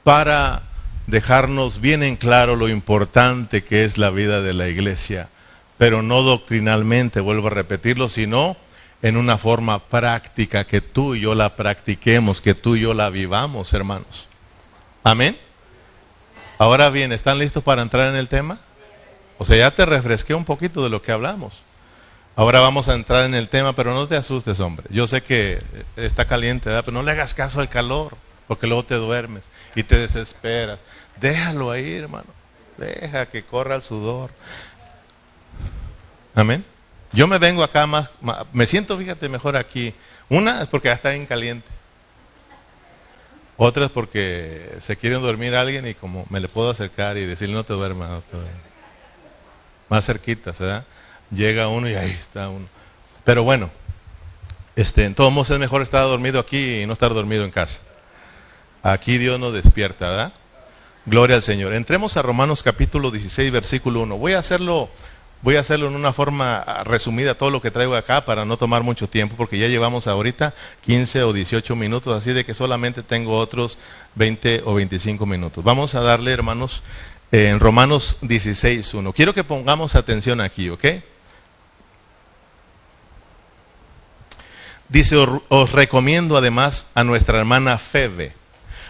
para 0.04 0.63
dejarnos 1.08 1.82
bien 1.82 2.04
en 2.04 2.15
claro 2.15 2.56
lo 2.56 2.69
importante 2.69 3.63
que 3.63 3.84
es 3.84 3.97
la 3.97 4.10
vida 4.10 4.41
de 4.41 4.54
la 4.54 4.67
iglesia, 4.67 5.30
pero 5.78 6.02
no 6.02 6.21
doctrinalmente, 6.21 7.19
vuelvo 7.19 7.47
a 7.47 7.52
repetirlo, 7.52 8.08
sino 8.08 8.58
en 9.02 9.17
una 9.17 9.38
forma 9.38 9.80
práctica, 9.80 10.65
que 10.65 10.82
tú 10.82 11.15
y 11.15 11.21
yo 11.21 11.36
la 11.36 11.56
practiquemos, 11.56 12.41
que 12.41 12.54
tú 12.54 12.75
y 12.75 12.82
yo 12.82 12.93
la 12.93 13.10
vivamos, 13.10 13.73
hermanos. 13.73 14.28
Amén. 15.04 15.38
Ahora 16.58 16.89
bien, 16.89 17.12
¿están 17.13 17.39
listos 17.39 17.63
para 17.63 17.82
entrar 17.82 18.10
en 18.10 18.17
el 18.17 18.28
tema? 18.28 18.60
O 19.39 19.45
sea, 19.45 19.58
ya 19.58 19.71
te 19.71 19.86
refresqué 19.86 20.36
un 20.36 20.45
poquito 20.45 20.84
de 20.84 20.89
lo 20.89 21.02
que 21.02 21.13
hablamos. 21.13 21.63
Ahora 22.36 22.60
vamos 22.60 22.89
a 22.89 22.93
entrar 22.93 23.25
en 23.25 23.34
el 23.34 23.49
tema, 23.49 23.73
pero 23.73 23.93
no 23.93 24.06
te 24.06 24.17
asustes, 24.17 24.60
hombre. 24.60 24.86
Yo 24.89 25.08
sé 25.08 25.23
que 25.23 25.60
está 25.95 26.25
caliente, 26.25 26.69
pero 26.69 26.91
no 26.91 27.04
le 27.04 27.12
hagas 27.12 27.34
caso 27.34 27.62
al 27.62 27.69
calor, 27.69 28.15
porque 28.47 28.67
luego 28.67 28.84
te 28.84 28.95
duermes 28.95 29.49
y 29.75 29.84
te 29.84 29.97
desesperas. 29.97 30.80
Déjalo 31.19 31.71
ahí, 31.71 31.95
hermano. 31.95 32.28
Deja 32.78 33.25
que 33.28 33.43
corra 33.43 33.75
el 33.75 33.82
sudor. 33.82 34.32
Amén. 36.36 36.63
Yo 37.12 37.25
me 37.28 37.39
vengo 37.39 37.63
acá 37.63 37.88
más, 37.88 38.10
me 38.54 38.67
siento, 38.67 38.97
fíjate, 38.97 39.30
mejor 39.30 39.58
aquí. 39.58 39.93
Una 40.30 40.62
es 40.62 40.67
porque 40.67 40.89
ya 40.89 40.93
está 40.93 41.10
bien 41.10 41.25
caliente. 41.25 41.67
Otra 43.58 43.86
es 43.86 43.91
porque 43.91 44.78
se 44.82 44.95
quiere 44.95 45.15
dormir 45.15 45.56
alguien 45.56 45.88
y 45.88 45.93
como 45.93 46.25
me 46.30 46.39
le 46.39 46.47
puedo 46.47 46.69
acercar 46.69 47.17
y 47.17 47.25
decirle 47.25 47.56
no 47.56 47.63
te 47.63 47.73
duermas, 47.73 48.10
no 48.10 48.21
te 48.21 48.38
duermas. 48.38 48.68
Más 49.89 50.06
cerquita, 50.06 50.52
¿verdad? 50.58 50.86
Llega 51.32 51.67
uno 51.67 51.89
y 51.89 51.95
ahí 51.95 52.12
está 52.12 52.49
uno. 52.49 52.67
Pero 53.23 53.43
bueno, 53.43 53.69
este, 54.75 55.06
en 55.06 55.15
todos 55.15 55.32
modos 55.32 55.49
es 55.49 55.60
mejor 55.60 55.82
estar 55.82 56.04
dormido 56.04 56.39
aquí 56.39 56.82
y 56.82 56.86
no 56.86 56.93
estar 56.93 57.13
dormido 57.13 57.43
en 57.43 57.52
casa. 57.52 57.80
Aquí 58.82 59.17
Dios 59.17 59.39
nos 59.39 59.54
despierta, 59.54 60.10
¿verdad? 60.10 60.34
Gloria 61.06 61.36
al 61.36 61.43
Señor. 61.43 61.73
Entremos 61.73 62.17
a 62.17 62.21
Romanos 62.21 62.63
capítulo 62.63 63.12
16, 63.12 63.52
versículo 63.52 64.02
1. 64.02 64.17
Voy 64.17 64.34
a 64.34 64.39
hacerlo 64.39 64.89
Voy 65.41 65.56
a 65.56 65.62
hacerlo 65.62 65.88
en 65.88 65.95
una 65.95 66.12
forma 66.12 66.65
resumida 66.84 67.34
todo 67.34 67.49
lo 67.49 67.62
que 67.62 67.71
traigo 67.71 67.95
acá 67.95 68.25
para 68.25 68.43
no 68.43 68.58
tomar 68.58 68.84
mucho 68.84 69.08
tiempo 69.08 69.38
porque 69.38 69.58
ya 69.58 69.69
llevamos 69.69 70.06
ahorita 70.06 70.54
15 70.82 71.23
o 71.23 71.32
18 71.32 71.78
minutos, 71.78 72.13
así 72.13 72.34
de 72.34 72.43
que 72.43 72.54
solamente 72.54 73.04
tengo 73.04 73.38
otros 73.38 73.78
20 74.15 74.63
o 74.65 74.73
25 74.73 75.25
minutos. 75.25 75.63
Vamos 75.63 75.95
a 75.95 76.02
darle, 76.02 76.34
hermanos, 76.34 76.84
en 77.31 77.59
Romanos 77.59 78.17
16, 78.21 78.93
1. 78.93 79.13
Quiero 79.13 79.33
que 79.33 79.43
pongamos 79.43 79.95
atención 79.95 80.41
aquí, 80.41 80.69
¿ok? 80.69 80.85
Dice, 84.87 85.15
os 85.17 85.71
recomiendo 85.71 86.37
además 86.37 86.87
a 86.95 87.03
nuestra 87.03 87.37
hermana 87.37 87.77
Febe, 87.77 88.33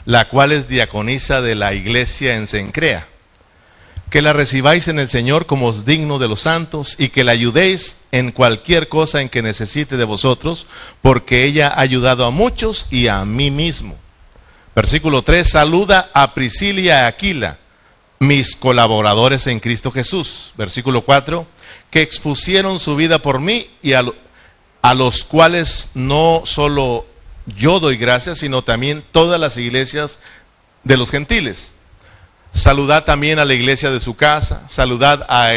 la 0.05 0.29
cual 0.29 0.51
es 0.53 0.67
diaconisa 0.67 1.41
de 1.41 1.55
la 1.55 1.73
iglesia 1.73 2.37
en 2.37 2.47
Sencrea 2.47 3.07
que 4.09 4.21
la 4.21 4.33
recibáis 4.33 4.87
en 4.87 4.99
el 4.99 5.07
Señor 5.07 5.45
como 5.45 5.71
digno 5.71 6.17
de 6.17 6.27
los 6.27 6.41
santos 6.41 6.95
y 6.97 7.09
que 7.09 7.23
la 7.23 7.31
ayudéis 7.31 7.97
en 8.11 8.31
cualquier 8.31 8.87
cosa 8.87 9.21
en 9.21 9.29
que 9.29 9.41
necesite 9.41 9.97
de 9.97 10.03
vosotros, 10.03 10.65
porque 11.01 11.43
ella 11.43 11.67
ha 11.67 11.81
ayudado 11.81 12.25
a 12.25 12.31
muchos 12.31 12.87
y 12.89 13.07
a 13.07 13.23
mí 13.25 13.51
mismo. 13.51 13.95
Versículo 14.75 15.21
3, 15.21 15.47
saluda 15.47 16.09
a 16.13 16.33
Priscila 16.33 16.81
y 16.81 16.89
a 16.89 17.07
Aquila, 17.07 17.59
mis 18.19 18.55
colaboradores 18.55 19.47
en 19.47 19.59
Cristo 19.59 19.91
Jesús. 19.91 20.53
Versículo 20.57 21.01
4, 21.01 21.47
que 21.89 22.01
expusieron 22.01 22.79
su 22.79 22.95
vida 22.95 23.19
por 23.19 23.39
mí 23.39 23.69
y 23.81 23.93
a, 23.93 24.03
a 24.81 24.93
los 24.93 25.23
cuales 25.23 25.91
no 25.93 26.43
solo 26.45 27.05
yo 27.57 27.79
doy 27.79 27.97
gracias, 27.97 28.39
sino 28.39 28.61
también 28.61 29.03
todas 29.11 29.39
las 29.39 29.57
iglesias 29.57 30.19
de 30.83 30.97
los 30.97 31.09
gentiles. 31.09 31.73
Saludad 32.51 33.05
también 33.05 33.39
a 33.39 33.45
la 33.45 33.53
iglesia 33.53 33.91
de 33.91 33.99
su 33.99 34.15
casa. 34.15 34.63
Saludad 34.67 35.25
a, 35.29 35.53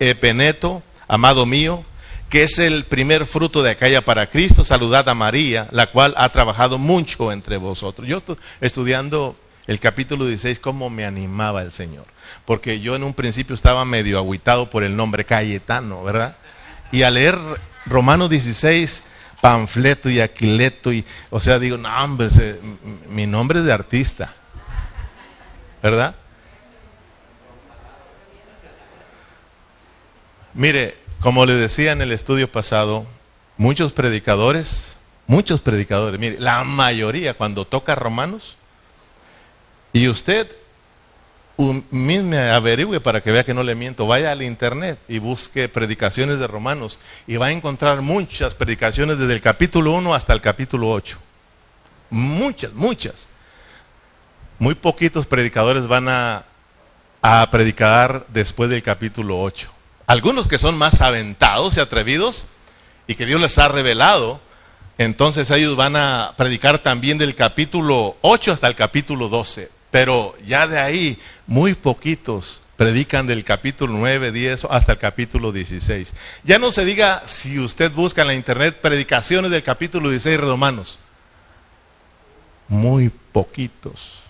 Epeneto, 0.00 0.82
amado 1.08 1.44
mío, 1.44 1.84
que 2.28 2.44
es 2.44 2.58
el 2.58 2.84
primer 2.84 3.26
fruto 3.26 3.62
de 3.62 3.70
aquella 3.70 4.04
para 4.04 4.28
Cristo. 4.28 4.64
Saludad 4.64 5.08
a 5.08 5.14
María, 5.14 5.68
la 5.72 5.88
cual 5.88 6.14
ha 6.16 6.28
trabajado 6.28 6.78
mucho 6.78 7.32
entre 7.32 7.56
vosotros. 7.56 8.06
Yo 8.06 8.18
estoy 8.18 8.36
estudiando 8.60 9.36
el 9.68 9.78
capítulo 9.78 10.26
16, 10.26 10.58
cómo 10.58 10.90
me 10.90 11.04
animaba 11.04 11.62
el 11.62 11.70
Señor. 11.70 12.06
Porque 12.44 12.80
yo 12.80 12.96
en 12.96 13.04
un 13.04 13.14
principio 13.14 13.54
estaba 13.54 13.84
medio 13.84 14.18
aguitado 14.18 14.68
por 14.68 14.82
el 14.82 14.96
nombre 14.96 15.24
Cayetano, 15.24 16.02
¿verdad? 16.02 16.36
Y 16.90 17.02
al 17.02 17.14
leer 17.14 17.38
Romanos 17.86 18.30
16, 18.30 19.04
panfleto 19.40 20.10
y 20.10 20.18
aquileto, 20.18 20.92
y, 20.92 21.04
o 21.30 21.38
sea, 21.38 21.60
digo, 21.60 21.78
no, 21.78 21.88
hombre, 22.02 22.28
mi 23.08 23.28
nombre 23.28 23.60
es 23.60 23.64
de 23.64 23.72
artista. 23.72 24.34
¿verdad? 25.82 26.14
Mire, 30.54 30.96
como 31.20 31.46
le 31.46 31.54
decía 31.54 31.92
en 31.92 32.02
el 32.02 32.12
estudio 32.12 32.50
pasado, 32.50 33.06
muchos 33.56 33.92
predicadores, 33.92 34.98
muchos 35.26 35.60
predicadores, 35.60 36.18
mire, 36.18 36.40
la 36.40 36.64
mayoría 36.64 37.34
cuando 37.34 37.64
toca 37.64 37.94
Romanos, 37.94 38.56
y 39.92 40.08
usted 40.08 40.48
mismo 41.90 42.36
averigüe 42.36 43.00
para 43.00 43.20
que 43.20 43.32
vea 43.32 43.44
que 43.44 43.54
no 43.54 43.64
le 43.64 43.74
miento, 43.74 44.06
vaya 44.06 44.30
al 44.30 44.42
internet 44.42 44.98
y 45.08 45.18
busque 45.18 45.68
predicaciones 45.68 46.38
de 46.38 46.46
Romanos 46.46 47.00
y 47.26 47.36
va 47.36 47.46
a 47.46 47.52
encontrar 47.52 48.00
muchas 48.00 48.54
predicaciones 48.54 49.18
desde 49.18 49.32
el 49.32 49.40
capítulo 49.40 49.92
1 49.92 50.14
hasta 50.14 50.32
el 50.32 50.40
capítulo 50.40 50.90
8. 50.90 51.18
Muchas, 52.10 52.72
muchas 52.72 53.28
muy 54.58 54.74
poquitos 54.74 55.26
predicadores 55.26 55.86
van 55.86 56.08
a, 56.08 56.44
predicar 57.50 58.24
después 58.28 58.70
del 58.70 58.82
capítulo 58.82 59.42
8. 59.42 59.70
Algunos 60.06 60.48
que 60.48 60.58
son 60.58 60.78
más 60.78 61.02
aventados 61.02 61.76
y 61.76 61.80
atrevidos 61.80 62.46
y 63.06 63.16
que 63.16 63.26
Dios 63.26 63.40
les 63.40 63.58
ha 63.58 63.68
revelado, 63.68 64.40
entonces 64.96 65.50
ellos 65.50 65.76
van 65.76 65.96
a 65.96 66.32
predicar 66.38 66.78
también 66.78 67.18
del 67.18 67.34
capítulo 67.34 68.16
8 68.22 68.52
hasta 68.52 68.66
el 68.66 68.76
capítulo 68.76 69.28
12. 69.28 69.77
Pero 69.90 70.34
ya 70.44 70.66
de 70.66 70.78
ahí, 70.78 71.18
muy 71.46 71.74
poquitos 71.74 72.62
predican 72.76 73.26
del 73.26 73.42
capítulo 73.42 73.94
9, 73.94 74.30
10 74.30 74.66
hasta 74.70 74.92
el 74.92 74.98
capítulo 74.98 75.50
16. 75.50 76.14
Ya 76.44 76.58
no 76.58 76.70
se 76.70 76.84
diga 76.84 77.22
si 77.26 77.58
usted 77.58 77.90
busca 77.92 78.22
en 78.22 78.28
la 78.28 78.34
internet 78.34 78.80
predicaciones 78.80 79.50
del 79.50 79.62
capítulo 79.62 80.10
16 80.10 80.38
de 80.38 80.46
Romanos. 80.46 80.98
Muy 82.68 83.08
poquitos 83.08 84.28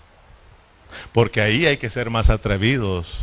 porque 1.11 1.41
ahí 1.41 1.65
hay 1.65 1.77
que 1.77 1.89
ser 1.89 2.09
más 2.09 2.29
atrevidos 2.29 3.17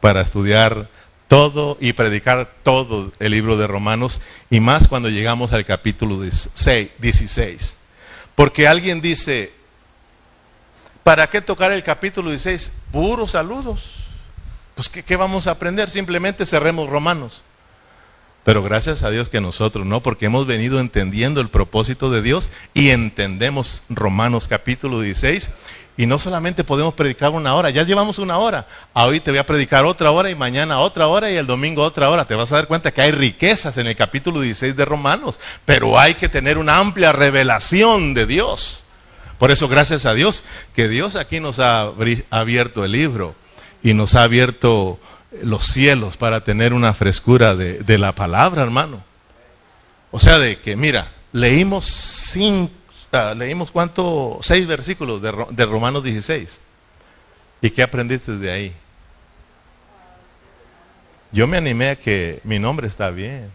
para 0.00 0.20
estudiar 0.20 0.88
todo 1.28 1.78
y 1.80 1.94
predicar 1.94 2.52
todo 2.62 3.12
el 3.18 3.32
libro 3.32 3.56
de 3.56 3.66
Romanos, 3.66 4.20
y 4.50 4.60
más 4.60 4.88
cuando 4.88 5.08
llegamos 5.08 5.52
al 5.52 5.64
capítulo 5.64 6.20
16. 6.20 7.78
Porque 8.34 8.68
alguien 8.68 9.00
dice, 9.00 9.52
¿para 11.04 11.28
qué 11.28 11.40
tocar 11.40 11.70
el 11.70 11.84
capítulo 11.84 12.30
16? 12.30 12.72
Puros 12.90 13.32
saludos. 13.32 13.92
Pues 14.74 14.88
¿qué, 14.88 15.04
¿qué, 15.04 15.14
vamos 15.14 15.46
a 15.46 15.52
aprender? 15.52 15.88
Simplemente 15.88 16.46
cerremos 16.46 16.90
Romanos. 16.90 17.44
Pero 18.42 18.62
gracias 18.62 19.04
a 19.04 19.10
Dios 19.10 19.28
que 19.28 19.40
nosotros 19.40 19.86
no, 19.86 20.02
porque 20.02 20.26
hemos 20.26 20.46
venido 20.46 20.80
entendiendo 20.80 21.40
el 21.40 21.48
propósito 21.48 22.10
de 22.10 22.20
Dios 22.20 22.50
y 22.74 22.90
entendemos 22.90 23.84
Romanos 23.88 24.48
capítulo 24.48 25.00
16 25.00 25.50
y 25.96 26.06
no 26.06 26.18
solamente 26.18 26.64
podemos 26.64 26.94
predicar 26.94 27.30
una 27.30 27.54
hora, 27.54 27.70
ya 27.70 27.84
llevamos 27.84 28.18
una 28.18 28.38
hora. 28.38 28.66
Hoy 28.92 29.20
te 29.20 29.30
voy 29.30 29.38
a 29.38 29.46
predicar 29.46 29.84
otra 29.84 30.10
hora 30.10 30.30
y 30.30 30.34
mañana 30.34 30.80
otra 30.80 31.06
hora 31.06 31.30
y 31.30 31.36
el 31.36 31.46
domingo 31.46 31.82
otra 31.82 32.10
hora. 32.10 32.26
Te 32.26 32.34
vas 32.34 32.52
a 32.52 32.56
dar 32.56 32.66
cuenta 32.66 32.92
que 32.92 33.00
hay 33.00 33.12
riquezas 33.12 33.76
en 33.76 33.86
el 33.86 33.96
capítulo 33.96 34.40
16 34.40 34.76
de 34.76 34.84
Romanos, 34.84 35.38
pero 35.64 35.98
hay 35.98 36.14
que 36.14 36.28
tener 36.28 36.58
una 36.58 36.78
amplia 36.78 37.12
revelación 37.12 38.12
de 38.12 38.26
Dios. 38.26 38.83
Por 39.38 39.50
eso, 39.50 39.68
gracias 39.68 40.06
a 40.06 40.14
Dios, 40.14 40.44
que 40.74 40.88
Dios 40.88 41.16
aquí 41.16 41.40
nos 41.40 41.58
ha 41.58 41.92
abierto 42.30 42.84
el 42.84 42.92
libro 42.92 43.34
y 43.82 43.94
nos 43.94 44.14
ha 44.14 44.22
abierto 44.22 44.98
los 45.42 45.66
cielos 45.66 46.16
para 46.16 46.42
tener 46.42 46.72
una 46.72 46.94
frescura 46.94 47.56
de, 47.56 47.80
de 47.80 47.98
la 47.98 48.14
palabra, 48.14 48.62
hermano. 48.62 49.02
O 50.10 50.20
sea, 50.20 50.38
de 50.38 50.56
que, 50.56 50.76
mira, 50.76 51.12
leímos 51.32 51.86
cinco 51.86 52.84
leímos 53.36 53.70
cuánto, 53.70 54.38
seis 54.42 54.66
versículos 54.66 55.22
de, 55.22 55.66
Romanos 55.66 56.02
16. 56.02 56.60
¿Y 57.60 57.70
qué 57.70 57.82
aprendiste 57.82 58.36
de 58.36 58.50
ahí? 58.50 58.74
Yo 61.32 61.46
me 61.46 61.56
animé 61.56 61.90
a 61.90 61.96
que 61.96 62.40
mi 62.44 62.58
nombre 62.58 62.86
está 62.86 63.10
bien. 63.10 63.50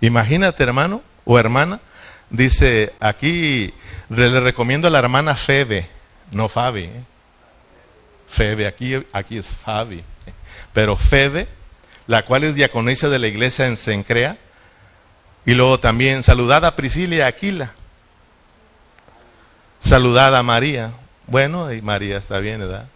Imagínate, 0.00 0.62
hermano 0.62 1.02
o 1.24 1.38
hermana, 1.38 1.80
dice 2.30 2.92
aquí, 3.00 3.72
le 4.08 4.40
recomiendo 4.40 4.88
a 4.88 4.90
la 4.90 4.98
hermana 4.98 5.36
Febe, 5.36 5.88
no 6.30 6.48
Fabi. 6.48 6.84
¿eh? 6.84 7.04
Febe, 8.28 8.66
aquí, 8.66 9.04
aquí 9.12 9.38
es 9.38 9.48
Fabi. 9.48 10.02
Pero 10.72 10.96
Febe, 10.96 11.48
la 12.06 12.24
cual 12.24 12.44
es 12.44 12.54
diaconisa 12.54 13.08
de 13.08 13.18
la 13.18 13.28
iglesia 13.28 13.66
en 13.66 13.76
Sencrea. 13.76 14.38
Y 15.46 15.54
luego 15.54 15.80
también 15.80 16.22
saludada 16.22 16.68
a 16.68 16.76
Priscila 16.76 17.16
y 17.16 17.20
Aquila. 17.20 17.72
Saludada 19.80 20.40
a 20.40 20.42
María. 20.42 20.92
Bueno, 21.26 21.72
y 21.72 21.80
María 21.80 22.18
está 22.18 22.40
bien, 22.40 22.60
¿verdad? 22.60 22.88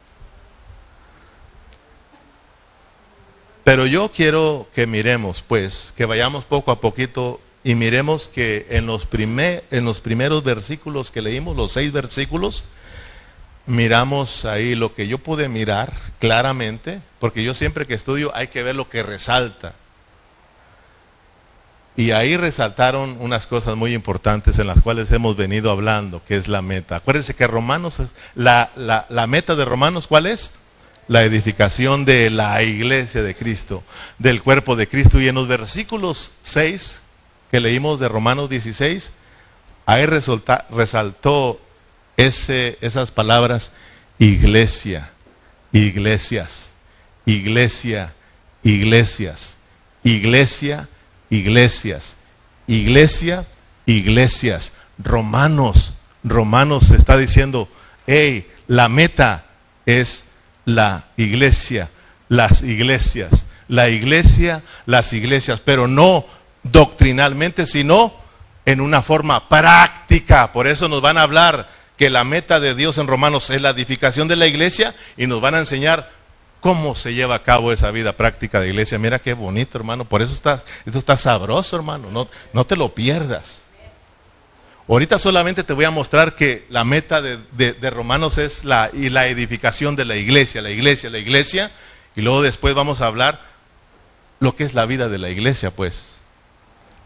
Pero 3.64 3.87
yo 3.87 4.11
quiero 4.11 4.66
que 4.75 4.87
miremos, 4.87 5.42
pues, 5.42 5.95
que 5.97 6.05
vayamos 6.05 6.45
poco 6.45 6.73
a 6.73 6.81
poquito 6.81 7.40
y 7.64 7.75
miremos 7.75 8.29
que 8.29 8.66
en 8.70 8.87
los, 8.87 9.07
primer, 9.07 9.64
en 9.70 9.85
los 9.85 10.01
primeros 10.01 10.42
versículos 10.42 11.11
que 11.11 11.22
leímos, 11.22 11.57
los 11.57 11.72
seis 11.72 11.92
versículos, 11.92 12.64
miramos 13.66 14.44
ahí 14.44 14.75
lo 14.75 14.94
que 14.94 15.07
yo 15.07 15.18
pude 15.18 15.48
mirar 15.48 15.92
claramente, 16.18 17.01
porque 17.20 17.44
yo 17.44 17.55
siempre 17.55 17.87
que 17.87 17.94
estudio 17.94 18.35
hay 18.35 18.48
que 18.48 18.62
ver 18.62 18.75
lo 18.75 18.88
que 18.88 19.03
resalta. 19.03 19.75
Y 21.94 22.12
ahí 22.12 22.37
resaltaron 22.37 23.16
unas 23.20 23.46
cosas 23.46 23.77
muy 23.77 23.92
importantes 23.92 24.59
en 24.59 24.66
las 24.66 24.81
cuales 24.81 25.11
hemos 25.12 25.37
venido 25.37 25.70
hablando, 25.70 26.22
que 26.25 26.37
es 26.37 26.48
la 26.48 26.62
meta. 26.62 26.96
Acuérdense 26.96 27.35
que 27.35 27.46
Romanos, 27.46 28.01
la, 28.35 28.70
la, 28.77 29.07
la 29.09 29.27
meta 29.27 29.55
de 29.55 29.64
Romanos, 29.64 30.07
¿cuál 30.07 30.27
es? 30.27 30.53
La 31.07 31.22
edificación 31.22 32.07
de 32.07 32.31
la 32.31 32.62
iglesia 32.62 33.22
de 33.22 33.37
Cristo, 33.37 33.85
del 34.18 34.42
cuerpo 34.42 34.75
de 34.75 34.88
Cristo. 34.88 35.20
Y 35.20 35.29
en 35.29 35.35
los 35.35 35.48
versículos 35.48 36.33
6 36.42 37.03
que 37.52 37.60
leímos 37.60 38.00
de 38.00 38.08
Romanos 38.08 38.48
16, 38.48 39.12
ahí 39.84 40.06
resaltó 40.06 41.60
ese, 42.16 42.78
esas 42.80 43.10
palabras, 43.10 43.72
iglesia, 44.18 45.10
iglesias, 45.70 46.70
iglesia, 47.26 48.14
iglesias, 48.62 49.58
iglesia, 50.02 50.88
iglesias, 51.28 52.16
iglesia, 52.66 53.46
iglesias, 53.84 54.72
romanos, 54.96 55.92
romanos 56.24 56.86
se 56.86 56.96
está 56.96 57.18
diciendo, 57.18 57.68
hey, 58.06 58.50
la 58.66 58.88
meta 58.88 59.44
es 59.84 60.24
la 60.64 61.04
iglesia, 61.18 61.90
las 62.30 62.62
iglesias, 62.62 63.46
la 63.68 63.90
iglesia, 63.90 64.62
las 64.86 65.12
iglesias, 65.12 65.60
pero 65.60 65.86
no 65.86 66.24
doctrinalmente, 66.62 67.66
sino 67.66 68.14
en 68.64 68.81
una 68.81 69.03
forma 69.03 69.48
práctica. 69.48 70.53
Por 70.53 70.66
eso 70.66 70.88
nos 70.88 71.01
van 71.01 71.18
a 71.18 71.22
hablar 71.22 71.68
que 71.96 72.11
la 72.11 72.25
meta 72.25 72.61
de 72.61 72.75
Dios 72.75 72.98
en 72.98 73.07
Romanos 73.07 73.51
es 73.51 73.61
la 73.61 73.70
edificación 73.70 74.29
de 74.29 74.37
la 74.37 74.46
iglesia 74.46 74.94
y 75.16 75.27
nos 75.27 75.40
van 75.40 75.55
a 75.55 75.61
enseñar 75.61 76.11
cómo 76.61 76.94
se 76.94 77.12
lleva 77.12 77.35
a 77.35 77.42
cabo 77.42 77.72
esa 77.72 77.90
vida 77.90 78.16
práctica 78.16 78.61
de 78.61 78.68
iglesia. 78.68 78.98
Mira 78.98 79.18
qué 79.18 79.35
bonito, 79.35 79.77
hermano. 79.77 80.05
Por 80.05 80.22
eso 80.22 80.33
está, 80.33 80.62
esto 80.87 80.98
está 80.98 81.16
sabroso, 81.16 81.77
hermano. 81.77 82.11
No, 82.11 82.29
no 82.53 82.64
te 82.64 82.77
lo 82.77 82.94
pierdas. 82.94 83.62
Ahorita 84.88 85.18
solamente 85.18 85.64
te 85.64 85.72
voy 85.72 85.85
a 85.85 85.90
mostrar 85.90 86.35
que 86.35 86.66
la 86.68 86.85
meta 86.85 87.22
de, 87.22 87.38
de, 87.51 87.90
Romanos 87.90 88.38
es 88.38 88.64
la, 88.64 88.90
y 88.92 89.11
la 89.11 89.27
edificación 89.27 89.96
de 89.96 90.05
la 90.05 90.16
iglesia, 90.16 90.61
la 90.61 90.70
iglesia, 90.70 91.11
la 91.11 91.18
iglesia. 91.18 91.70
Y 92.14 92.20
luego 92.20 92.42
después 92.42 92.75
vamos 92.75 93.01
a 93.01 93.07
hablar 93.07 93.40
lo 94.38 94.55
que 94.55 94.64
es 94.64 94.75
la 94.75 94.87
vida 94.87 95.09
de 95.09 95.18
la 95.18 95.31
iglesia, 95.31 95.70
pues. 95.70 96.21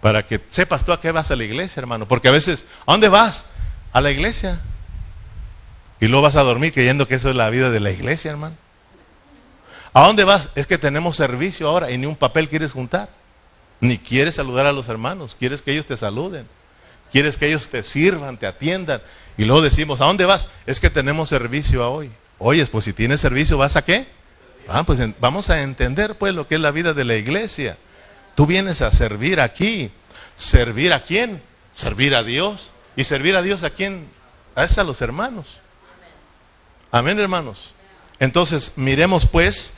Para 0.06 0.24
que 0.24 0.40
sepas 0.50 0.84
tú 0.84 0.92
a 0.92 1.00
qué 1.00 1.10
vas 1.10 1.32
a 1.32 1.34
la 1.34 1.42
iglesia, 1.42 1.80
hermano. 1.80 2.06
Porque 2.06 2.28
a 2.28 2.30
veces, 2.30 2.64
¿a 2.86 2.92
dónde 2.92 3.08
vas? 3.08 3.44
A 3.92 4.00
la 4.00 4.12
iglesia. 4.12 4.60
Y 5.98 6.06
luego 6.06 6.22
vas 6.22 6.36
a 6.36 6.44
dormir 6.44 6.72
creyendo 6.72 7.08
que 7.08 7.16
eso 7.16 7.28
es 7.28 7.34
la 7.34 7.50
vida 7.50 7.70
de 7.70 7.80
la 7.80 7.90
iglesia, 7.90 8.30
hermano. 8.30 8.54
¿A 9.92 10.06
dónde 10.06 10.22
vas? 10.22 10.50
Es 10.54 10.68
que 10.68 10.78
tenemos 10.78 11.16
servicio 11.16 11.66
ahora 11.66 11.90
y 11.90 11.98
ni 11.98 12.06
un 12.06 12.14
papel 12.14 12.48
quieres 12.48 12.70
juntar. 12.70 13.08
Ni 13.80 13.98
quieres 13.98 14.36
saludar 14.36 14.66
a 14.66 14.72
los 14.72 14.88
hermanos, 14.88 15.34
quieres 15.36 15.60
que 15.60 15.72
ellos 15.72 15.86
te 15.86 15.96
saluden. 15.96 16.46
Quieres 17.10 17.36
que 17.36 17.48
ellos 17.48 17.68
te 17.68 17.82
sirvan, 17.82 18.38
te 18.38 18.46
atiendan. 18.46 19.02
Y 19.36 19.44
luego 19.44 19.60
decimos, 19.60 20.00
¿a 20.00 20.04
dónde 20.04 20.24
vas? 20.24 20.46
Es 20.66 20.78
que 20.78 20.88
tenemos 20.88 21.30
servicio 21.30 21.84
hoy. 21.90 22.12
Oyes, 22.38 22.70
pues 22.70 22.84
si 22.84 22.92
tienes 22.92 23.20
servicio, 23.20 23.58
¿vas 23.58 23.74
a 23.74 23.84
qué? 23.84 24.06
Ah, 24.68 24.84
pues 24.84 25.00
vamos 25.18 25.50
a 25.50 25.62
entender 25.62 26.14
pues 26.14 26.32
lo 26.32 26.46
que 26.46 26.54
es 26.54 26.60
la 26.60 26.70
vida 26.70 26.94
de 26.94 27.04
la 27.04 27.16
iglesia. 27.16 27.76
Tú 28.36 28.46
vienes 28.46 28.82
a 28.82 28.92
servir 28.92 29.40
aquí. 29.40 29.90
¿Servir 30.36 30.92
a 30.92 31.02
quién? 31.02 31.42
Servir 31.74 32.14
a 32.14 32.22
Dios. 32.22 32.70
¿Y 32.94 33.04
servir 33.04 33.34
a 33.34 33.42
Dios 33.42 33.64
a 33.64 33.70
quién? 33.70 34.06
A, 34.54 34.62
a 34.62 34.84
los 34.84 35.00
hermanos. 35.00 35.58
Amén, 36.92 37.18
hermanos. 37.18 37.72
Entonces, 38.20 38.74
miremos 38.76 39.26
pues 39.26 39.72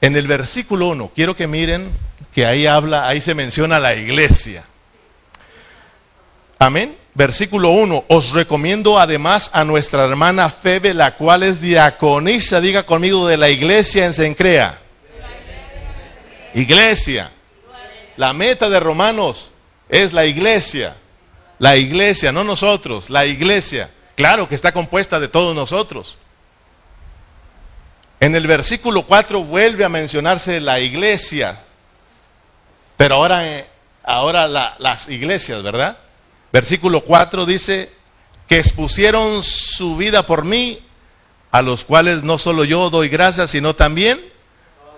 en 0.00 0.16
el 0.16 0.26
versículo 0.26 0.88
1. 0.88 1.12
Quiero 1.14 1.36
que 1.36 1.46
miren 1.46 1.90
que 2.34 2.46
ahí 2.46 2.66
habla, 2.66 3.06
ahí 3.06 3.20
se 3.20 3.34
menciona 3.34 3.78
la 3.78 3.94
iglesia. 3.94 4.64
Amén. 6.58 6.96
Versículo 7.12 7.68
1. 7.70 8.06
Os 8.08 8.30
recomiendo 8.32 8.98
además 8.98 9.50
a 9.52 9.64
nuestra 9.64 10.04
hermana 10.04 10.48
Febe, 10.48 10.94
la 10.94 11.14
cual 11.14 11.42
es 11.42 11.60
diaconisa, 11.60 12.62
diga 12.62 12.84
conmigo, 12.84 13.28
de 13.28 13.36
la 13.36 13.50
iglesia 13.50 14.06
en 14.06 14.14
Sencrea. 14.14 14.78
Iglesia. 16.54 17.32
La 18.18 18.32
meta 18.32 18.68
de 18.68 18.80
Romanos 18.80 19.52
es 19.88 20.12
la 20.12 20.26
iglesia. 20.26 20.96
La 21.60 21.76
iglesia, 21.76 22.32
no 22.32 22.42
nosotros, 22.42 23.10
la 23.10 23.24
iglesia. 23.24 23.90
Claro 24.16 24.48
que 24.48 24.56
está 24.56 24.72
compuesta 24.72 25.20
de 25.20 25.28
todos 25.28 25.54
nosotros. 25.54 26.18
En 28.18 28.34
el 28.34 28.48
versículo 28.48 29.04
4 29.04 29.44
vuelve 29.44 29.84
a 29.84 29.88
mencionarse 29.88 30.58
la 30.58 30.80
iglesia, 30.80 31.60
pero 32.96 33.14
ahora, 33.14 33.46
eh, 33.46 33.68
ahora 34.02 34.48
las 34.48 35.08
iglesias, 35.08 35.62
¿verdad? 35.62 35.96
Versículo 36.52 37.02
4 37.02 37.46
dice 37.46 37.88
que 38.48 38.58
expusieron 38.58 39.44
su 39.44 39.96
vida 39.96 40.26
por 40.26 40.44
mí, 40.44 40.80
a 41.52 41.62
los 41.62 41.84
cuales 41.84 42.24
no 42.24 42.38
solo 42.38 42.64
yo 42.64 42.90
doy 42.90 43.08
gracias, 43.08 43.52
sino 43.52 43.76
también 43.76 44.20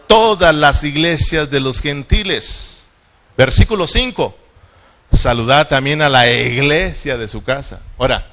todas 0.06 0.54
las 0.54 0.82
iglesias 0.84 1.50
de 1.50 1.60
los 1.60 1.82
gentiles. 1.82 2.79
Versículo 3.40 3.86
5, 3.86 4.36
saludad 5.14 5.66
también 5.66 6.02
a 6.02 6.10
la 6.10 6.30
iglesia 6.30 7.16
de 7.16 7.26
su 7.26 7.42
casa. 7.42 7.80
Ahora, 7.96 8.26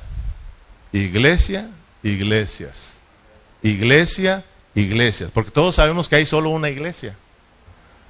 iglesia, 0.92 1.70
iglesias. 2.04 2.98
Iglesia, 3.64 4.44
iglesias, 4.76 5.32
porque 5.34 5.50
todos 5.50 5.76
sabemos 5.76 6.10
que 6.10 6.18
hay 6.18 6.26
solo 6.26 6.50
una 6.50 6.68
iglesia. 6.68 7.16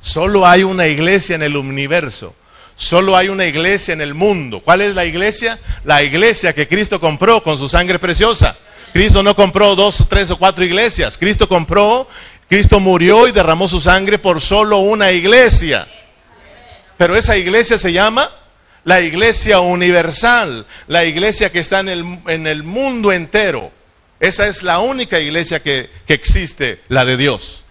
Solo 0.01 0.47
hay 0.47 0.63
una 0.63 0.87
iglesia 0.87 1.35
en 1.35 1.43
el 1.43 1.55
universo. 1.55 2.33
Solo 2.75 3.15
hay 3.15 3.29
una 3.29 3.45
iglesia 3.45 3.93
en 3.93 4.01
el 4.01 4.15
mundo. 4.15 4.61
¿Cuál 4.63 4.81
es 4.81 4.95
la 4.95 5.05
iglesia? 5.05 5.59
La 5.83 6.01
iglesia 6.01 6.51
que 6.53 6.67
Cristo 6.67 6.99
compró 6.99 7.43
con 7.43 7.59
su 7.59 7.69
sangre 7.69 7.99
preciosa. 7.99 8.57
Cristo 8.91 9.21
no 9.21 9.35
compró 9.35 9.75
dos, 9.75 10.03
tres 10.09 10.31
o 10.31 10.37
cuatro 10.39 10.65
iglesias. 10.65 11.15
Cristo 11.19 11.47
compró, 11.47 12.07
Cristo 12.49 12.79
murió 12.79 13.27
y 13.27 13.33
derramó 13.33 13.67
su 13.67 13.79
sangre 13.79 14.17
por 14.17 14.41
solo 14.41 14.79
una 14.79 15.11
iglesia. 15.11 15.87
Pero 16.97 17.15
esa 17.15 17.37
iglesia 17.37 17.77
se 17.77 17.91
llama 17.93 18.29
la 18.83 19.01
iglesia 19.01 19.59
universal, 19.59 20.65
la 20.87 21.05
iglesia 21.05 21.51
que 21.51 21.59
está 21.59 21.81
en 21.81 21.89
el, 21.89 22.19
en 22.27 22.47
el 22.47 22.63
mundo 22.63 23.11
entero. 23.11 23.71
Esa 24.19 24.47
es 24.47 24.63
la 24.63 24.79
única 24.79 25.19
iglesia 25.19 25.61
que, 25.61 25.89
existe, 26.07 26.81
la 26.87 27.05
de 27.05 27.17
Dios. 27.17 27.65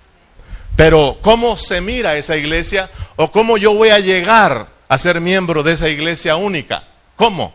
Pero 0.76 1.18
¿cómo 1.22 1.56
se 1.56 1.80
mira 1.80 2.16
esa 2.16 2.36
iglesia? 2.36 2.90
¿O 3.16 3.32
cómo 3.32 3.56
yo 3.56 3.74
voy 3.74 3.88
a 3.88 3.98
llegar 3.98 4.68
a 4.88 4.98
ser 4.98 5.20
miembro 5.20 5.62
de 5.62 5.72
esa 5.72 5.88
iglesia 5.88 6.36
única? 6.36 6.84
¿Cómo? 7.16 7.54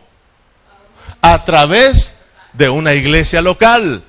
A 1.22 1.44
través 1.44 2.16
de 2.52 2.68
una 2.68 2.94
iglesia 2.94 3.40
local. 3.40 4.02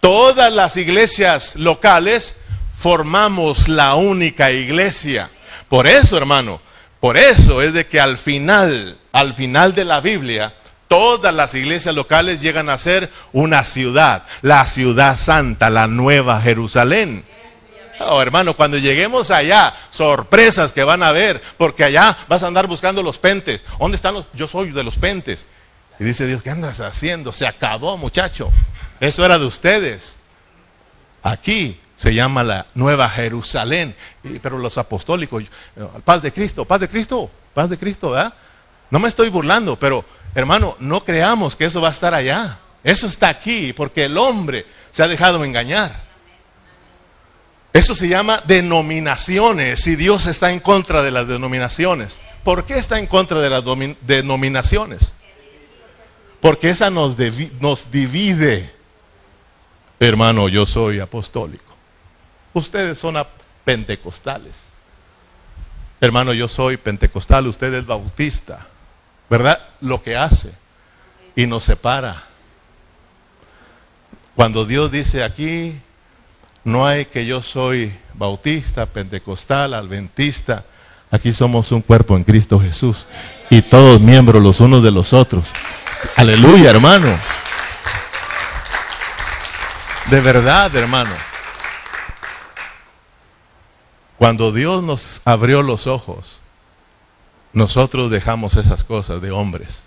Todas 0.00 0.52
las 0.52 0.76
iglesias 0.76 1.56
locales 1.56 2.36
formamos 2.78 3.68
la 3.68 3.96
única 3.96 4.52
iglesia. 4.52 5.30
Por 5.68 5.86
eso, 5.86 6.16
hermano, 6.16 6.60
por 7.00 7.16
eso 7.16 7.62
es 7.62 7.72
de 7.72 7.86
que 7.86 8.00
al 8.00 8.18
final, 8.18 8.98
al 9.12 9.34
final 9.34 9.74
de 9.74 9.84
la 9.84 10.00
Biblia, 10.00 10.54
Todas 10.88 11.34
las 11.34 11.54
iglesias 11.54 11.94
locales 11.94 12.40
llegan 12.40 12.70
a 12.70 12.78
ser 12.78 13.10
una 13.32 13.64
ciudad, 13.64 14.22
la 14.42 14.66
ciudad 14.66 15.18
santa, 15.18 15.68
la 15.68 15.88
nueva 15.88 16.40
Jerusalén. 16.40 17.24
Oh, 17.98 18.22
hermano, 18.22 18.54
cuando 18.54 18.76
lleguemos 18.76 19.30
allá, 19.30 19.74
sorpresas 19.90 20.72
que 20.72 20.84
van 20.84 21.02
a 21.02 21.12
ver, 21.12 21.42
porque 21.56 21.82
allá 21.82 22.16
vas 22.28 22.42
a 22.42 22.46
andar 22.46 22.68
buscando 22.68 23.02
los 23.02 23.18
pentes. 23.18 23.62
¿Dónde 23.80 23.96
están 23.96 24.14
los? 24.14 24.26
Yo 24.34 24.46
soy 24.46 24.70
de 24.70 24.84
los 24.84 24.96
pentes. 24.96 25.48
Y 25.98 26.04
dice 26.04 26.26
Dios, 26.26 26.42
¿qué 26.42 26.50
andas 26.50 26.78
haciendo? 26.78 27.32
Se 27.32 27.46
acabó, 27.46 27.96
muchacho. 27.96 28.52
Eso 29.00 29.24
era 29.24 29.38
de 29.38 29.46
ustedes. 29.46 30.16
Aquí 31.22 31.80
Se 31.96 32.14
llama 32.14 32.44
la 32.44 32.66
Nueva 32.74 33.08
Jerusalén. 33.08 33.96
pero 34.42 34.58
los 34.58 34.78
apostólicos, 34.78 35.44
paz 36.04 36.22
de 36.22 36.32
Cristo, 36.32 36.64
paz 36.64 36.80
de 36.80 36.88
Cristo, 36.88 37.30
paz 37.54 37.70
de 37.70 37.78
Cristo, 37.78 38.10
¿verdad? 38.10 38.34
No 38.90 38.98
me 38.98 39.08
estoy 39.08 39.28
burlando, 39.30 39.78
pero 39.78 40.04
hermano, 40.34 40.76
no 40.78 41.04
creamos 41.04 41.56
que 41.56 41.64
eso 41.64 41.80
va 41.80 41.88
a 41.88 41.92
estar 41.92 42.14
allá. 42.14 42.58
Eso 42.84 43.08
está 43.08 43.28
aquí 43.28 43.72
porque 43.72 44.04
el 44.04 44.16
hombre 44.16 44.64
se 44.92 45.02
ha 45.02 45.08
dejado 45.08 45.44
engañar. 45.44 46.06
Eso 47.72 47.94
se 47.94 48.08
llama 48.08 48.40
denominaciones 48.46 49.86
y 49.86 49.96
Dios 49.96 50.26
está 50.26 50.50
en 50.50 50.60
contra 50.60 51.02
de 51.02 51.10
las 51.10 51.28
denominaciones. 51.28 52.20
¿Por 52.42 52.64
qué 52.64 52.78
está 52.78 52.98
en 52.98 53.06
contra 53.06 53.40
de 53.40 53.50
las 53.50 53.62
denominaciones? 54.06 55.14
Porque 56.40 56.70
esa 56.70 56.88
nos, 56.88 57.16
nos 57.60 57.90
divide. 57.90 58.72
Hermano, 60.00 60.48
yo 60.48 60.64
soy 60.64 61.00
apostólico. 61.00 61.65
Ustedes 62.56 62.98
son 62.98 63.22
pentecostales. 63.66 64.54
Hermano, 66.00 66.32
yo 66.32 66.48
soy 66.48 66.78
pentecostal, 66.78 67.46
usted 67.48 67.74
es 67.74 67.84
bautista. 67.84 68.66
¿Verdad? 69.28 69.60
Lo 69.82 70.02
que 70.02 70.16
hace. 70.16 70.54
Y 71.34 71.46
nos 71.46 71.64
separa. 71.64 72.22
Cuando 74.34 74.64
Dios 74.64 74.90
dice 74.90 75.22
aquí, 75.22 75.78
no 76.64 76.86
hay 76.86 77.04
que 77.04 77.26
yo 77.26 77.42
soy 77.42 77.92
bautista, 78.14 78.86
pentecostal, 78.86 79.74
adventista. 79.74 80.64
Aquí 81.10 81.34
somos 81.34 81.72
un 81.72 81.82
cuerpo 81.82 82.16
en 82.16 82.24
Cristo 82.24 82.58
Jesús 82.58 83.06
y 83.50 83.60
todos 83.60 84.00
miembros 84.00 84.42
los 84.42 84.60
unos 84.60 84.82
de 84.82 84.92
los 84.92 85.12
otros. 85.12 85.50
Aleluya, 86.16 86.70
hermano. 86.70 87.20
De 90.06 90.22
verdad, 90.22 90.74
hermano. 90.74 91.35
Cuando 94.26 94.50
Dios 94.50 94.82
nos 94.82 95.20
abrió 95.24 95.62
los 95.62 95.86
ojos, 95.86 96.40
nosotros 97.52 98.10
dejamos 98.10 98.56
esas 98.56 98.82
cosas 98.82 99.22
de 99.22 99.30
hombres. 99.30 99.84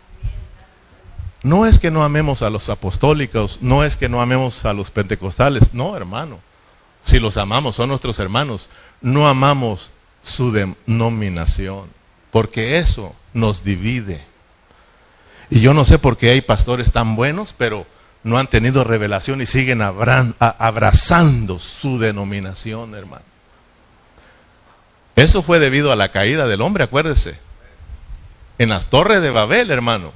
No 1.44 1.66
es 1.66 1.78
que 1.78 1.92
no 1.92 2.06
amemos 2.06 2.42
a 2.42 2.50
los 2.50 2.70
apostólicos, 2.70 3.60
no 3.62 3.84
es 3.84 3.98
que 3.98 4.08
no 4.08 4.22
amemos 4.22 4.64
a 4.64 4.72
los 4.72 4.92
pentecostales, 4.92 5.74
no, 5.74 5.98
hermano 5.98 6.40
si 7.02 7.20
los 7.20 7.36
amamos, 7.36 7.76
son 7.76 7.90
nuestros 7.90 8.18
hermanos, 8.20 8.70
no 9.02 9.28
amamos 9.28 9.92
su 10.24 10.54
denominación, 10.54 11.90
porque 12.32 12.78
eso 12.78 13.16
nos 13.34 13.66
divide. 13.66 14.24
Y 15.50 15.60
yo 15.60 15.74
no 15.74 15.84
sé 15.84 16.00
por 16.00 16.16
qué 16.16 16.30
hay 16.30 16.40
pastores 16.40 16.94
tan 16.94 17.18
buenos, 17.18 17.54
pero 17.58 17.86
no 18.24 18.38
han 18.38 18.48
tenido 18.48 18.86
revelación 18.86 19.42
y 19.42 19.46
siguen 19.46 19.82
abrazando 19.82 21.60
su 21.60 22.00
denominación, 22.00 22.96
hermano. 22.96 23.29
Eso 25.20 25.42
fue 25.42 25.60
debido 25.60 25.92
a 25.92 25.98
la 25.98 26.14
caída 26.14 26.48
del 26.48 26.62
hombre, 26.62 26.86
acuérdese. 26.86 27.38
En 28.58 28.70
las 28.70 28.86
torres 28.86 29.22
de 29.22 29.32
Babel, 29.32 29.70
hermano, 29.70 30.14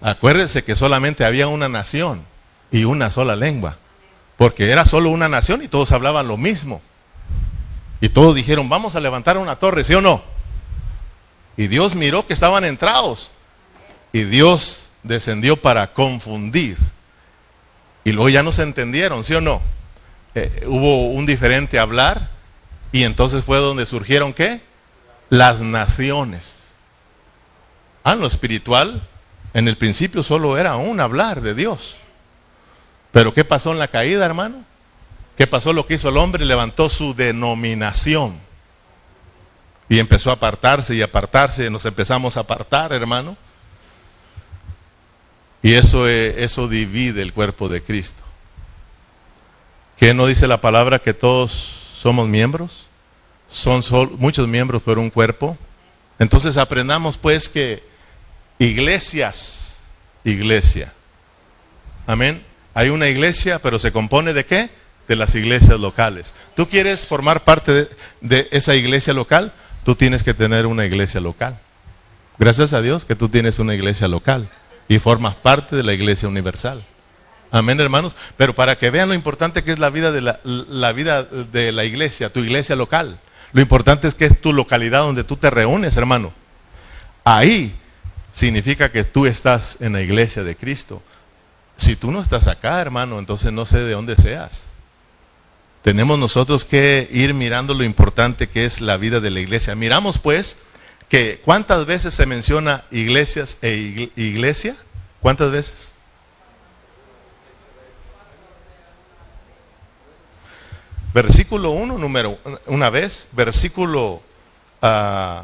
acuérdese 0.00 0.64
que 0.64 0.74
solamente 0.74 1.24
había 1.24 1.46
una 1.46 1.68
nación 1.68 2.24
y 2.72 2.82
una 2.82 3.12
sola 3.12 3.36
lengua. 3.36 3.78
Porque 4.36 4.72
era 4.72 4.86
solo 4.86 5.10
una 5.10 5.28
nación 5.28 5.62
y 5.62 5.68
todos 5.68 5.92
hablaban 5.92 6.26
lo 6.26 6.36
mismo. 6.36 6.82
Y 8.00 8.08
todos 8.08 8.34
dijeron, 8.34 8.68
vamos 8.68 8.96
a 8.96 9.00
levantar 9.00 9.38
una 9.38 9.60
torre, 9.60 9.84
¿sí 9.84 9.94
o 9.94 10.00
no? 10.00 10.24
Y 11.56 11.68
Dios 11.68 11.94
miró 11.94 12.26
que 12.26 12.32
estaban 12.32 12.64
entrados. 12.64 13.30
Y 14.12 14.24
Dios 14.24 14.90
descendió 15.04 15.62
para 15.62 15.92
confundir. 15.92 16.76
Y 18.02 18.10
luego 18.10 18.30
ya 18.30 18.42
no 18.42 18.50
se 18.50 18.64
entendieron, 18.64 19.22
¿sí 19.22 19.34
o 19.34 19.40
no? 19.40 19.62
Eh, 20.34 20.64
hubo 20.66 21.06
un 21.10 21.24
diferente 21.24 21.78
hablar. 21.78 22.33
Y 22.94 23.02
entonces 23.02 23.42
fue 23.42 23.58
donde 23.58 23.86
surgieron 23.86 24.32
qué? 24.32 24.60
Las 25.28 25.58
naciones. 25.58 26.54
Ah, 28.04 28.14
lo 28.14 28.28
espiritual, 28.28 29.02
en 29.52 29.66
el 29.66 29.76
principio 29.76 30.22
solo 30.22 30.56
era 30.58 30.76
un 30.76 31.00
hablar 31.00 31.40
de 31.40 31.56
Dios. 31.56 31.96
Pero 33.10 33.34
¿qué 33.34 33.44
pasó 33.44 33.72
en 33.72 33.80
la 33.80 33.88
caída, 33.88 34.24
hermano? 34.24 34.64
¿Qué 35.36 35.48
pasó 35.48 35.72
lo 35.72 35.88
que 35.88 35.94
hizo 35.94 36.08
el 36.08 36.16
hombre? 36.18 36.44
Levantó 36.44 36.88
su 36.88 37.16
denominación. 37.16 38.38
Y 39.88 39.98
empezó 39.98 40.30
a 40.30 40.34
apartarse 40.34 40.94
y 40.94 41.02
apartarse, 41.02 41.68
nos 41.70 41.86
empezamos 41.86 42.36
a 42.36 42.40
apartar, 42.42 42.92
hermano. 42.92 43.36
Y 45.62 45.74
eso, 45.74 46.06
eso 46.06 46.68
divide 46.68 47.22
el 47.22 47.32
cuerpo 47.32 47.68
de 47.68 47.82
Cristo. 47.82 48.22
¿Qué 49.96 50.14
no 50.14 50.26
dice 50.26 50.46
la 50.46 50.60
palabra 50.60 51.00
que 51.00 51.12
todos 51.12 51.83
somos 52.04 52.28
miembros? 52.28 52.86
Son 53.50 53.82
muchos 54.18 54.46
miembros 54.46 54.80
por 54.80 55.00
un 55.00 55.10
cuerpo. 55.10 55.58
Entonces 56.20 56.56
aprendamos 56.56 57.16
pues 57.16 57.48
que 57.48 57.82
iglesias, 58.60 59.80
iglesia. 60.22 60.92
Amén 62.06 62.54
hay 62.74 62.88
una 62.88 63.08
iglesia, 63.08 63.60
pero 63.60 63.78
se 63.78 63.92
compone 63.92 64.34
de 64.34 64.44
qué? 64.44 64.68
De 65.06 65.16
las 65.16 65.34
iglesias 65.36 65.78
locales. 65.78 66.34
¿Tú 66.56 66.68
quieres 66.68 67.06
formar 67.06 67.44
parte 67.44 67.88
de, 68.20 68.48
esa 68.50 68.74
iglesia 68.74 69.14
local? 69.14 69.52
Tú 69.84 69.94
tienes 69.94 70.22
que 70.22 70.34
tener 70.34 70.66
una 70.66 70.84
iglesia 70.84 71.20
local. 71.20 71.58
Gracias 72.38 72.72
a 72.72 72.82
Dios 72.82 73.04
que 73.04 73.14
tú 73.14 73.28
tienes 73.28 73.60
una 73.60 73.74
iglesia 73.74 74.08
local 74.08 74.50
y 74.88 74.98
formas 74.98 75.36
parte 75.36 75.76
de 75.76 75.84
la 75.84 75.92
iglesia 75.92 76.28
universal. 76.28 76.84
Amén, 77.54 77.78
hermanos. 77.78 78.16
Pero 78.36 78.52
para 78.56 78.76
que 78.76 78.90
vean 78.90 79.08
lo 79.08 79.14
importante 79.14 79.62
que 79.62 79.70
es 79.70 79.78
la 79.78 79.88
vida 79.88 80.10
de 80.10 80.20
la, 80.20 80.40
la, 80.42 80.90
vida 80.90 81.22
de 81.22 81.70
la 81.70 81.84
iglesia, 81.84 82.32
tu 82.32 82.40
iglesia 82.40 82.74
local. 82.74 83.20
Lo 83.52 83.60
importante 83.60 84.08
es 84.08 84.16
que 84.16 84.24
es 84.24 84.40
tu 84.40 84.52
localidad 84.52 85.02
donde 85.02 85.22
tú 85.22 85.36
te 85.36 85.50
reúnes, 85.50 85.96
hermano. 85.96 86.32
Ahí 87.22 87.72
significa 88.32 88.90
que 88.90 89.04
tú 89.04 89.26
estás 89.26 89.76
en 89.78 89.92
la 89.92 90.02
iglesia 90.02 90.42
de 90.42 90.56
Cristo. 90.56 91.00
Si 91.76 91.94
tú 91.94 92.10
no 92.10 92.20
estás 92.20 92.48
acá, 92.48 92.80
hermano, 92.80 93.20
entonces 93.20 93.52
no 93.52 93.66
sé 93.66 93.78
de 93.78 93.92
dónde 93.92 94.16
seas. 94.16 94.64
Tenemos 95.82 96.18
nosotros 96.18 96.64
que 96.64 97.08
ir 97.12 97.34
mirando 97.34 97.72
lo 97.72 97.84
importante 97.84 98.48
que 98.48 98.64
es 98.64 98.80
la 98.80 98.96
vida 98.96 99.20
de 99.20 99.30
la 99.30 99.38
iglesia. 99.38 99.76
Miramos 99.76 100.18
pues 100.18 100.56
que 101.08 101.40
cuántas 101.44 101.86
veces 101.86 102.14
se 102.14 102.26
menciona 102.26 102.82
iglesias 102.90 103.58
e 103.62 104.10
iglesia. 104.16 104.74
¿Cuántas 105.20 105.52
veces? 105.52 105.93
Versículo 111.14 111.70
1, 111.70 111.96
número 111.96 112.40
una 112.66 112.90
vez. 112.90 113.28
Versículo, 113.30 114.20
uh, 114.82 115.42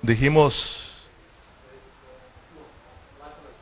dijimos 0.00 1.08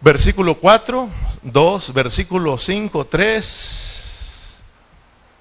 versículo 0.03 0.57
4, 0.57 1.09
2, 1.43 1.95
versículo 1.95 2.59
5, 2.59 3.07
3, 3.07 4.61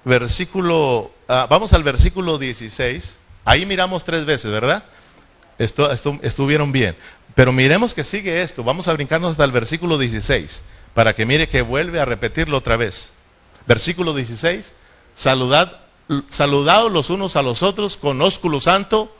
versículo, 0.06 1.10
ah, 1.28 1.46
vamos 1.50 1.74
al 1.74 1.82
versículo 1.82 2.38
16. 2.38 3.18
Ahí 3.44 3.66
miramos 3.66 4.02
tres 4.02 4.24
veces, 4.24 4.50
¿verdad? 4.50 4.84
Esto, 5.58 5.92
esto, 5.92 6.18
estuvieron 6.22 6.72
bien. 6.72 6.96
Pero 7.34 7.52
miremos 7.52 7.92
que 7.92 8.04
sigue 8.04 8.42
esto. 8.42 8.64
Vamos 8.64 8.88
a 8.88 8.94
brincarnos 8.94 9.32
hasta 9.32 9.44
el 9.44 9.52
versículo 9.52 9.98
16, 9.98 10.62
para 10.94 11.14
que 11.14 11.26
mire 11.26 11.46
que 11.46 11.60
vuelve 11.60 12.00
a 12.00 12.06
repetirlo 12.06 12.56
otra 12.56 12.78
vez. 12.78 13.12
Versículo 13.66 14.14
16, 14.14 14.72
saludad, 15.14 15.85
saludados 16.30 16.92
los 16.92 17.10
unos 17.10 17.36
a 17.36 17.42
los 17.42 17.62
otros 17.62 17.96
con 17.96 18.20
ósculo 18.22 18.60
santo, 18.60 19.14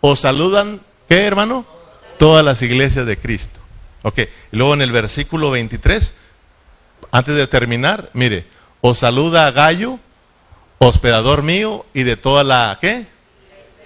o 0.00 0.16
saludan, 0.16 0.80
¿qué 1.08 1.24
hermano? 1.24 1.64
Todas 2.18 2.44
las 2.44 2.62
iglesias 2.62 3.06
de 3.06 3.18
Cristo. 3.18 3.60
Ok, 4.02 4.18
y 4.50 4.56
luego 4.56 4.74
en 4.74 4.82
el 4.82 4.90
versículo 4.90 5.50
23, 5.50 6.14
antes 7.10 7.36
de 7.36 7.46
terminar, 7.46 8.10
mire, 8.14 8.46
os 8.80 8.98
saluda 8.98 9.46
a 9.46 9.52
Gallo, 9.52 10.00
hospedador 10.78 11.42
mío 11.42 11.86
y 11.94 12.02
de 12.02 12.16
toda 12.16 12.42
la, 12.42 12.78
¿qué? 12.80 13.06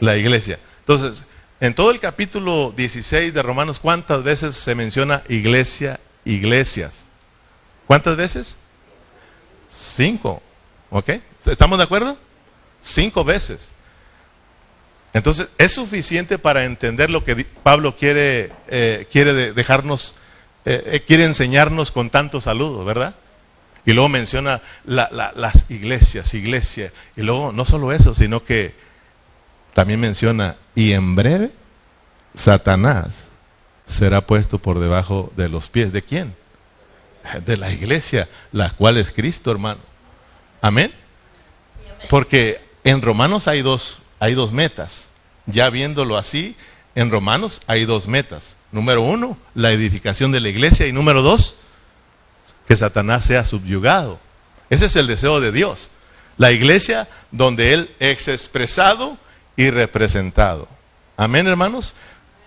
La 0.01 0.17
iglesia. 0.17 0.59
Entonces, 0.81 1.25
en 1.61 1.75
todo 1.75 1.91
el 1.91 2.01
capítulo 2.01 2.73
16 2.75 3.35
de 3.35 3.43
Romanos, 3.43 3.81
¿cuántas 3.81 4.23
veces 4.23 4.55
se 4.55 4.75
menciona 4.75 5.23
iglesia, 5.29 6.01
iglesias? 6.25 7.05
¿Cuántas 7.87 8.17
veces? 8.17 8.57
Cinco. 9.71 10.43
¿Ok? 10.91 11.11
¿Estamos 11.45 11.79
de 11.79 11.85
acuerdo? 11.85 12.17
Cinco 12.87 13.25
veces. 13.25 13.73
Entonces, 15.13 15.49
es 15.59 15.73
suficiente 15.73 16.39
para 16.39 16.65
entender 16.65 17.11
lo 17.11 17.25
que 17.25 17.45
Pablo 17.45 17.97
quiere, 17.97 18.53
eh, 18.69 19.09
quiere 19.11 19.53
dejarnos, 19.53 20.15
eh, 20.65 20.83
eh, 20.87 21.05
quiere 21.05 21.25
enseñarnos 21.25 21.91
con 21.91 22.11
tanto 22.11 22.41
saludo, 22.41 22.85
¿verdad? 22.85 23.17
Y 23.85 23.93
luego 23.93 24.09
menciona 24.09 24.63
las 24.85 25.69
iglesias, 25.69 26.33
iglesia. 26.35 26.93
Y 27.17 27.23
luego, 27.23 27.51
no 27.53 27.65
solo 27.65 27.93
eso, 27.93 28.15
sino 28.15 28.45
que 28.45 28.75
también 29.75 29.99
menciona, 29.99 30.57
y 30.75 30.93
en 30.93 31.17
breve, 31.17 31.51
Satanás 32.37 33.15
será 33.85 34.27
puesto 34.27 34.59
por 34.59 34.79
debajo 34.79 35.33
de 35.37 35.49
los 35.49 35.69
pies. 35.69 35.93
¿De 35.93 36.03
quién? 36.03 36.37
De 37.45 37.57
la 37.57 37.73
iglesia, 37.73 38.29
la 38.53 38.71
cual 38.71 38.97
es 38.97 39.13
Cristo, 39.13 39.51
hermano. 39.51 39.81
Amén. 40.61 40.93
Porque 42.09 42.66
en 42.87 43.03
Romanos 43.03 43.49
hay 43.49 43.63
dos, 43.63 43.99
hay 44.21 44.35
dos 44.35 44.53
metas. 44.53 45.09
Ya 45.47 45.69
viéndolo 45.71 46.17
así, 46.17 46.55
en 46.95 47.11
Romanos 47.11 47.61
hay 47.67 47.85
dos 47.85 48.07
metas. 48.07 48.55
Número 48.71 49.03
uno, 49.03 49.37
la 49.55 49.73
edificación 49.73 50.31
de 50.31 50.39
la 50.39 50.51
iglesia. 50.51 50.87
Y 50.87 50.93
número 50.93 51.21
dos, 51.21 51.57
que 52.69 52.77
Satanás 52.77 53.25
sea 53.25 53.45
subyugado. 53.45 54.21
Ese 54.71 54.87
es 54.87 54.95
el 54.95 55.09
deseo 55.09 55.41
de 55.41 55.51
Dios. 55.51 55.91
La 56.37 56.53
iglesia 56.53 57.09
donde 57.33 57.73
Él 57.73 57.91
es 57.99 58.29
expresado 58.29 59.19
y 59.57 59.71
representado. 59.71 60.69
Amén, 61.17 61.49
hermanos. 61.49 61.95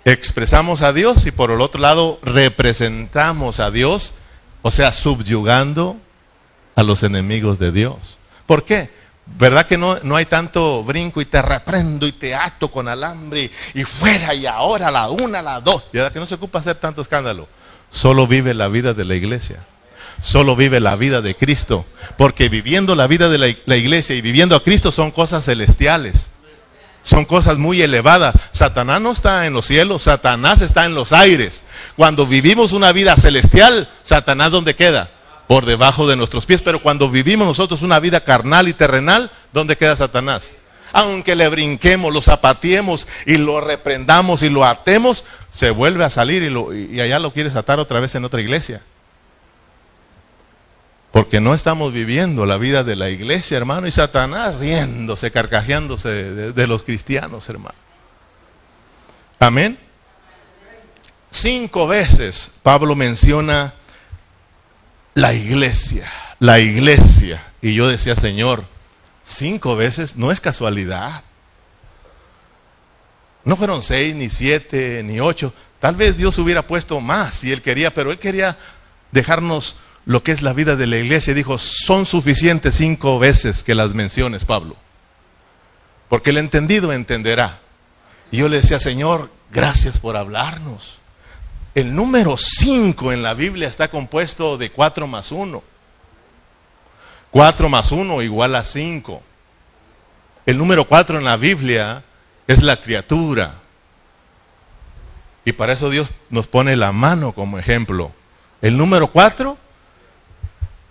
Expresamos 0.06 0.82
a 0.84 0.94
Dios 0.94 1.26
y 1.26 1.32
por 1.32 1.52
el 1.52 1.60
otro 1.60 1.82
lado 1.82 2.18
representamos 2.24 3.60
a 3.60 3.72
Dios, 3.72 4.14
o 4.62 4.72
sea, 4.72 4.94
subyugando 4.94 5.98
a 6.76 6.84
los 6.84 7.04
enemigos 7.04 7.60
de 7.60 7.74
Dios. 7.74 8.20
¿Por 8.46 8.64
qué? 8.64 8.99
¿Verdad 9.38 9.66
que 9.66 9.78
no, 9.78 9.98
no 10.04 10.16
hay 10.16 10.26
tanto 10.26 10.84
brinco 10.84 11.22
y 11.22 11.26
te 11.26 11.42
reprendo 11.42 12.06
y 12.08 12.12
te 12.12 12.36
ato 12.36 12.70
con 12.70 12.88
alambre 12.88 13.50
y 13.74 13.84
fuera 13.84 14.34
y 14.34 14.46
ahora 14.46 14.92
la 14.92 15.10
una, 15.10 15.42
la 15.42 15.62
dos? 15.62 15.84
¿Verdad 15.94 16.12
que 16.12 16.20
no 16.20 16.26
se 16.26 16.36
ocupa 16.36 16.60
hacer 16.60 16.76
tanto 16.76 17.02
escándalo? 17.02 17.48
Solo 17.90 18.28
vive 18.28 18.54
la 18.54 18.68
vida 18.68 18.94
de 18.94 19.06
la 19.06 19.16
iglesia. 19.16 19.66
Solo 20.22 20.56
vive 20.56 20.80
la 20.80 20.96
vida 20.96 21.22
de 21.22 21.36
Cristo. 21.36 21.86
Porque 22.18 22.50
viviendo 22.50 22.96
la 22.96 23.08
vida 23.08 23.30
de 23.30 23.38
la, 23.38 23.48
la 23.66 23.78
iglesia 23.78 24.16
y 24.16 24.22
viviendo 24.22 24.56
a 24.56 24.64
Cristo 24.64 24.92
son 24.92 25.12
cosas 25.12 25.46
celestiales. 25.46 26.32
Son 27.02 27.26
cosas 27.26 27.58
muy 27.58 27.82
elevadas. 27.82 28.36
Satanás 28.52 29.02
no 29.02 29.12
está 29.12 29.46
en 29.46 29.54
los 29.54 29.66
cielos, 29.66 30.04
Satanás 30.04 30.62
está 30.62 30.86
en 30.86 30.96
los 30.96 31.14
aires. 31.14 31.64
Cuando 31.96 32.26
vivimos 32.28 32.74
una 32.74 32.92
vida 32.92 33.16
celestial, 33.16 33.90
Satanás 34.02 34.52
¿dónde 34.52 34.76
queda? 34.76 35.10
Por 35.50 35.66
debajo 35.66 36.08
de 36.08 36.16
nuestros 36.16 36.46
pies. 36.46 36.62
Pero 36.62 36.80
cuando 36.80 37.10
vivimos 37.10 37.48
nosotros 37.48 37.82
una 37.82 38.00
vida 38.00 38.24
carnal 38.24 38.68
y 38.68 38.74
terrenal, 38.74 39.32
¿dónde 39.52 39.78
queda 39.78 39.96
Satanás? 39.96 40.52
Aunque 40.94 41.36
le 41.36 41.50
brinquemos, 41.50 42.14
lo 42.14 42.22
zapatiemos 42.22 43.08
y 43.26 43.38
lo 43.38 43.60
reprendamos 43.60 44.44
y 44.44 44.50
lo 44.52 44.64
atemos, 44.64 45.26
se 45.50 45.72
vuelve 45.72 46.04
a 46.04 46.12
salir 46.12 46.44
y, 46.44 47.00
allá 47.02 47.18
lo 47.18 47.34
quieres 47.34 47.56
atar 47.56 47.80
otra 47.80 48.00
vez 48.00 48.14
en 48.14 48.26
otra 48.26 48.42
iglesia. 48.42 48.84
Porque 51.10 51.42
no 51.42 51.56
estamos 51.56 51.94
viviendo 51.94 52.46
la 52.46 52.60
vida 52.60 52.84
de 52.84 52.96
la 52.96 53.10
iglesia, 53.10 53.58
hermano, 53.58 53.88
y 53.88 53.92
Satanás 53.92 54.56
riéndose, 54.58 55.32
carcajeándose 55.32 56.54
de 56.54 56.68
los 56.68 56.84
cristianos, 56.84 57.50
hermano. 57.50 57.80
Amén. 59.40 59.80
Cinco 61.32 61.88
veces 61.88 62.52
Pablo 62.62 62.94
menciona 62.94 63.74
la 65.14 65.34
iglesia, 65.34 66.10
la 66.40 66.60
iglesia. 66.60 67.46
Y 67.62 67.74
yo 67.74 67.88
decía, 67.88 68.16
Señor, 68.16 68.66
cinco 69.24 69.76
veces 69.76 70.16
no 70.16 70.32
es 70.32 70.42
casualidad. 70.42 71.24
No 73.44 73.56
fueron 73.56 73.84
seis, 73.84 74.16
ni 74.16 74.30
siete, 74.30 75.02
ni 75.04 75.20
ocho. 75.20 75.54
Tal 75.80 75.96
vez 75.96 76.18
Dios 76.18 76.38
hubiera 76.38 76.68
puesto 76.68 77.00
más 77.00 77.36
si 77.36 77.52
Él 77.52 77.62
quería, 77.62 77.94
pero 77.94 78.12
Él 78.12 78.20
quería 78.20 78.58
dejarnos 79.12 79.78
lo 80.06 80.24
que 80.24 80.32
es 80.32 80.42
la 80.42 80.54
vida 80.54 80.76
de 80.76 80.88
la 80.88 80.98
iglesia. 80.98 81.34
Dijo, 81.34 81.58
son 81.58 82.06
suficientes 82.06 82.76
cinco 82.76 83.20
veces 83.20 83.64
que 83.64 83.76
las 83.76 83.94
menciones, 83.94 84.46
Pablo. 84.46 84.76
Porque 86.10 86.32
el 86.32 86.38
entendido 86.38 86.92
entenderá. 86.92 87.60
Y 88.32 88.38
yo 88.38 88.50
le 88.50 88.58
decía, 88.58 88.80
Señor, 88.80 89.32
gracias 89.52 90.00
por 90.00 90.18
hablarnos. 90.18 90.99
El 91.76 91.96
número 91.96 92.36
5 92.38 93.12
en 93.14 93.22
la 93.22 93.34
Biblia 93.34 93.68
está 93.68 93.90
compuesto 93.90 94.58
de 94.58 94.72
4 94.72 95.08
más 95.08 95.32
1. 95.32 95.64
4 97.32 97.70
más 97.70 97.92
1 97.92 98.22
igual 98.24 98.56
a 98.56 98.64
5. 98.64 99.22
El 100.46 100.58
número 100.58 100.86
4 100.86 101.20
en 101.20 101.26
la 101.26 101.38
Biblia 101.38 102.04
es 102.48 102.64
la 102.64 102.78
criatura. 102.78 103.56
Y 105.46 105.52
para 105.52 105.74
eso 105.74 105.90
Dios 105.90 106.12
nos 106.30 106.48
pone 106.48 106.76
la 106.76 106.92
mano 106.92 107.34
como 107.34 107.60
ejemplo. 107.60 108.12
El 108.62 108.76
número 108.76 109.08
4, 109.08 109.58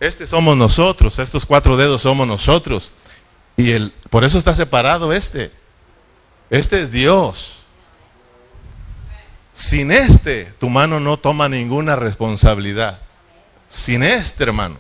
este 0.01 0.27
somos 0.27 0.57
nosotros, 0.57 1.19
estos 1.19 1.45
cuatro 1.45 1.77
dedos 1.77 2.03
somos 2.03 2.27
nosotros. 2.27 2.93
Y 3.57 3.73
el, 3.73 3.93
por 4.11 4.25
eso 4.25 4.39
está 4.39 4.55
separado 4.55 5.13
este. 5.13 5.51
Este 6.51 6.83
es 6.83 6.93
Dios. 6.93 7.58
Sin 9.59 9.91
este, 9.91 10.45
tu 10.61 10.71
mano 10.71 11.01
no 11.01 11.17
toma 11.17 11.49
ninguna 11.49 11.97
responsabilidad. 11.97 13.01
Sin 13.69 14.05
este, 14.05 14.45
hermano, 14.45 14.77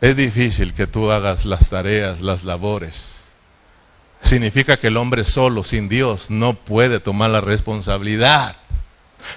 es 0.00 0.16
difícil 0.16 0.72
que 0.72 0.86
tú 0.86 1.10
hagas 1.10 1.44
las 1.44 1.68
tareas, 1.68 2.22
las 2.22 2.42
labores. 2.42 3.24
Significa 4.22 4.78
que 4.78 4.86
el 4.86 4.96
hombre 4.96 5.24
solo, 5.24 5.62
sin 5.62 5.90
Dios, 5.90 6.30
no 6.30 6.54
puede 6.54 7.00
tomar 7.00 7.28
la 7.28 7.42
responsabilidad. 7.42 8.56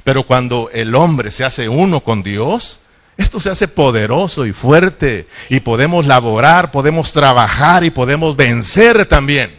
Pero 0.05 0.23
cuando 0.23 0.69
el 0.71 0.95
hombre 0.95 1.29
se 1.29 1.43
hace 1.43 1.67
uno 1.67 1.99
con 1.99 2.23
Dios, 2.23 2.79
esto 3.17 3.41
se 3.41 3.49
hace 3.49 3.67
poderoso 3.67 4.45
y 4.45 4.53
fuerte 4.53 5.27
y 5.49 5.59
podemos 5.59 6.05
laborar, 6.05 6.71
podemos 6.71 7.11
trabajar 7.11 7.83
y 7.83 7.89
podemos 7.89 8.37
vencer 8.37 9.05
también. 9.05 9.53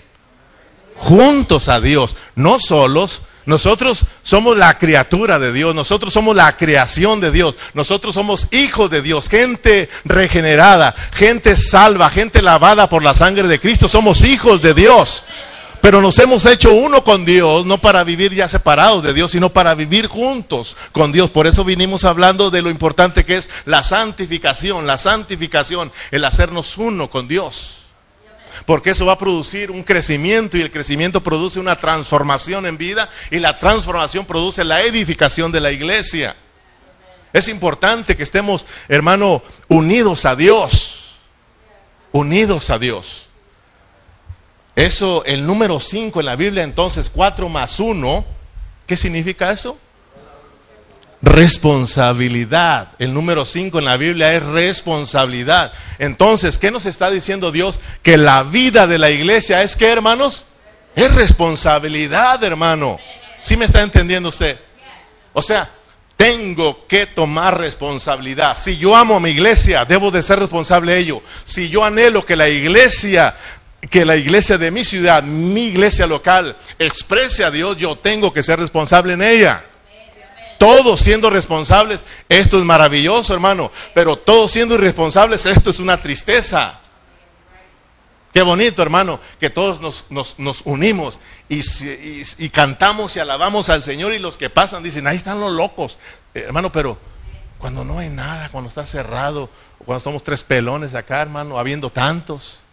Juntos 0.97 1.69
a 1.69 1.83
Dios, 1.83 2.17
no 2.35 2.59
solos, 2.59 3.21
nosotros 3.47 4.07
somos 4.23 4.57
la 4.57 4.77
criatura 4.77 5.39
de 5.39 5.53
Dios, 5.53 5.73
nosotros 5.73 6.13
somos 6.13 6.35
la 6.35 6.57
creación 6.57 7.21
de 7.21 7.31
Dios, 7.31 7.57
nosotros 7.75 8.15
somos 8.15 8.49
hijos 8.51 8.91
de 8.91 9.03
Dios, 9.03 9.29
gente 9.29 9.89
regenerada, 10.05 10.95
gente 11.15 11.57
salva, 11.57 12.11
gente 12.11 12.43
lavada 12.43 12.89
por 12.89 13.05
la 13.05 13.15
sangre 13.15 13.47
de 13.47 13.61
Cristo, 13.61 13.87
somos 13.87 14.23
hijos 14.23 14.61
de 14.63 14.75
Dios. 14.75 15.23
Pero 15.81 16.01
nos 16.01 16.19
hemos 16.19 16.45
hecho 16.47 16.73
uno 16.73 17.05
con 17.05 17.25
Dios, 17.25 17.65
no 17.65 17.79
para 17.79 18.03
vivir 18.03 18.35
ya 18.35 18.49
separados 18.49 19.05
de 19.05 19.15
Dios, 19.15 19.31
sino 19.31 19.51
para 19.51 19.77
vivir 19.77 20.09
juntos 20.09 20.77
con 20.91 21.13
Dios. 21.13 21.31
Por 21.31 21.47
eso 21.47 21.63
vinimos 21.65 22.05
hablando 22.05 22.51
de 22.51 22.63
lo 22.63 22.71
importante 22.71 23.25
que 23.25 23.37
es 23.37 23.49
la 23.65 23.85
santificación, 23.85 24.89
la 24.89 24.99
santificación, 24.99 25.93
el 26.11 26.25
hacernos 26.25 26.77
uno 26.79 27.09
con 27.09 27.29
Dios 27.29 27.86
porque 28.65 28.91
eso 28.91 29.07
va 29.07 29.13
a 29.13 29.19
producir 29.19 29.71
un 29.71 29.83
crecimiento 29.83 30.57
y 30.57 30.63
el 30.63 30.71
crecimiento 30.71 31.23
produce 31.23 31.61
una 31.61 31.79
transformación 31.79 32.67
en 32.67 32.79
vida 32.79 33.09
y 33.31 33.39
la 33.39 33.57
transformación 33.57 34.25
produce 34.25 34.65
la 34.65 34.83
edificación 34.83 35.53
de 35.53 35.61
la 35.61 35.73
iglesia. 35.73 36.37
Es 37.33 37.49
importante 37.49 38.17
que 38.17 38.23
estemos, 38.23 38.67
hermano, 38.89 39.43
unidos 39.69 40.25
a 40.25 40.35
Dios, 40.35 41.19
unidos 42.13 42.71
a 42.71 42.79
Dios. 42.79 43.29
Eso, 44.75 45.25
el 45.25 45.47
número 45.47 45.81
5 45.81 46.21
en 46.21 46.27
la 46.27 46.37
Biblia, 46.37 46.63
entonces 46.63 47.11
4 47.11 47.49
más 47.49 47.81
1, 47.81 48.25
¿qué 48.87 48.97
significa 48.97 49.51
eso? 49.53 49.79
Responsabilidad. 51.27 52.91
El 53.01 53.13
número 53.13 53.45
5 53.45 53.81
en 53.81 53.85
la 53.85 53.97
Biblia 53.97 54.33
es 54.35 54.43
responsabilidad. 54.45 55.73
Entonces, 55.99 56.57
¿qué 56.57 56.71
nos 56.71 56.87
está 56.87 57.11
diciendo 57.11 57.51
Dios? 57.51 57.81
Que 58.03 58.17
la 58.17 58.45
vida 58.45 58.87
de 58.87 58.99
la 58.99 59.11
iglesia 59.11 59.63
es 59.63 59.75
que, 59.75 59.89
hermanos, 59.89 60.47
es 60.95 61.13
responsabilidad, 61.15 62.43
hermano. 62.45 62.99
¿Sí 63.43 63.57
me 63.57 63.65
está 63.65 63.83
entendiendo 63.83 64.29
usted? 64.29 64.57
O 65.33 65.43
sea, 65.43 65.69
tengo 66.17 66.87
que 66.87 67.07
tomar 67.07 67.59
responsabilidad. 67.59 68.57
Si 68.57 68.79
yo 68.79 68.95
amo 68.95 69.17
a 69.17 69.21
mi 69.21 69.31
iglesia, 69.31 69.85
debo 69.85 70.13
de 70.13 70.23
ser 70.23 70.39
responsable 70.39 70.93
de 70.93 71.01
ello. 71.01 71.23
Si 71.45 71.69
yo 71.69 71.85
anhelo 71.85 72.25
que 72.25 72.37
la 72.37 72.49
iglesia 72.49 73.37
que 73.91 74.05
la 74.05 74.17
iglesia 74.17 74.59
de 74.59 74.73
mi 74.73 74.85
ciudad, 74.85 75.23
mi 75.23 75.67
iglesia 75.69 76.09
local, 76.09 76.57
exprese 76.77 77.45
a 77.45 77.53
Dios, 77.53 77.77
yo 77.77 77.95
tengo 77.95 78.33
que 78.33 78.43
ser 78.43 78.59
responsable 78.59 79.13
en 79.13 79.23
ella 79.23 79.65
todos 80.59 81.01
siendo 81.01 81.31
responsables, 81.31 82.05
esto 82.29 82.59
es 82.59 82.65
maravilloso, 82.65 83.35
hermano. 83.35 83.71
Pero 83.95 84.17
todos 84.17 84.53
siendo 84.53 84.75
irresponsables, 84.75 85.47
esto 85.47 85.71
es 85.71 85.79
una 85.79 86.01
tristeza. 86.01 86.81
Qué 88.33 88.43
bonito, 88.43 88.83
hermano, 88.83 89.19
que 89.41 89.49
todos 89.49 89.81
nos, 90.11 90.63
unimos 90.67 91.21
y, 91.49 91.61
y, 92.39 92.49
cantamos 92.51 93.17
y 93.17 93.19
alabamos 93.19 93.71
al 93.71 93.83
Señor 93.83 94.13
y 94.13 94.19
los 94.19 94.37
que 94.37 94.51
pasan 94.51 94.83
dicen, 94.83 95.07
ahí 95.07 95.17
están 95.17 95.41
los 95.41 95.53
locos. 95.53 95.97
Eh, 96.35 96.41
hermano, 96.41 96.71
pero 96.71 96.99
cuando 97.57 97.83
no 97.83 97.99
hay 97.99 98.11
nada, 98.11 98.51
cuando 98.51 98.69
está 98.69 98.85
cerrado, 98.85 99.49
cuando 99.79 100.05
somos 100.05 100.23
tres 100.23 100.45
pelones 100.45 100.95
acá, 100.95 101.23
hermano, 101.23 101.59
habiendo 101.59 101.89
tantos. 101.89 102.66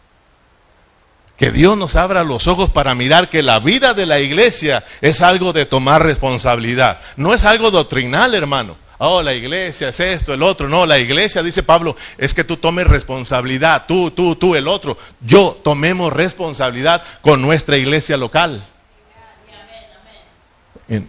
Que 1.43 1.51
Dios 1.51 1.77
nos 1.77 1.97
abra 1.97 2.23
los 2.23 2.47
ojos 2.47 2.69
para 2.69 2.95
mirar 2.95 3.29
que 3.29 3.43
la 3.43 3.59
vida 3.59 3.93
de 3.93 4.05
la 4.05 4.21
iglesia 4.21 4.85
es 5.01 5.21
algo 5.21 5.51
de 5.51 5.65
tomar 5.65 6.01
responsabilidad. 6.01 7.01
No 7.17 7.33
es 7.33 7.43
algo 7.43 7.69
doctrinal, 7.69 8.33
hermano. 8.33 8.77
Oh, 8.97 9.21
la 9.21 9.33
iglesia 9.33 9.89
es 9.89 9.99
esto, 9.99 10.33
el 10.33 10.41
otro. 10.41 10.69
No, 10.69 10.85
la 10.85 10.99
iglesia, 10.99 11.43
dice 11.43 11.61
Pablo, 11.61 11.97
es 12.17 12.33
que 12.33 12.45
tú 12.45 12.55
tomes 12.55 12.87
responsabilidad. 12.87 13.83
Tú, 13.89 14.11
tú, 14.11 14.37
tú, 14.37 14.55
el 14.55 14.69
otro. 14.69 14.97
Yo 15.19 15.59
tomemos 15.61 16.13
responsabilidad 16.13 17.03
con 17.21 17.41
nuestra 17.41 17.75
iglesia 17.75 18.15
local. 18.15 18.65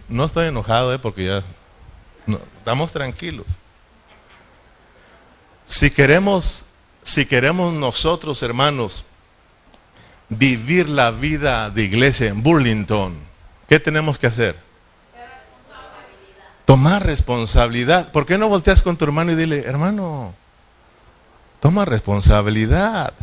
no 0.09 0.25
estoy 0.25 0.47
enojado, 0.47 0.93
eh, 0.93 0.99
porque 0.99 1.27
ya 1.27 1.43
estamos 2.57 2.91
tranquilos. 2.91 3.45
Si 5.65 5.89
queremos, 5.91 6.65
si 7.03 7.25
queremos 7.25 7.73
nosotros, 7.73 8.43
hermanos, 8.43 9.05
vivir 10.29 10.89
la 10.89 11.11
vida 11.11 11.69
de 11.69 11.83
iglesia 11.83 12.27
en 12.27 12.41
Burlington, 12.43 13.17
¿qué 13.67 13.79
tenemos 13.79 14.19
que 14.19 14.27
hacer? 14.27 14.57
Tomar 16.65 17.05
responsabilidad. 17.05 18.11
¿Por 18.11 18.25
qué 18.25 18.37
no 18.37 18.47
volteas 18.47 18.81
con 18.81 18.97
tu 18.97 19.05
hermano 19.05 19.31
y 19.31 19.35
dile, 19.35 19.63
hermano, 19.65 20.33
toma 21.59 21.85
responsabilidad? 21.85 23.13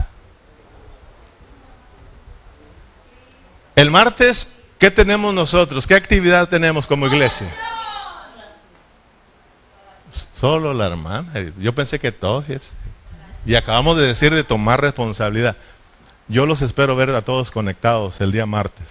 El 3.75 3.91
martes, 3.91 4.53
¿qué 4.79 4.91
tenemos 4.91 5.35
nosotros? 5.35 5.87
¿Qué 5.87 5.95
actividad 5.95 6.49
tenemos 6.49 6.87
como 6.87 7.07
iglesia? 7.07 7.53
Solo 10.35 10.73
la 10.75 10.87
hermana. 10.87 11.33
Yo 11.59 11.75
pensé 11.75 11.99
que 11.99 12.13
todos. 12.13 12.45
Y 13.45 13.57
acabamos 13.57 13.97
de 13.97 14.07
decir 14.07 14.33
de 14.33 14.45
tomar 14.45 14.81
responsabilidad. 14.81 15.57
Yo 16.33 16.47
los 16.47 16.62
espero 16.62 16.97
ver 16.97 17.11
a 17.11 17.26
todos 17.26 17.51
conectados 17.51 18.22
el 18.22 18.33
día 18.33 18.47
martes. 18.47 18.87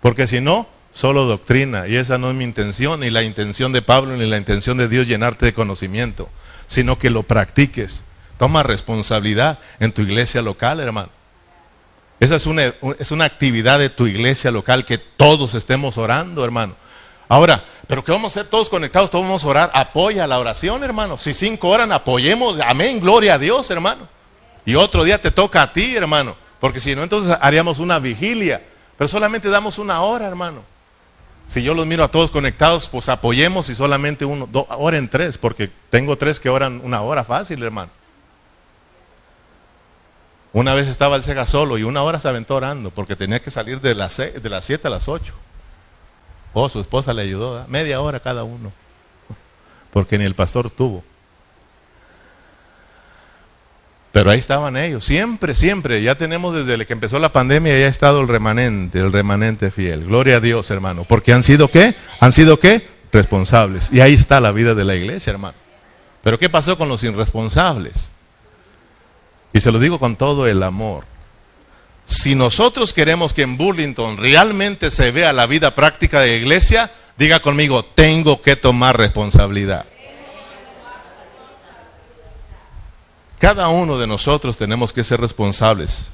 Porque 0.00 0.26
si 0.26 0.40
no, 0.40 0.66
solo 0.92 1.24
doctrina. 1.24 1.86
Y 1.86 1.94
esa 1.94 2.18
no 2.18 2.28
es 2.28 2.34
mi 2.34 2.42
intención, 2.42 2.98
ni 2.98 3.10
la 3.10 3.22
intención 3.22 3.72
de 3.72 3.82
Pablo, 3.82 4.16
ni 4.16 4.28
la 4.28 4.36
intención 4.36 4.76
de 4.76 4.88
Dios 4.88 5.06
llenarte 5.06 5.46
de 5.46 5.54
conocimiento. 5.54 6.28
Sino 6.66 6.98
que 6.98 7.08
lo 7.08 7.22
practiques. 7.22 8.02
Toma 8.36 8.64
responsabilidad 8.64 9.60
en 9.78 9.92
tu 9.92 10.02
iglesia 10.02 10.42
local, 10.42 10.80
hermano. 10.80 11.10
Esa 12.18 12.34
es 12.34 12.46
una, 12.46 12.74
es 12.98 13.12
una 13.12 13.26
actividad 13.26 13.78
de 13.78 13.88
tu 13.88 14.08
iglesia 14.08 14.50
local 14.50 14.84
que 14.84 14.98
todos 14.98 15.54
estemos 15.54 15.96
orando, 15.98 16.44
hermano. 16.44 16.74
Ahora, 17.28 17.64
pero 17.86 18.02
que 18.02 18.10
vamos 18.10 18.32
a 18.32 18.40
ser 18.40 18.50
todos 18.50 18.68
conectados, 18.68 19.12
todos 19.12 19.24
vamos 19.24 19.44
a 19.44 19.48
orar. 19.48 19.70
Apoya 19.72 20.26
la 20.26 20.40
oración, 20.40 20.82
hermano. 20.82 21.16
Si 21.16 21.32
cinco 21.32 21.68
oran, 21.68 21.92
apoyemos. 21.92 22.58
Amén, 22.60 22.98
gloria 22.98 23.34
a 23.34 23.38
Dios, 23.38 23.70
hermano. 23.70 24.08
Y 24.64 24.74
otro 24.74 25.04
día 25.04 25.22
te 25.22 25.30
toca 25.30 25.62
a 25.62 25.72
ti, 25.72 25.94
hermano. 25.94 26.44
Porque 26.60 26.80
si 26.80 26.94
no, 26.94 27.02
entonces 27.02 27.36
haríamos 27.40 27.78
una 27.78 27.98
vigilia. 27.98 28.62
Pero 28.96 29.08
solamente 29.08 29.48
damos 29.50 29.78
una 29.78 30.00
hora, 30.00 30.26
hermano. 30.26 30.62
Si 31.48 31.62
yo 31.62 31.74
los 31.74 31.86
miro 31.86 32.02
a 32.02 32.08
todos 32.08 32.30
conectados, 32.30 32.88
pues 32.88 33.08
apoyemos 33.08 33.68
y 33.68 33.74
solamente 33.74 34.24
uno, 34.24 34.48
dos, 34.50 34.66
oren 34.70 35.08
tres, 35.08 35.38
porque 35.38 35.70
tengo 35.90 36.16
tres 36.16 36.40
que 36.40 36.48
oran 36.48 36.80
una 36.82 37.02
hora 37.02 37.22
fácil, 37.22 37.62
hermano. 37.62 37.90
Una 40.52 40.74
vez 40.74 40.88
estaba 40.88 41.16
el 41.16 41.22
Sega 41.22 41.46
solo 41.46 41.76
y 41.76 41.82
una 41.82 42.02
hora 42.02 42.18
se 42.18 42.28
aventó 42.28 42.56
orando 42.56 42.90
porque 42.90 43.14
tenía 43.14 43.42
que 43.42 43.50
salir 43.50 43.80
de 43.80 43.94
las, 43.94 44.16
de 44.16 44.48
las 44.48 44.64
7 44.64 44.88
a 44.88 44.90
las 44.90 45.06
8. 45.06 45.34
Oh, 46.54 46.68
su 46.70 46.80
esposa 46.80 47.12
le 47.12 47.22
ayudó, 47.22 47.66
media 47.68 48.00
hora 48.00 48.20
cada 48.20 48.42
uno, 48.42 48.72
porque 49.92 50.16
ni 50.16 50.24
el 50.24 50.34
pastor 50.34 50.70
tuvo. 50.70 51.04
Pero 54.16 54.30
ahí 54.30 54.38
estaban 54.38 54.78
ellos, 54.78 55.04
siempre, 55.04 55.54
siempre. 55.54 56.00
Ya 56.00 56.14
tenemos 56.14 56.54
desde 56.54 56.86
que 56.86 56.94
empezó 56.94 57.18
la 57.18 57.32
pandemia, 57.32 57.78
ya 57.78 57.84
ha 57.84 57.90
estado 57.90 58.22
el 58.22 58.28
remanente, 58.28 58.98
el 58.98 59.12
remanente 59.12 59.70
fiel. 59.70 60.06
Gloria 60.06 60.36
a 60.36 60.40
Dios, 60.40 60.70
hermano. 60.70 61.04
Porque 61.06 61.34
han 61.34 61.42
sido 61.42 61.68
qué? 61.68 61.94
Han 62.18 62.32
sido 62.32 62.58
qué? 62.58 62.88
Responsables. 63.12 63.92
Y 63.92 64.00
ahí 64.00 64.14
está 64.14 64.40
la 64.40 64.52
vida 64.52 64.74
de 64.74 64.84
la 64.84 64.94
iglesia, 64.94 65.32
hermano. 65.32 65.58
Pero 66.22 66.38
¿qué 66.38 66.48
pasó 66.48 66.78
con 66.78 66.88
los 66.88 67.04
irresponsables? 67.04 68.10
Y 69.52 69.60
se 69.60 69.70
lo 69.70 69.78
digo 69.78 69.98
con 69.98 70.16
todo 70.16 70.46
el 70.46 70.62
amor. 70.62 71.04
Si 72.06 72.34
nosotros 72.34 72.94
queremos 72.94 73.34
que 73.34 73.42
en 73.42 73.58
Burlington 73.58 74.16
realmente 74.16 74.90
se 74.90 75.10
vea 75.10 75.34
la 75.34 75.44
vida 75.44 75.74
práctica 75.74 76.22
de 76.22 76.28
la 76.28 76.36
iglesia, 76.36 76.90
diga 77.18 77.40
conmigo, 77.40 77.84
tengo 77.84 78.40
que 78.40 78.56
tomar 78.56 78.96
responsabilidad. 78.96 79.84
Cada 83.38 83.68
uno 83.68 83.98
de 83.98 84.06
nosotros 84.06 84.56
tenemos 84.56 84.92
que 84.92 85.04
ser 85.04 85.20
responsables. 85.20 86.12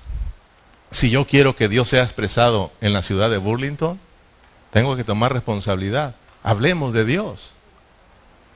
Si 0.90 1.08
yo 1.08 1.26
quiero 1.26 1.56
que 1.56 1.68
Dios 1.68 1.88
sea 1.88 2.02
expresado 2.02 2.72
en 2.80 2.92
la 2.92 3.02
ciudad 3.02 3.30
de 3.30 3.38
Burlington, 3.38 3.98
tengo 4.72 4.96
que 4.96 5.04
tomar 5.04 5.32
responsabilidad. 5.32 6.16
Hablemos 6.42 6.92
de 6.92 7.04
Dios. 7.04 7.52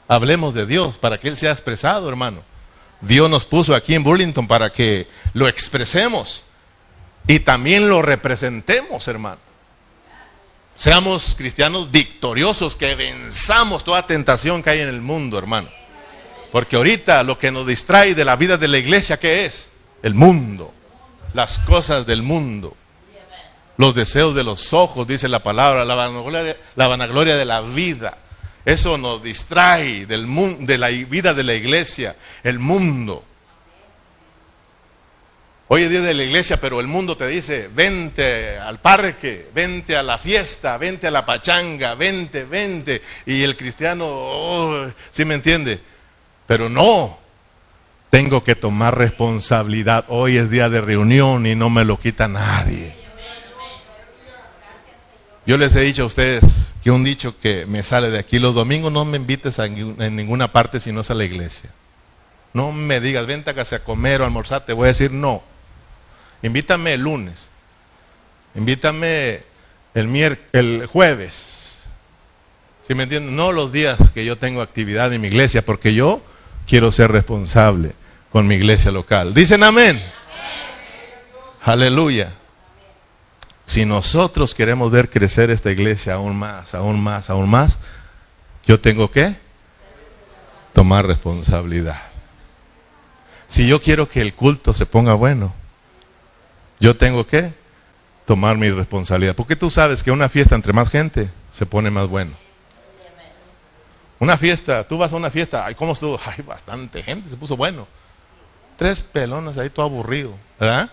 Hablemos 0.09 0.55
de 0.55 0.67
Dios 0.67 0.99
para 0.99 1.19
que 1.19 1.29
Él 1.29 1.37
sea 1.37 1.53
expresado, 1.53 2.09
hermano. 2.09 2.43
Dios 3.01 3.31
nos 3.31 3.45
puso 3.45 3.75
aquí 3.75 3.95
en 3.95 4.03
Burlington 4.03 4.47
para 4.47 4.71
que 4.71 5.07
lo 5.35 5.49
expresemos 5.49 6.45
y 7.27 7.41
también 7.41 7.89
lo 7.89 8.03
representemos, 8.03 9.07
hermano. 9.09 9.39
Seamos 10.77 11.35
cristianos 11.37 11.91
victoriosos, 11.91 12.77
que 12.77 12.95
venzamos 12.95 13.83
toda 13.83 14.07
tentación 14.07 14.63
que 14.63 14.71
hay 14.71 14.81
en 14.81 14.89
el 14.89 15.01
mundo, 15.01 15.39
hermano. 15.39 15.69
Porque 16.53 16.77
ahorita 16.77 17.23
lo 17.23 17.39
que 17.39 17.51
nos 17.51 17.67
distrae 17.67 18.15
de 18.15 18.25
la 18.25 18.37
vida 18.37 18.57
de 18.57 18.69
la 18.69 18.79
iglesia, 18.79 19.19
¿qué 19.19 19.47
es? 19.47 19.71
El 20.03 20.15
mundo, 20.15 20.73
las 21.35 21.59
cosas 21.59 22.07
del 22.07 22.23
mundo, 22.23 22.77
los 23.77 23.95
deseos 23.95 24.35
de 24.35 24.45
los 24.45 24.73
ojos, 24.73 25.07
dice 25.07 25.29
la 25.29 25.41
palabra, 25.41 25.85
la 25.85 25.95
vanagloria, 25.95 27.37
de 27.37 27.45
la 27.45 27.61
vida. 27.61 28.19
Eso 28.65 28.99
nos 28.99 29.23
distrae 29.23 30.07
del 30.07 30.27
de 30.61 30.79
la 30.79 30.89
vida 30.89 31.35
de 31.35 31.43
la 31.43 31.55
iglesia, 31.55 32.17
el 32.43 32.59
mundo. 32.59 33.25
Hoy 35.69 35.83
es 35.83 35.91
día 35.91 36.01
de 36.01 36.15
la 36.15 36.23
iglesia, 36.23 36.61
pero 36.61 36.79
el 36.79 36.87
mundo 36.87 37.17
te 37.17 37.27
dice, 37.27 37.69
vente 37.75 38.57
al 38.57 38.79
parque, 38.79 39.49
vente 39.53 39.97
a 39.97 40.03
la 40.05 40.17
fiesta, 40.17 40.79
vente 40.79 41.09
a 41.09 41.11
la 41.11 41.27
pachanga, 41.27 41.97
vente, 41.97 42.45
vente. 42.45 43.03
Y 43.27 43.43
el 43.43 43.57
cristiano, 43.57 44.07
oh, 44.09 44.91
¿sí 45.11 45.25
me 45.25 45.35
entiende? 45.35 45.81
Pero 46.47 46.69
no, 46.69 47.19
tengo 48.11 48.43
que 48.43 48.55
tomar 48.55 48.97
responsabilidad. 48.97 50.05
Hoy 50.09 50.39
es 50.39 50.49
día 50.51 50.69
de 50.69 50.81
reunión 50.81 51.47
y 51.47 51.55
no 51.55 51.71
me 51.71 51.85
lo 51.85 51.99
quita 51.99 52.29
nadie. 52.29 52.97
Yo 55.45 55.57
les 55.57 55.75
he 55.77 55.81
dicho 55.81 56.03
a 56.03 56.07
ustedes 56.07 56.73
que 56.83 56.91
un 56.91 57.05
dicho 57.05 57.39
que 57.39 57.67
me 57.67 57.83
sale 57.83 58.11
de 58.11 58.19
aquí, 58.19 58.39
los 58.39 58.55
domingos 58.55 58.93
no 58.93 59.05
me 59.05 59.17
invites 59.17 59.59
a 59.59 59.69
ninguna 59.69 60.53
parte 60.53 60.81
si 60.81 60.93
no 60.93 61.03
es 61.03 61.11
a 61.11 61.15
la 61.15 61.25
iglesia. 61.25 61.71
No 62.53 62.73
me 62.73 63.01
digas, 63.01 63.27
vente 63.27 63.51
a 63.51 63.55
casa 63.55 63.77
a 63.77 63.85
comer 63.85 64.23
o 64.23 64.25
almorzar, 64.25 64.65
te 64.65 64.73
voy 64.73 64.87
a 64.87 64.89
decir 64.89 65.13
no. 65.13 65.43
Invítame 66.43 66.95
el 66.95 67.03
lunes. 67.03 67.51
Invítame 68.55 69.43
el, 69.95 70.39
el 70.53 70.87
jueves. 70.87 71.81
¿Sí 72.87 72.95
me 72.95 73.03
entienden? 73.03 73.37
No 73.37 73.53
los 73.53 73.73
días 73.73 74.11
que 74.11 74.25
yo 74.25 74.39
tengo 74.39 74.63
actividad 74.63 75.13
en 75.13 75.21
mi 75.21 75.29
iglesia, 75.29 75.65
porque 75.65 75.93
yo 75.93 76.23
quiero 76.67 76.93
ser 76.93 77.13
responsable 77.13 77.93
con 78.31 78.47
mi 78.47 78.57
iglesia 78.57 78.91
local. 78.91 79.35
¿Dicen 79.35 79.63
amén? 79.63 80.03
Aleluya. 81.63 82.33
Si 83.65 83.85
nosotros 83.85 84.55
queremos 84.55 84.93
ver 84.93 85.11
crecer 85.11 85.51
esta 85.51 85.71
iglesia 85.71 86.15
aún 86.15 86.37
más, 86.37 86.75
aún 86.75 87.03
más, 87.03 87.31
aún 87.31 87.49
más, 87.49 87.79
yo 88.65 88.81
tengo 88.81 89.11
que 89.11 89.35
tomar 90.73 91.07
responsabilidad. 91.07 92.03
Si 93.49 93.67
yo 93.67 93.81
quiero 93.81 94.09
que 94.09 94.21
el 94.21 94.35
culto 94.35 94.73
se 94.73 94.87
ponga 94.87 95.15
bueno, 95.15 95.55
yo 96.79 96.97
tengo 96.97 97.27
que 97.27 97.53
tomar 98.27 98.59
mi 98.59 98.71
responsabilidad. 98.71 99.35
Porque 99.35 99.57
tú 99.57 99.71
sabes 99.71 100.03
que 100.03 100.11
una 100.11 100.29
fiesta 100.29 100.55
entre 100.55 100.73
más 100.73 100.91
gente 100.91 101.31
se 101.51 101.65
pone 101.65 101.91
más 101.91 102.09
bueno. 102.09 102.33
Una 104.19 104.39
fiesta, 104.39 104.85
tú 104.85 104.97
vas 104.97 105.13
a 105.13 105.17
una 105.17 105.31
fiesta, 105.31 105.67
ay, 105.67 105.75
¿cómo 105.75 105.93
estuvo? 105.93 106.19
Ay, 106.27 106.43
bastante 106.43 107.03
gente, 107.03 107.29
se 107.29 107.37
puso 107.37 107.57
bueno. 107.57 107.87
Tres 108.77 109.03
pelones 109.03 109.59
ahí, 109.59 109.71
todo 109.71 109.87
aburrido, 109.87 110.35
¿verdad? 110.59 110.91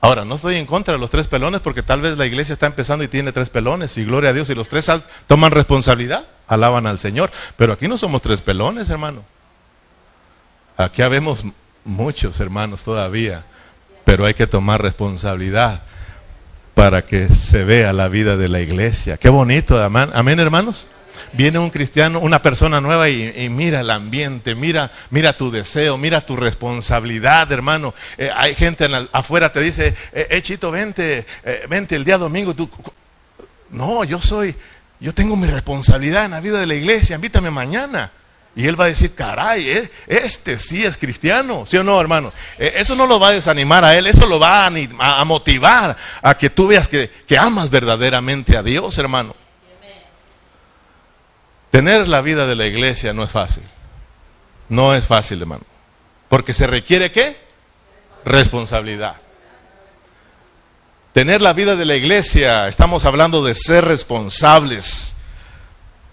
Ahora, 0.00 0.24
no 0.24 0.36
estoy 0.36 0.56
en 0.56 0.66
contra 0.66 0.94
de 0.94 1.00
los 1.00 1.10
tres 1.10 1.28
pelones 1.28 1.60
porque 1.60 1.82
tal 1.82 2.00
vez 2.00 2.16
la 2.16 2.24
iglesia 2.24 2.54
está 2.54 2.66
empezando 2.66 3.04
y 3.04 3.08
tiene 3.08 3.32
tres 3.32 3.50
pelones 3.50 3.98
y 3.98 4.04
gloria 4.04 4.30
a 4.30 4.32
Dios 4.32 4.48
y 4.48 4.54
los 4.54 4.68
tres 4.68 4.90
toman 5.26 5.50
responsabilidad, 5.50 6.24
alaban 6.46 6.86
al 6.86 6.98
Señor. 6.98 7.30
Pero 7.56 7.74
aquí 7.74 7.86
no 7.86 7.98
somos 7.98 8.22
tres 8.22 8.40
pelones, 8.40 8.88
hermano. 8.88 9.24
Aquí 10.76 11.02
habemos 11.02 11.44
muchos 11.84 12.40
hermanos 12.40 12.82
todavía, 12.82 13.44
pero 14.04 14.24
hay 14.24 14.32
que 14.32 14.46
tomar 14.46 14.80
responsabilidad 14.80 15.82
para 16.74 17.04
que 17.04 17.28
se 17.28 17.64
vea 17.64 17.92
la 17.92 18.08
vida 18.08 18.38
de 18.38 18.48
la 18.48 18.60
iglesia. 18.60 19.18
Qué 19.18 19.28
bonito, 19.28 19.82
amén, 19.82 20.08
amén 20.14 20.40
hermanos 20.40 20.86
viene 21.32 21.58
un 21.58 21.70
cristiano, 21.70 22.20
una 22.20 22.42
persona 22.42 22.80
nueva 22.80 23.08
y, 23.08 23.48
mira 23.48 23.80
el 23.80 23.90
ambiente, 23.90 24.54
mira, 24.54 24.90
mira 25.10 25.36
tu 25.36 25.50
deseo, 25.50 25.98
mira 25.98 26.24
tu 26.24 26.36
responsabilidad, 26.36 27.50
hermano. 27.52 27.94
Eh, 28.18 28.30
hay 28.34 28.54
gente 28.54 28.88
afuera 29.12 29.52
te 29.52 29.60
dice, 29.60 29.94
eh, 30.12 30.28
eh, 30.30 30.42
Chito, 30.42 30.70
vente, 30.70 31.26
eh, 31.44 31.66
vente 31.68 31.96
el 31.96 32.04
día 32.04 32.18
domingo. 32.18 32.54
Tú, 32.54 32.68
no, 33.70 34.04
yo 34.04 34.20
soy, 34.20 34.54
yo 34.98 35.14
tengo 35.14 35.36
mi 35.36 35.46
responsabilidad 35.46 36.24
en 36.24 36.32
la 36.32 36.40
vida 36.40 36.58
de 36.60 36.66
la 36.66 36.74
iglesia, 36.74 37.16
invítame 37.16 37.50
mañana. 37.50 38.12
Y 38.56 38.66
él 38.66 38.78
va 38.78 38.86
a 38.86 38.88
decir, 38.88 39.14
caray, 39.14 39.88
este 40.08 40.58
sí 40.58 40.84
es 40.84 40.96
cristiano, 40.96 41.64
¿sí 41.66 41.76
o 41.76 41.84
no, 41.84 42.00
hermano? 42.00 42.32
Eso 42.58 42.96
no 42.96 43.06
lo 43.06 43.20
va 43.20 43.28
a 43.28 43.32
desanimar 43.32 43.84
a 43.84 43.96
él, 43.96 44.08
eso 44.08 44.26
lo 44.26 44.40
va 44.40 44.66
a, 44.66 45.24
motivar 45.24 45.96
a 46.20 46.36
que 46.36 46.50
tú 46.50 46.66
veas 46.66 46.88
que, 46.88 47.08
que 47.28 47.38
amas 47.38 47.70
verdaderamente 47.70 48.56
a 48.56 48.62
Dios, 48.64 48.98
hermano. 48.98 49.36
Tener 51.70 52.08
la 52.08 52.20
vida 52.20 52.46
de 52.46 52.56
la 52.56 52.66
iglesia 52.66 53.12
no 53.12 53.22
es 53.22 53.30
fácil. 53.30 53.62
No 54.68 54.94
es 54.94 55.04
fácil, 55.04 55.40
hermano. 55.40 55.62
Porque 56.28 56.52
se 56.52 56.66
requiere 56.66 57.10
qué? 57.10 57.36
Responsabilidad. 58.24 59.16
Tener 61.12 61.40
la 61.40 61.52
vida 61.52 61.74
de 61.74 61.84
la 61.84 61.96
iglesia, 61.96 62.68
estamos 62.68 63.04
hablando 63.04 63.42
de 63.42 63.54
ser 63.54 63.84
responsables, 63.84 65.16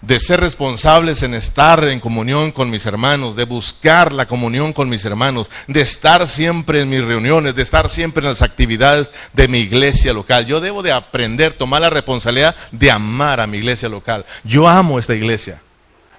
de 0.00 0.20
ser 0.20 0.40
responsables 0.40 1.22
en 1.22 1.34
estar 1.34 1.82
en 1.84 1.98
comunión 1.98 2.52
con 2.52 2.70
mis 2.70 2.86
hermanos, 2.86 3.34
de 3.34 3.44
buscar 3.44 4.12
la 4.12 4.26
comunión 4.26 4.72
con 4.72 4.88
mis 4.88 5.04
hermanos, 5.04 5.50
de 5.66 5.80
estar 5.80 6.28
siempre 6.28 6.82
en 6.82 6.90
mis 6.90 7.04
reuniones, 7.04 7.54
de 7.54 7.62
estar 7.62 7.90
siempre 7.90 8.22
en 8.22 8.28
las 8.28 8.42
actividades 8.42 9.10
de 9.32 9.48
mi 9.48 9.58
iglesia 9.58 10.12
local. 10.12 10.46
Yo 10.46 10.60
debo 10.60 10.82
de 10.82 10.92
aprender, 10.92 11.52
tomar 11.52 11.80
la 11.80 11.90
responsabilidad 11.90 12.54
de 12.70 12.90
amar 12.90 13.40
a 13.40 13.46
mi 13.46 13.58
iglesia 13.58 13.88
local. 13.88 14.24
Yo 14.44 14.68
amo 14.68 14.98
esta 14.98 15.14
iglesia. 15.14 15.60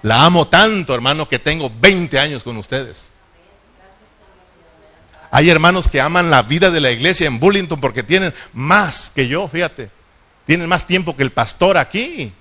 La 0.02 0.26
amo 0.26 0.48
tanto, 0.48 0.94
hermano, 0.94 1.28
que 1.28 1.40
tengo 1.40 1.72
20 1.80 2.20
años 2.20 2.44
con 2.44 2.58
ustedes. 2.58 3.12
Hay 5.32 5.50
hermanos 5.50 5.88
que 5.88 6.02
aman 6.02 6.30
la 6.30 6.42
vida 6.42 6.72
de 6.72 6.80
la 6.80 6.92
iglesia 6.92 7.28
en 7.28 7.40
Bullington 7.40 7.80
porque 7.80 8.04
tienen 8.04 8.34
más 8.54 9.12
que 9.14 9.28
yo, 9.28 9.48
fíjate. 9.48 9.90
Tienen 10.46 10.68
más 10.68 10.88
tiempo 10.88 11.16
que 11.16 11.24
el 11.24 11.32
pastor 11.32 11.78
aquí. 11.78 12.34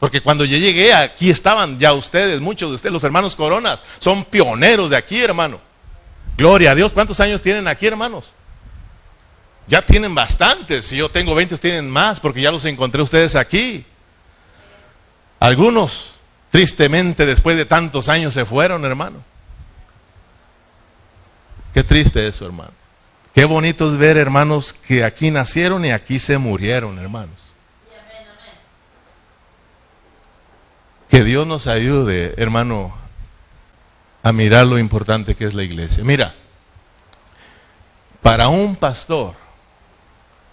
Porque 0.00 0.22
cuando 0.22 0.46
yo 0.46 0.56
llegué 0.56 0.94
aquí 0.94 1.30
estaban 1.30 1.78
ya 1.78 1.92
ustedes, 1.92 2.40
muchos 2.40 2.70
de 2.70 2.76
ustedes, 2.76 2.92
los 2.92 3.04
hermanos 3.04 3.36
Coronas, 3.36 3.80
son 3.98 4.24
pioneros 4.24 4.88
de 4.88 4.96
aquí, 4.96 5.20
hermano. 5.20 5.60
Gloria 6.38 6.70
a 6.70 6.74
Dios. 6.74 6.90
¿Cuántos 6.92 7.20
años 7.20 7.42
tienen 7.42 7.68
aquí, 7.68 7.86
hermanos? 7.86 8.32
Ya 9.68 9.82
tienen 9.82 10.14
bastantes. 10.14 10.86
Si 10.86 10.96
yo 10.96 11.10
tengo 11.10 11.34
20, 11.34 11.58
tienen 11.58 11.88
más 11.88 12.18
porque 12.18 12.40
ya 12.40 12.50
los 12.50 12.64
encontré 12.64 13.02
ustedes 13.02 13.36
aquí. 13.36 13.84
Algunos, 15.38 16.14
tristemente, 16.50 17.26
después 17.26 17.58
de 17.58 17.66
tantos 17.66 18.08
años 18.08 18.32
se 18.32 18.46
fueron, 18.46 18.86
hermano. 18.86 19.22
Qué 21.74 21.84
triste 21.84 22.26
eso, 22.26 22.46
hermano. 22.46 22.72
Qué 23.34 23.44
bonito 23.44 23.90
es 23.90 23.98
ver, 23.98 24.16
hermanos, 24.16 24.72
que 24.72 25.04
aquí 25.04 25.30
nacieron 25.30 25.84
y 25.84 25.92
aquí 25.92 26.18
se 26.18 26.38
murieron, 26.38 26.98
hermanos. 26.98 27.49
Que 31.10 31.24
Dios 31.24 31.44
nos 31.44 31.66
ayude, 31.66 32.34
hermano, 32.36 32.94
a 34.22 34.32
mirar 34.32 34.66
lo 34.66 34.78
importante 34.78 35.34
que 35.34 35.44
es 35.44 35.54
la 35.54 35.64
iglesia. 35.64 36.04
Mira, 36.04 36.34
para 38.22 38.48
un 38.48 38.76
pastor, 38.76 39.34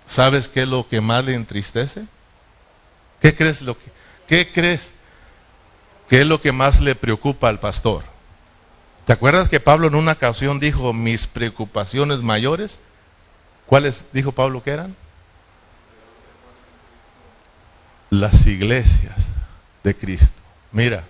¿sabes 0.07 0.49
qué 0.49 0.63
es 0.63 0.67
lo 0.67 0.87
que 0.87 0.99
más 0.99 1.23
le 1.23 1.35
entristece? 1.35 2.05
¿Qué 3.21 3.35
crees 3.35 3.61
lo 3.61 3.77
que 3.77 3.91
qué 4.27 4.51
crees 4.51 4.93
es 6.09 6.25
lo 6.25 6.41
que 6.41 6.51
más 6.51 6.81
le 6.81 6.95
preocupa 6.95 7.49
al 7.49 7.59
pastor? 7.59 8.03
¿Te 9.05 9.13
acuerdas 9.13 9.49
que 9.49 9.59
Pablo 9.59 9.87
en 9.87 9.95
una 9.95 10.13
ocasión 10.13 10.59
dijo 10.59 10.91
mis 10.91 11.27
preocupaciones 11.27 12.21
mayores? 12.21 12.79
¿Cuáles 13.67 14.05
dijo 14.11 14.31
Pablo 14.31 14.63
que 14.63 14.71
eran? 14.71 14.95
Las 18.09 18.47
iglesias 18.47 19.33
de 19.83 19.95
Cristo. 19.95 20.46
Mira, 20.77 21.05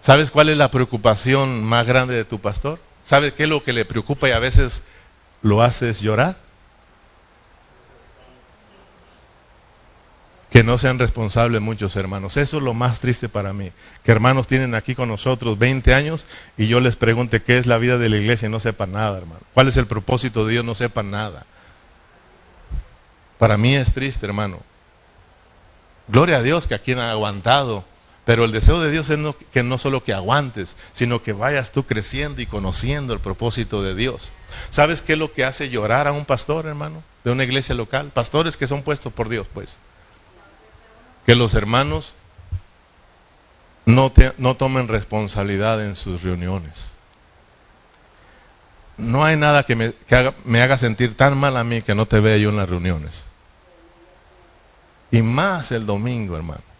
¿sabes 0.00 0.32
cuál 0.32 0.48
es 0.48 0.56
la 0.56 0.72
preocupación 0.72 1.62
más 1.62 1.86
grande 1.86 2.16
de 2.16 2.24
tu 2.24 2.40
pastor? 2.40 2.80
¿Sabes 3.04 3.32
qué 3.32 3.44
es 3.44 3.48
lo 3.48 3.62
que 3.62 3.72
le 3.72 3.84
preocupa 3.84 4.28
y 4.28 4.32
a 4.32 4.40
veces 4.40 4.82
lo 5.42 5.62
haces 5.62 6.00
llorar? 6.00 6.42
que 10.50 10.62
no 10.64 10.78
sean 10.78 11.00
responsables 11.00 11.60
muchos 11.60 11.96
hermanos. 11.96 12.36
Eso 12.36 12.58
es 12.58 12.62
lo 12.62 12.74
más 12.74 13.00
triste 13.00 13.28
para 13.28 13.52
mí. 13.52 13.72
Que 14.04 14.12
hermanos 14.12 14.46
tienen 14.46 14.76
aquí 14.76 14.94
con 14.94 15.08
nosotros 15.08 15.58
20 15.58 15.92
años 15.94 16.28
y 16.56 16.68
yo 16.68 16.78
les 16.78 16.94
pregunte 16.94 17.42
qué 17.42 17.58
es 17.58 17.66
la 17.66 17.78
vida 17.78 17.98
de 17.98 18.08
la 18.08 18.18
iglesia 18.18 18.46
y 18.46 18.52
no 18.52 18.60
sepan 18.60 18.92
nada, 18.92 19.18
hermano. 19.18 19.40
¿Cuál 19.52 19.66
es 19.66 19.76
el 19.76 19.86
propósito 19.86 20.46
de 20.46 20.52
Dios? 20.52 20.64
No 20.64 20.76
sepan 20.76 21.10
nada. 21.10 21.44
Para 23.38 23.56
mí 23.56 23.74
es 23.74 23.92
triste, 23.92 24.26
hermano. 24.26 24.60
Gloria 26.06 26.36
a 26.36 26.42
Dios 26.42 26.68
que 26.68 26.74
aquí 26.74 26.92
han 26.92 27.00
aguantado. 27.00 27.84
Pero 28.24 28.44
el 28.44 28.52
deseo 28.52 28.80
de 28.80 28.90
Dios 28.90 29.10
es 29.10 29.18
que 29.52 29.62
no 29.62 29.76
solo 29.76 30.02
que 30.02 30.14
aguantes, 30.14 30.76
sino 30.92 31.22
que 31.22 31.34
vayas 31.34 31.72
tú 31.72 31.84
creciendo 31.84 32.40
y 32.40 32.46
conociendo 32.46 33.12
el 33.12 33.20
propósito 33.20 33.82
de 33.82 33.94
Dios. 33.94 34.32
¿Sabes 34.70 35.02
qué 35.02 35.12
es 35.12 35.18
lo 35.18 35.32
que 35.32 35.44
hace 35.44 35.68
llorar 35.68 36.08
a 36.08 36.12
un 36.12 36.24
pastor, 36.24 36.66
hermano? 36.66 37.02
De 37.22 37.30
una 37.30 37.44
iglesia 37.44 37.74
local. 37.74 38.12
Pastores 38.14 38.56
que 38.56 38.66
son 38.66 38.82
puestos 38.82 39.12
por 39.12 39.28
Dios, 39.28 39.46
pues 39.52 39.78
que 41.26 41.34
los 41.34 41.54
hermanos 41.54 42.14
no, 43.86 44.12
no 44.38 44.56
tomen 44.56 44.88
responsabilidad 44.88 45.84
en 45.84 45.94
sus 45.94 46.22
reuniones. 46.22 46.92
No 48.96 49.24
hay 49.24 49.36
nada 49.36 49.64
que, 49.64 49.74
me, 49.74 49.94
haga, 50.10 50.34
me 50.44 50.60
haga 50.62 50.78
sentir 50.78 51.16
tan 51.16 51.36
mal 51.36 51.56
a 51.56 51.64
mí 51.64 51.82
que 51.82 51.94
no 51.94 52.06
te 52.06 52.20
vea 52.20 52.36
yo 52.36 52.50
en 52.50 52.56
las 52.56 52.68
reuniones. 52.68 53.26
Y 55.10 55.22
más 55.22 55.72
el 55.72 55.84
domingo, 55.86 56.36
hermano. 56.36 56.73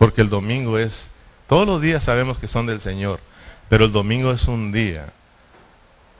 Porque 0.00 0.22
el 0.22 0.30
domingo 0.30 0.78
es, 0.78 1.10
todos 1.46 1.66
los 1.66 1.82
días 1.82 2.04
sabemos 2.04 2.38
que 2.38 2.48
son 2.48 2.64
del 2.64 2.80
Señor, 2.80 3.20
pero 3.68 3.84
el 3.84 3.92
domingo 3.92 4.32
es 4.32 4.48
un 4.48 4.72
día 4.72 5.12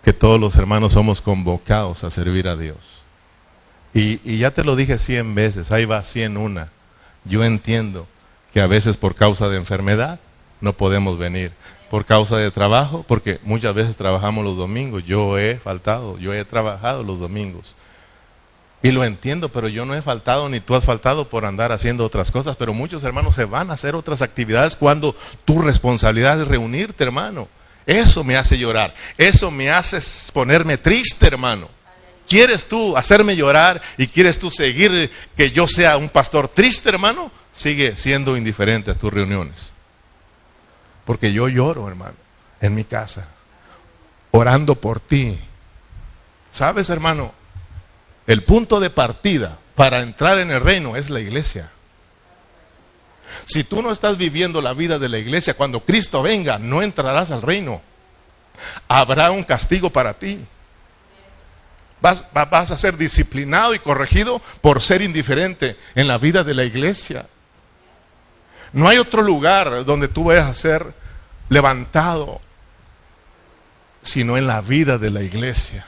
que 0.05 0.13
todos 0.13 0.39
los 0.39 0.55
hermanos 0.57 0.93
somos 0.93 1.23
convocados 1.23 2.05
a 2.05 2.11
servir 2.11 2.47
a 2.47 2.57
Dios. 2.57 2.77
Y, 3.95 4.37
ya 4.37 4.51
te 4.51 4.65
lo 4.65 4.77
dije 4.77 4.99
cien 4.99 5.35
veces, 5.35 5.73
ahí 5.73 5.87
va 5.87 6.03
cien 6.03 6.37
una. 6.37 6.69
Yo 7.25 7.43
entiendo 7.43 8.07
que 8.53 8.61
a 8.61 8.67
veces 8.67 8.99
por 8.99 9.15
causa 9.15 9.49
de 9.49 9.57
enfermedad 9.57 10.21
no 10.61 10.75
podemos 10.75 11.17
venir, 11.17 11.53
por 11.89 12.05
causa 12.05 12.37
de 12.37 12.51
trabajo, 12.51 13.07
porque 13.09 13.41
muchas 13.45 13.75
veces 13.75 13.97
trabajamos 13.97 14.45
los 14.45 14.59
domingos. 14.59 15.07
Yo 15.07 15.39
he 15.39 15.57
faltado, 15.57 16.19
yo 16.19 16.35
he 16.35 16.45
trabajado 16.45 17.03
los 17.03 17.19
domingos. 17.19 17.77
Y 18.83 18.93
lo 18.93 19.05
entiendo, 19.05 19.51
pero 19.51 19.69
yo 19.69 19.85
no 19.85 19.95
he 19.95 20.01
faltado 20.01 20.49
ni 20.49 20.61
tú 20.61 20.75
has 20.75 20.85
faltado 20.85 21.29
por 21.29 21.45
andar 21.45 21.71
haciendo 21.71 22.05
otras 22.05 22.31
cosas, 22.31 22.57
pero 22.57 22.73
muchos 22.73 23.05
hermanos 23.05 23.35
se 23.35 23.45
van 23.45 23.71
a 23.71 23.75
hacer 23.75 23.95
otras 23.95 24.23
actividades 24.23 24.75
cuando 24.75 25.15
tu 25.45 25.61
responsabilidad 25.61 26.41
es 26.41 26.49
reunirte, 26.49 27.05
hermano. 27.05 27.49
Eso 27.85 28.25
me 28.25 28.37
hace 28.37 28.57
llorar, 28.57 28.95
eso 29.19 29.51
me 29.51 29.71
hace 29.71 30.01
ponerme 30.33 30.79
triste, 30.79 31.27
hermano. 31.27 31.69
¿Quieres 32.27 32.67
tú 32.67 32.97
hacerme 32.97 33.37
llorar 33.37 33.83
y 33.99 34.07
quieres 34.07 34.39
tú 34.39 34.51
seguir 34.51 35.11
que 35.37 35.51
yo 35.51 35.67
sea 35.67 35.97
un 35.97 36.09
pastor 36.09 36.49
triste, 36.49 36.89
hermano? 36.89 37.31
Sigue 37.53 37.97
siendo 37.97 38.37
indiferente 38.37 38.93
a 38.93 38.95
tus 38.95 39.13
reuniones. 39.13 39.73
Porque 41.05 41.33
yo 41.33 41.49
lloro, 41.49 41.89
hermano, 41.89 42.15
en 42.61 42.75
mi 42.75 42.85
casa, 42.85 43.27
orando 44.31 44.77
por 44.77 45.01
ti. 45.01 45.37
¿Sabes, 46.53 46.89
hermano? 46.89 47.35
El 48.31 48.45
punto 48.45 48.79
de 48.79 48.91
partida 48.91 49.59
para 49.75 50.03
entrar 50.03 50.39
en 50.39 50.53
el 50.53 50.61
reino 50.61 50.95
es 50.95 51.11
la 51.11 51.19
iglesia. 51.19 51.69
Si 53.45 53.65
tú 53.65 53.83
no 53.83 53.91
estás 53.91 54.19
viviendo 54.19 54.63
la 54.63 54.73
vida 54.73 55.01
de 55.01 55.09
la 55.09 55.19
iglesia, 55.19 55.55
cuando 55.55 55.85
Cristo 55.85 56.23
venga, 56.23 56.57
no 56.57 56.81
entrarás 56.81 57.33
al 57.33 57.43
reino. 57.43 57.83
Habrá 58.87 59.33
un 59.33 59.43
castigo 59.43 59.91
para 59.91 60.15
ti. 60.15 60.39
Vas, 62.01 62.25
a 62.33 62.79
ser 62.79 62.97
disciplinado 62.97 63.75
y 63.75 63.81
corregido 63.81 64.41
por 64.61 64.81
ser 64.81 65.03
indiferente 65.03 65.77
en 65.97 66.07
la 66.07 66.17
vida 66.17 66.45
de 66.45 66.55
la 66.55 66.63
iglesia. 66.63 67.27
No 68.73 68.89
hay 68.89 68.99
otro 68.99 69.23
lugar 69.23 69.85
donde 69.85 70.07
tú 70.07 70.27
vayas 70.27 70.47
a 70.47 70.55
ser 70.55 70.95
levantado, 71.49 72.41
sino 74.03 74.39
en 74.39 74.47
la 74.47 74.61
vida 74.61 74.99
de 74.99 75.11
la 75.11 75.25
iglesia. 75.25 75.85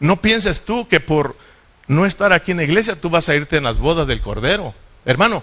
No 0.00 0.20
pienses 0.20 0.64
tú 0.64 0.88
que 0.88 1.00
por 1.00 1.36
no 1.86 2.06
estar 2.06 2.32
aquí 2.32 2.52
en 2.52 2.58
la 2.58 2.64
iglesia 2.64 3.00
tú 3.00 3.10
vas 3.10 3.28
a 3.28 3.34
irte 3.34 3.56
en 3.56 3.64
las 3.64 3.78
bodas 3.78 4.06
del 4.06 4.20
Cordero. 4.20 4.74
Hermano, 5.04 5.42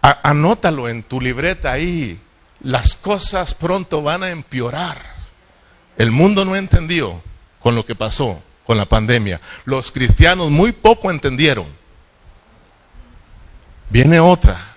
anótalo 0.00 0.88
en 0.88 1.02
tu 1.02 1.20
libreta 1.20 1.72
ahí. 1.72 2.20
Las 2.60 2.96
cosas 2.96 3.54
pronto 3.54 4.02
van 4.02 4.22
a 4.22 4.30
empeorar. 4.30 5.16
El 5.96 6.10
mundo 6.10 6.44
no 6.44 6.56
entendió 6.56 7.22
con 7.60 7.74
lo 7.74 7.84
que 7.84 7.94
pasó 7.94 8.42
con 8.66 8.76
la 8.76 8.84
pandemia. 8.84 9.40
Los 9.64 9.90
cristianos 9.90 10.50
muy 10.50 10.72
poco 10.72 11.10
entendieron. 11.10 11.66
Viene 13.88 14.20
otra. 14.20 14.76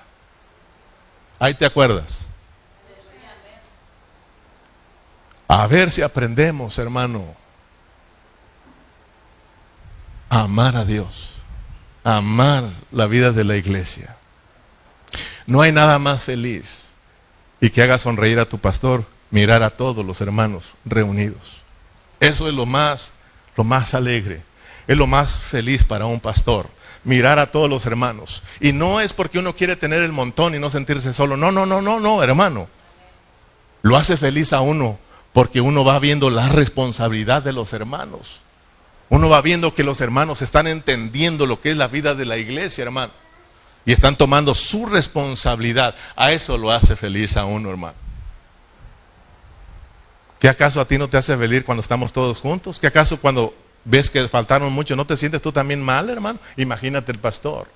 Ahí 1.39 1.53
te 1.55 1.65
acuerdas. 1.65 2.25
A 5.47 5.67
ver 5.67 5.91
si 5.91 6.01
aprendemos, 6.01 6.79
hermano, 6.79 7.35
amar 10.32 10.77
a 10.77 10.86
Dios, 10.86 11.43
amar 12.05 12.63
la 12.93 13.05
vida 13.05 13.34
de 13.34 13.43
la 13.43 13.57
iglesia. 13.57 14.15
No 15.45 15.61
hay 15.61 15.73
nada 15.73 15.99
más 15.99 16.23
feliz 16.23 16.88
y 17.59 17.69
que 17.69 17.82
haga 17.82 17.99
sonreír 17.99 18.39
a 18.39 18.45
tu 18.45 18.57
pastor 18.57 19.05
mirar 19.29 19.61
a 19.61 19.71
todos 19.71 20.05
los 20.05 20.21
hermanos 20.21 20.71
reunidos. 20.86 21.63
Eso 22.21 22.47
es 22.47 22.53
lo 22.53 22.65
más, 22.65 23.11
lo 23.57 23.65
más 23.65 23.93
alegre, 23.93 24.41
es 24.88 24.97
lo 24.97 25.05
más 25.05 25.43
feliz 25.43 25.84
para 25.84 26.05
un 26.05 26.21
pastor, 26.21 26.69
mirar 27.03 27.38
a 27.38 27.51
todos 27.51 27.69
los 27.69 27.86
hermanos. 27.86 28.41
Y 28.61 28.71
no 28.71 29.01
es 29.01 29.11
porque 29.11 29.39
uno 29.39 29.53
quiere 29.53 29.75
tener 29.75 30.01
el 30.01 30.13
montón 30.13 30.55
y 30.55 30.59
no 30.59 30.69
sentirse 30.69 31.13
solo. 31.13 31.36
No, 31.36 31.51
no, 31.51 31.65
no, 31.65 31.82
no, 31.82 31.99
no, 31.99 32.23
hermano. 32.23 32.69
Lo 33.82 33.97
hace 33.97 34.15
feliz 34.15 34.53
a 34.53 34.61
uno 34.61 34.97
porque 35.34 35.59
uno 35.59 35.84
va 35.84 35.99
viendo 35.99 36.29
la 36.29 36.47
responsabilidad 36.47 37.43
de 37.43 37.51
los 37.51 37.73
hermanos. 37.73 38.39
Uno 39.12 39.28
va 39.28 39.41
viendo 39.41 39.76
que 39.76 39.84
los 39.84 39.99
hermanos 39.99 40.41
están 40.41 40.68
entendiendo 40.68 41.45
lo 41.45 41.59
que 41.59 41.72
es 41.72 41.76
la 41.76 41.89
vida 41.89 42.16
de 42.16 42.24
la 42.24 42.38
iglesia, 42.38 42.84
hermano. 42.84 43.12
Y 43.86 43.91
están 43.91 44.16
tomando 44.16 44.55
su 44.55 44.86
responsabilidad. 44.86 45.95
A 46.16 46.32
eso 46.32 46.57
lo 46.57 46.72
hace 46.72 46.95
feliz 46.95 47.36
a 47.36 47.43
uno, 47.43 47.70
hermano. 47.70 47.95
¿Qué 50.39 50.47
acaso 50.47 50.80
a 50.80 50.88
ti 50.88 50.97
no 50.97 51.09
te 51.09 51.18
hace 51.18 51.36
feliz 51.36 51.66
cuando 51.66 51.82
estamos 51.82 52.14
todos 52.14 52.39
juntos? 52.39 52.80
¿Qué 52.80 52.88
acaso 52.88 53.20
cuando 53.20 53.53
ves 53.84 54.09
que 54.09 54.26
faltaron 54.30 54.72
mucho 54.72 54.95
no 54.95 55.05
te 55.05 55.18
sientes 55.18 55.41
tú 55.41 55.51
también 55.51 55.84
mal, 55.84 56.09
hermano? 56.09 56.39
Imagínate 56.55 57.12
el 57.12 57.20
pastor. 57.20 57.68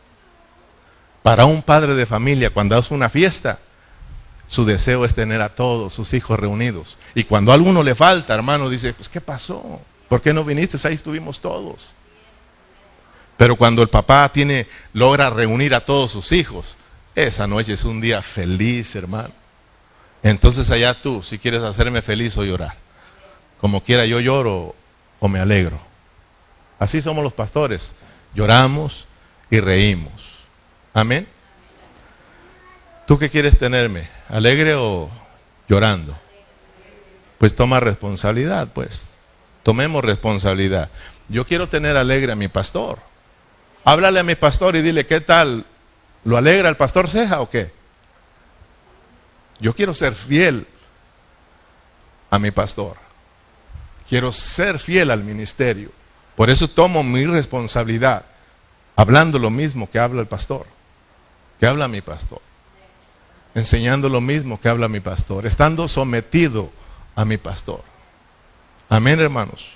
Para 1.22 1.44
un 1.44 1.62
padre 1.62 1.96
de 1.96 2.06
familia, 2.06 2.50
cuando 2.52 2.78
hace 2.78 2.94
una 2.94 3.10
fiesta, 3.10 3.60
su 4.48 4.64
deseo 4.64 5.04
es 5.04 5.14
tener 5.14 5.42
a 5.42 5.54
todos 5.54 5.94
sus 5.94 6.14
hijos 6.14 6.40
reunidos. 6.40 6.98
Y 7.14 7.26
cuando 7.26 7.52
a 7.52 7.56
alguno 7.56 7.84
le 7.84 7.94
falta, 7.94 8.34
hermano, 8.34 8.70
dice, 8.70 8.94
pues 8.94 9.10
¿qué 9.10 9.20
pasó? 9.20 9.82
¿Por 10.08 10.22
qué 10.22 10.34
no 10.34 10.44
viniste? 10.44 10.78
Ahí 10.88 10.96
estuvimos 10.96 11.42
todos. 11.42 11.94
Pero 13.38 13.56
cuando 13.56 13.82
el 13.82 13.90
papá 13.90 14.30
tiene, 14.32 14.68
logra 14.94 15.30
reunir 15.30 15.74
a 15.76 15.84
todos 15.84 16.12
sus 16.12 16.32
hijos, 16.32 16.78
esa 17.16 17.48
noche 17.48 17.74
es 17.74 17.84
un 17.84 18.00
día 18.00 18.22
feliz, 18.22 18.96
hermano. 18.96 19.34
Entonces 20.24 20.70
allá 20.72 21.00
tú, 21.00 21.22
si 21.22 21.38
quieres 21.38 21.62
hacerme 21.62 22.02
feliz 22.02 22.38
o 22.38 22.44
llorar. 22.44 22.76
Como 23.60 23.84
quiera 23.84 24.06
yo 24.06 24.20
lloro 24.20 24.76
o 25.20 25.28
me 25.28 25.40
alegro. 25.40 25.80
Así 26.80 27.02
somos 27.02 27.24
los 27.24 27.34
pastores. 27.34 27.94
Lloramos 28.34 29.08
y 29.50 29.60
reímos. 29.60 30.40
Amén. 30.94 31.28
¿Tú 33.06 33.20
qué 33.20 33.30
quieres 33.30 33.58
tenerme? 33.58 34.08
¿Alegre 34.30 34.76
o 34.76 35.10
llorando? 35.68 36.18
Pues 37.38 37.56
toma 37.56 37.80
responsabilidad, 37.80 38.70
pues. 38.74 39.15
Tomemos 39.66 40.06
responsabilidad. 40.06 40.92
Yo 41.28 41.44
quiero 41.44 41.68
tener 41.68 41.98
alegre 41.98 42.32
a 42.32 42.36
mi 42.36 42.48
pastor. 42.48 43.00
Háblale 43.84 44.20
a 44.20 44.24
mi 44.24 44.36
pastor 44.36 44.76
y 44.76 44.84
dile, 44.84 45.08
¿qué 45.08 45.22
tal? 45.22 45.66
¿Lo 46.24 46.38
alegra 46.38 46.70
el 46.70 46.78
pastor 46.78 47.10
Ceja 47.10 47.42
o 47.42 47.50
qué? 47.50 47.74
Yo 49.60 49.74
quiero 49.74 49.96
ser 49.96 50.14
fiel 50.14 50.68
a 52.30 52.38
mi 52.38 52.52
pastor. 52.52 52.98
Quiero 54.08 54.32
ser 54.32 54.78
fiel 54.78 55.10
al 55.10 55.24
ministerio. 55.24 55.90
Por 56.36 56.52
eso 56.52 56.68
tomo 56.68 57.02
mi 57.04 57.26
responsabilidad, 57.26 58.24
hablando 58.96 59.40
lo 59.40 59.50
mismo 59.50 59.90
que 59.90 59.98
habla 59.98 60.22
el 60.22 60.28
pastor, 60.28 60.68
que 61.60 61.66
habla 61.66 61.88
mi 61.88 62.02
pastor, 62.02 62.42
enseñando 63.56 64.10
lo 64.10 64.22
mismo 64.22 64.62
que 64.62 64.70
habla 64.70 64.88
mi 64.88 65.00
pastor, 65.00 65.48
estando 65.48 65.88
sometido 65.88 66.70
a 67.16 67.26
mi 67.26 67.38
pastor. 67.38 67.95
Amén, 68.90 69.20
hermanos. 69.20 69.68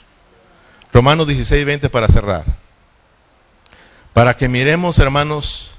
Romanos 0.91 1.27
16, 1.27 1.65
20 1.65 1.89
para 1.89 2.07
cerrar. 2.07 2.45
Para 4.13 4.35
que 4.35 4.47
miremos, 4.47 4.99
hermanos, 4.99 5.75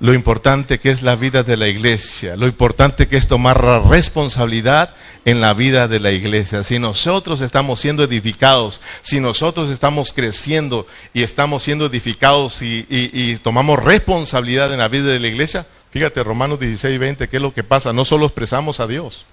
lo 0.00 0.14
importante 0.14 0.80
que 0.80 0.90
es 0.90 1.02
la 1.02 1.14
vida 1.14 1.42
de 1.42 1.58
la 1.58 1.68
iglesia, 1.68 2.34
lo 2.34 2.46
importante 2.46 3.06
que 3.06 3.18
es 3.18 3.28
tomar 3.28 3.62
la 3.62 3.80
responsabilidad 3.80 4.94
en 5.26 5.42
la 5.42 5.52
vida 5.52 5.88
de 5.88 6.00
la 6.00 6.10
iglesia. 6.10 6.64
Si 6.64 6.78
nosotros 6.78 7.42
estamos 7.42 7.80
siendo 7.80 8.02
edificados, 8.02 8.80
si 9.02 9.20
nosotros 9.20 9.68
estamos 9.68 10.14
creciendo 10.14 10.86
y 11.12 11.22
estamos 11.22 11.62
siendo 11.62 11.84
edificados 11.86 12.62
y, 12.62 13.38
tomamos 13.42 13.82
responsabilidad 13.82 14.72
en 14.72 14.78
la 14.78 14.88
vida 14.88 15.12
de 15.12 15.20
la 15.20 15.28
iglesia, 15.28 15.66
fíjate 15.90 16.24
Romanos 16.24 16.58
16, 16.58 16.98
20, 16.98 17.28
¿qué 17.28 17.36
es 17.36 17.42
lo 17.42 17.52
que 17.52 17.62
pasa? 17.62 17.92
No 17.92 18.06
solo 18.06 18.24
expresamos 18.24 18.80
a 18.80 18.86
Dios, 18.86 19.26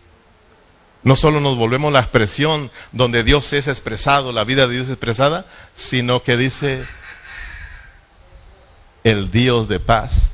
no 1.03 1.15
solo 1.15 1.39
nos 1.39 1.57
volvemos 1.57 1.93
la 1.93 1.99
expresión 1.99 2.71
donde 2.91 3.23
Dios 3.23 3.53
es 3.53 3.67
expresado, 3.67 4.31
la 4.31 4.43
vida 4.43 4.67
de 4.67 4.73
Dios 4.73 4.85
es 4.87 4.93
expresada, 4.93 5.45
sino 5.75 6.23
que 6.23 6.37
dice 6.37 6.85
el 9.03 9.31
Dios 9.31 9.67
de 9.67 9.79
paz 9.79 10.31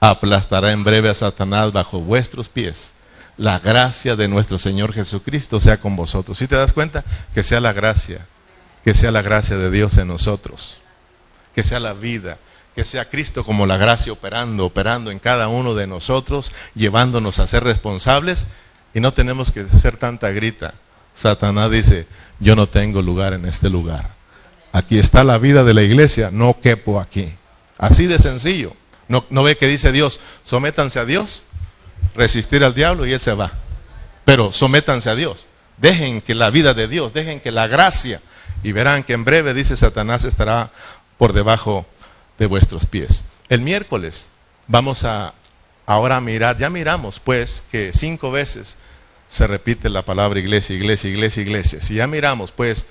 aplastará 0.00 0.72
en 0.72 0.84
breve 0.84 1.10
a 1.10 1.14
Satanás 1.14 1.72
bajo 1.72 2.00
vuestros 2.00 2.48
pies. 2.48 2.92
La 3.36 3.58
gracia 3.58 4.16
de 4.16 4.28
nuestro 4.28 4.58
Señor 4.58 4.92
Jesucristo 4.92 5.60
sea 5.60 5.78
con 5.78 5.96
vosotros. 5.96 6.38
Si 6.38 6.46
te 6.46 6.56
das 6.56 6.72
cuenta, 6.72 7.04
que 7.34 7.42
sea 7.42 7.60
la 7.60 7.72
gracia, 7.72 8.26
que 8.84 8.94
sea 8.94 9.10
la 9.10 9.22
gracia 9.22 9.56
de 9.56 9.70
Dios 9.70 9.96
en 9.98 10.08
nosotros, 10.08 10.78
que 11.54 11.62
sea 11.62 11.80
la 11.80 11.92
vida, 11.92 12.38
que 12.74 12.84
sea 12.84 13.08
Cristo 13.08 13.44
como 13.44 13.66
la 13.66 13.76
gracia 13.76 14.12
operando, 14.12 14.66
operando 14.66 15.10
en 15.10 15.18
cada 15.18 15.48
uno 15.48 15.74
de 15.74 15.86
nosotros, 15.86 16.52
llevándonos 16.74 17.38
a 17.38 17.46
ser 17.46 17.64
responsables 17.64 18.46
y 18.94 19.00
no 19.00 19.12
tenemos 19.12 19.52
que 19.52 19.60
hacer 19.60 19.96
tanta 19.96 20.30
grita. 20.30 20.74
Satanás 21.14 21.70
dice, 21.70 22.06
yo 22.38 22.56
no 22.56 22.68
tengo 22.68 23.02
lugar 23.02 23.32
en 23.32 23.44
este 23.44 23.70
lugar. 23.70 24.14
Aquí 24.72 24.98
está 24.98 25.24
la 25.24 25.38
vida 25.38 25.64
de 25.64 25.74
la 25.74 25.82
iglesia, 25.82 26.30
no 26.32 26.60
quepo 26.60 27.00
aquí. 27.00 27.34
Así 27.78 28.06
de 28.06 28.18
sencillo. 28.18 28.74
No, 29.08 29.24
no 29.30 29.42
ve 29.42 29.56
que 29.56 29.66
dice 29.66 29.90
Dios, 29.90 30.20
sométanse 30.44 31.00
a 31.00 31.04
Dios, 31.04 31.44
resistir 32.14 32.62
al 32.62 32.74
diablo 32.74 33.06
y 33.06 33.12
él 33.12 33.20
se 33.20 33.32
va. 33.34 33.52
Pero 34.24 34.52
sométanse 34.52 35.10
a 35.10 35.14
Dios. 35.14 35.46
Dejen 35.78 36.20
que 36.20 36.34
la 36.34 36.50
vida 36.50 36.74
de 36.74 36.86
Dios, 36.86 37.12
dejen 37.12 37.40
que 37.40 37.50
la 37.50 37.66
gracia, 37.66 38.20
y 38.62 38.72
verán 38.72 39.02
que 39.02 39.14
en 39.14 39.24
breve, 39.24 39.54
dice 39.54 39.76
Satanás, 39.76 40.24
estará 40.24 40.70
por 41.18 41.32
debajo 41.32 41.86
de 42.38 42.46
vuestros 42.46 42.86
pies. 42.86 43.24
El 43.48 43.62
miércoles 43.62 44.28
vamos 44.68 45.04
a 45.04 45.34
ahora 45.90 46.20
mirar, 46.20 46.56
ya 46.56 46.70
miramos 46.70 47.18
pues 47.18 47.64
que 47.68 47.90
cinco 47.92 48.30
veces 48.30 48.76
se 49.28 49.48
repite 49.48 49.90
la 49.90 50.04
palabra 50.04 50.38
iglesia, 50.38 50.76
iglesia, 50.76 51.10
iglesia, 51.10 51.42
iglesia. 51.42 51.80
Si 51.82 51.94
ya 51.94 52.06
miramos 52.06 52.52
pues 52.52 52.86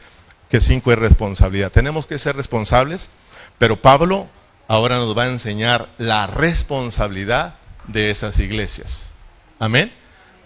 que 0.49 0.59
cinco 0.59 0.91
es 0.91 0.99
responsabilidad, 0.99 1.71
tenemos 1.71 2.07
que 2.07 2.17
ser 2.17 2.35
responsables, 2.35 3.09
pero 3.57 3.81
Pablo 3.81 4.27
ahora 4.67 4.97
nos 4.97 5.17
va 5.17 5.23
a 5.23 5.29
enseñar 5.29 5.87
la 5.97 6.27
responsabilidad 6.27 7.55
de 7.87 8.11
esas 8.11 8.37
iglesias. 8.37 9.11
Amén. 9.59 9.93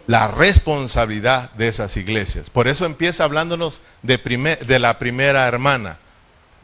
La 0.06 0.28
responsabilidad 0.28 1.52
de 1.54 1.70
esas 1.70 1.98
iglesias. 1.98 2.52
Por 2.52 2.68
eso 2.68 2.86
empieza 2.86 3.24
hablándonos 3.24 3.82
de, 4.04 4.58
de 4.68 4.78
la 4.78 5.00
primera 5.00 5.48
hermana. 5.48 5.98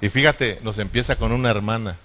Y 0.01 0.09
fíjate, 0.09 0.59
nos 0.61 0.77
empieza 0.77 1.15
con 1.15 1.31
una 1.31 1.49
hermana. 1.49 1.97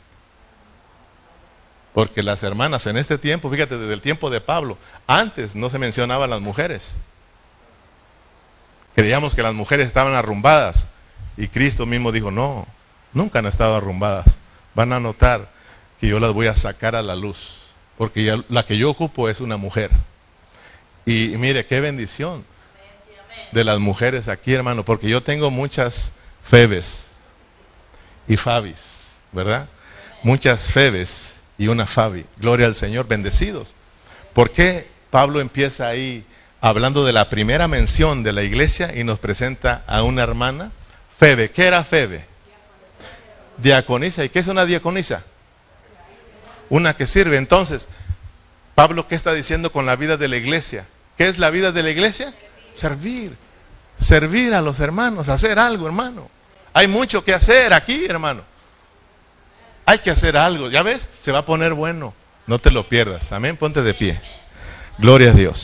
Porque 1.95 2.25
las 2.25 2.43
hermanas 2.43 2.89
en 2.89 2.97
este 2.97 3.19
tiempo, 3.19 3.49
fíjate, 3.49 3.79
desde 3.79 3.95
el 3.95 4.01
tiempo 4.01 4.29
de 4.29 4.41
Pablo, 4.41 4.77
antes 5.07 5.55
no 5.55 5.71
se 5.71 5.79
mencionaban 5.79 6.29
las 6.29 6.41
mujeres. 6.41 6.97
Creíamos 8.97 9.37
que 9.37 9.45
las 9.45 9.55
mujeres 9.55 9.87
estaban 9.87 10.15
arrumbadas. 10.15 10.89
Y 11.37 11.47
Cristo 11.47 11.87
mismo 11.87 12.11
dijo, 12.11 12.33
no, 12.33 12.67
nunca 13.13 13.39
han 13.39 13.47
estado 13.47 13.77
arrumbadas. 13.77 14.39
Van 14.75 14.93
a 14.93 14.99
notar 14.99 15.49
que 16.01 16.09
yo 16.09 16.19
las 16.19 16.33
voy 16.33 16.49
a 16.49 16.57
sacar 16.57 16.97
a 16.97 17.03
la 17.03 17.15
luz. 17.15 17.59
Porque 17.97 18.43
la 18.49 18.65
que 18.65 18.77
yo 18.77 18.91
ocupo 18.91 19.29
es 19.29 19.41
una 19.41 19.57
mujer. 19.57 19.91
Y 21.07 21.37
mire, 21.39 21.65
qué 21.65 21.79
bendición 21.79 22.45
de 23.53 23.63
las 23.63 23.79
mujeres 23.79 24.27
aquí, 24.27 24.53
hermano. 24.53 24.85
Porque 24.85 25.09
yo 25.09 25.23
tengo 25.23 25.53
muchas 25.53 26.11
Febes 26.43 27.07
y 28.27 28.37
Fabis, 28.37 28.81
¿verdad? 29.31 29.69
Muchas 30.25 30.63
Febes 30.63 31.34
y 31.59 31.69
una 31.69 31.87
Fabi. 31.87 32.25
Gloria 32.37 32.67
al 32.67 32.77
Señor, 32.77 33.07
bendecidos. 33.07 33.75
¿Por 34.33 34.51
qué 34.51 34.89
Pablo 35.11 35.41
empieza 35.41 35.89
ahí 35.89 36.25
hablando 36.61 37.05
de 37.05 37.13
la 37.13 37.29
primera 37.31 37.69
mención 37.69 38.23
de 38.23 38.33
la 38.33 38.43
iglesia 38.43 38.93
y 38.97 39.05
nos 39.05 39.19
presenta 39.19 39.85
a 39.87 40.03
una 40.03 40.23
hermana? 40.23 40.73
Febe, 41.19 41.51
¿qué 41.51 41.67
era 41.67 41.85
Febe? 41.85 42.27
Diaconisa. 43.59 44.25
¿Y 44.25 44.29
qué 44.29 44.41
es 44.41 44.49
una 44.49 44.65
diaconisa? 44.65 45.23
Una 46.71 46.97
que 46.97 47.07
sirve. 47.07 47.37
Entonces, 47.37 47.89
Pablo, 48.75 49.07
¿qué 49.07 49.15
está 49.15 49.33
diciendo 49.33 49.71
con 49.71 49.87
la 49.87 49.97
vida 49.97 50.17
de 50.17 50.29
la 50.29 50.37
iglesia? 50.37 50.87
¿Qué 51.17 51.29
es 51.29 51.39
la 51.39 51.51
vida 51.51 51.71
de 51.71 51.83
la 51.83 51.91
iglesia? 51.91 52.35
Servir. 52.75 53.37
Servir 54.01 54.55
a 54.55 54.61
los 54.61 54.81
hermanos, 54.81 55.29
hacer 55.29 55.59
algo, 55.59 55.87
hermano. 55.87 56.29
Hay 56.73 56.89
mucho 56.89 57.25
que 57.25 57.33
hacer 57.33 57.73
aquí, 57.73 58.05
hermano. 58.07 58.43
Hay 59.87 59.99
que 59.99 60.11
hacer 60.11 60.37
algo. 60.37 60.71
Ya 60.71 60.83
ves, 60.83 61.09
se 61.21 61.33
va 61.33 61.41
a 61.41 61.47
poner 61.47 61.75
bueno. 61.75 62.15
No 62.47 62.59
te 62.59 62.71
lo 62.71 62.89
pierdas. 62.89 63.33
Amén. 63.33 63.57
Ponte 63.57 63.83
de 63.83 63.95
pie. 63.95 64.21
Gloria 64.99 65.31
a 65.31 65.35
Dios. 65.35 65.59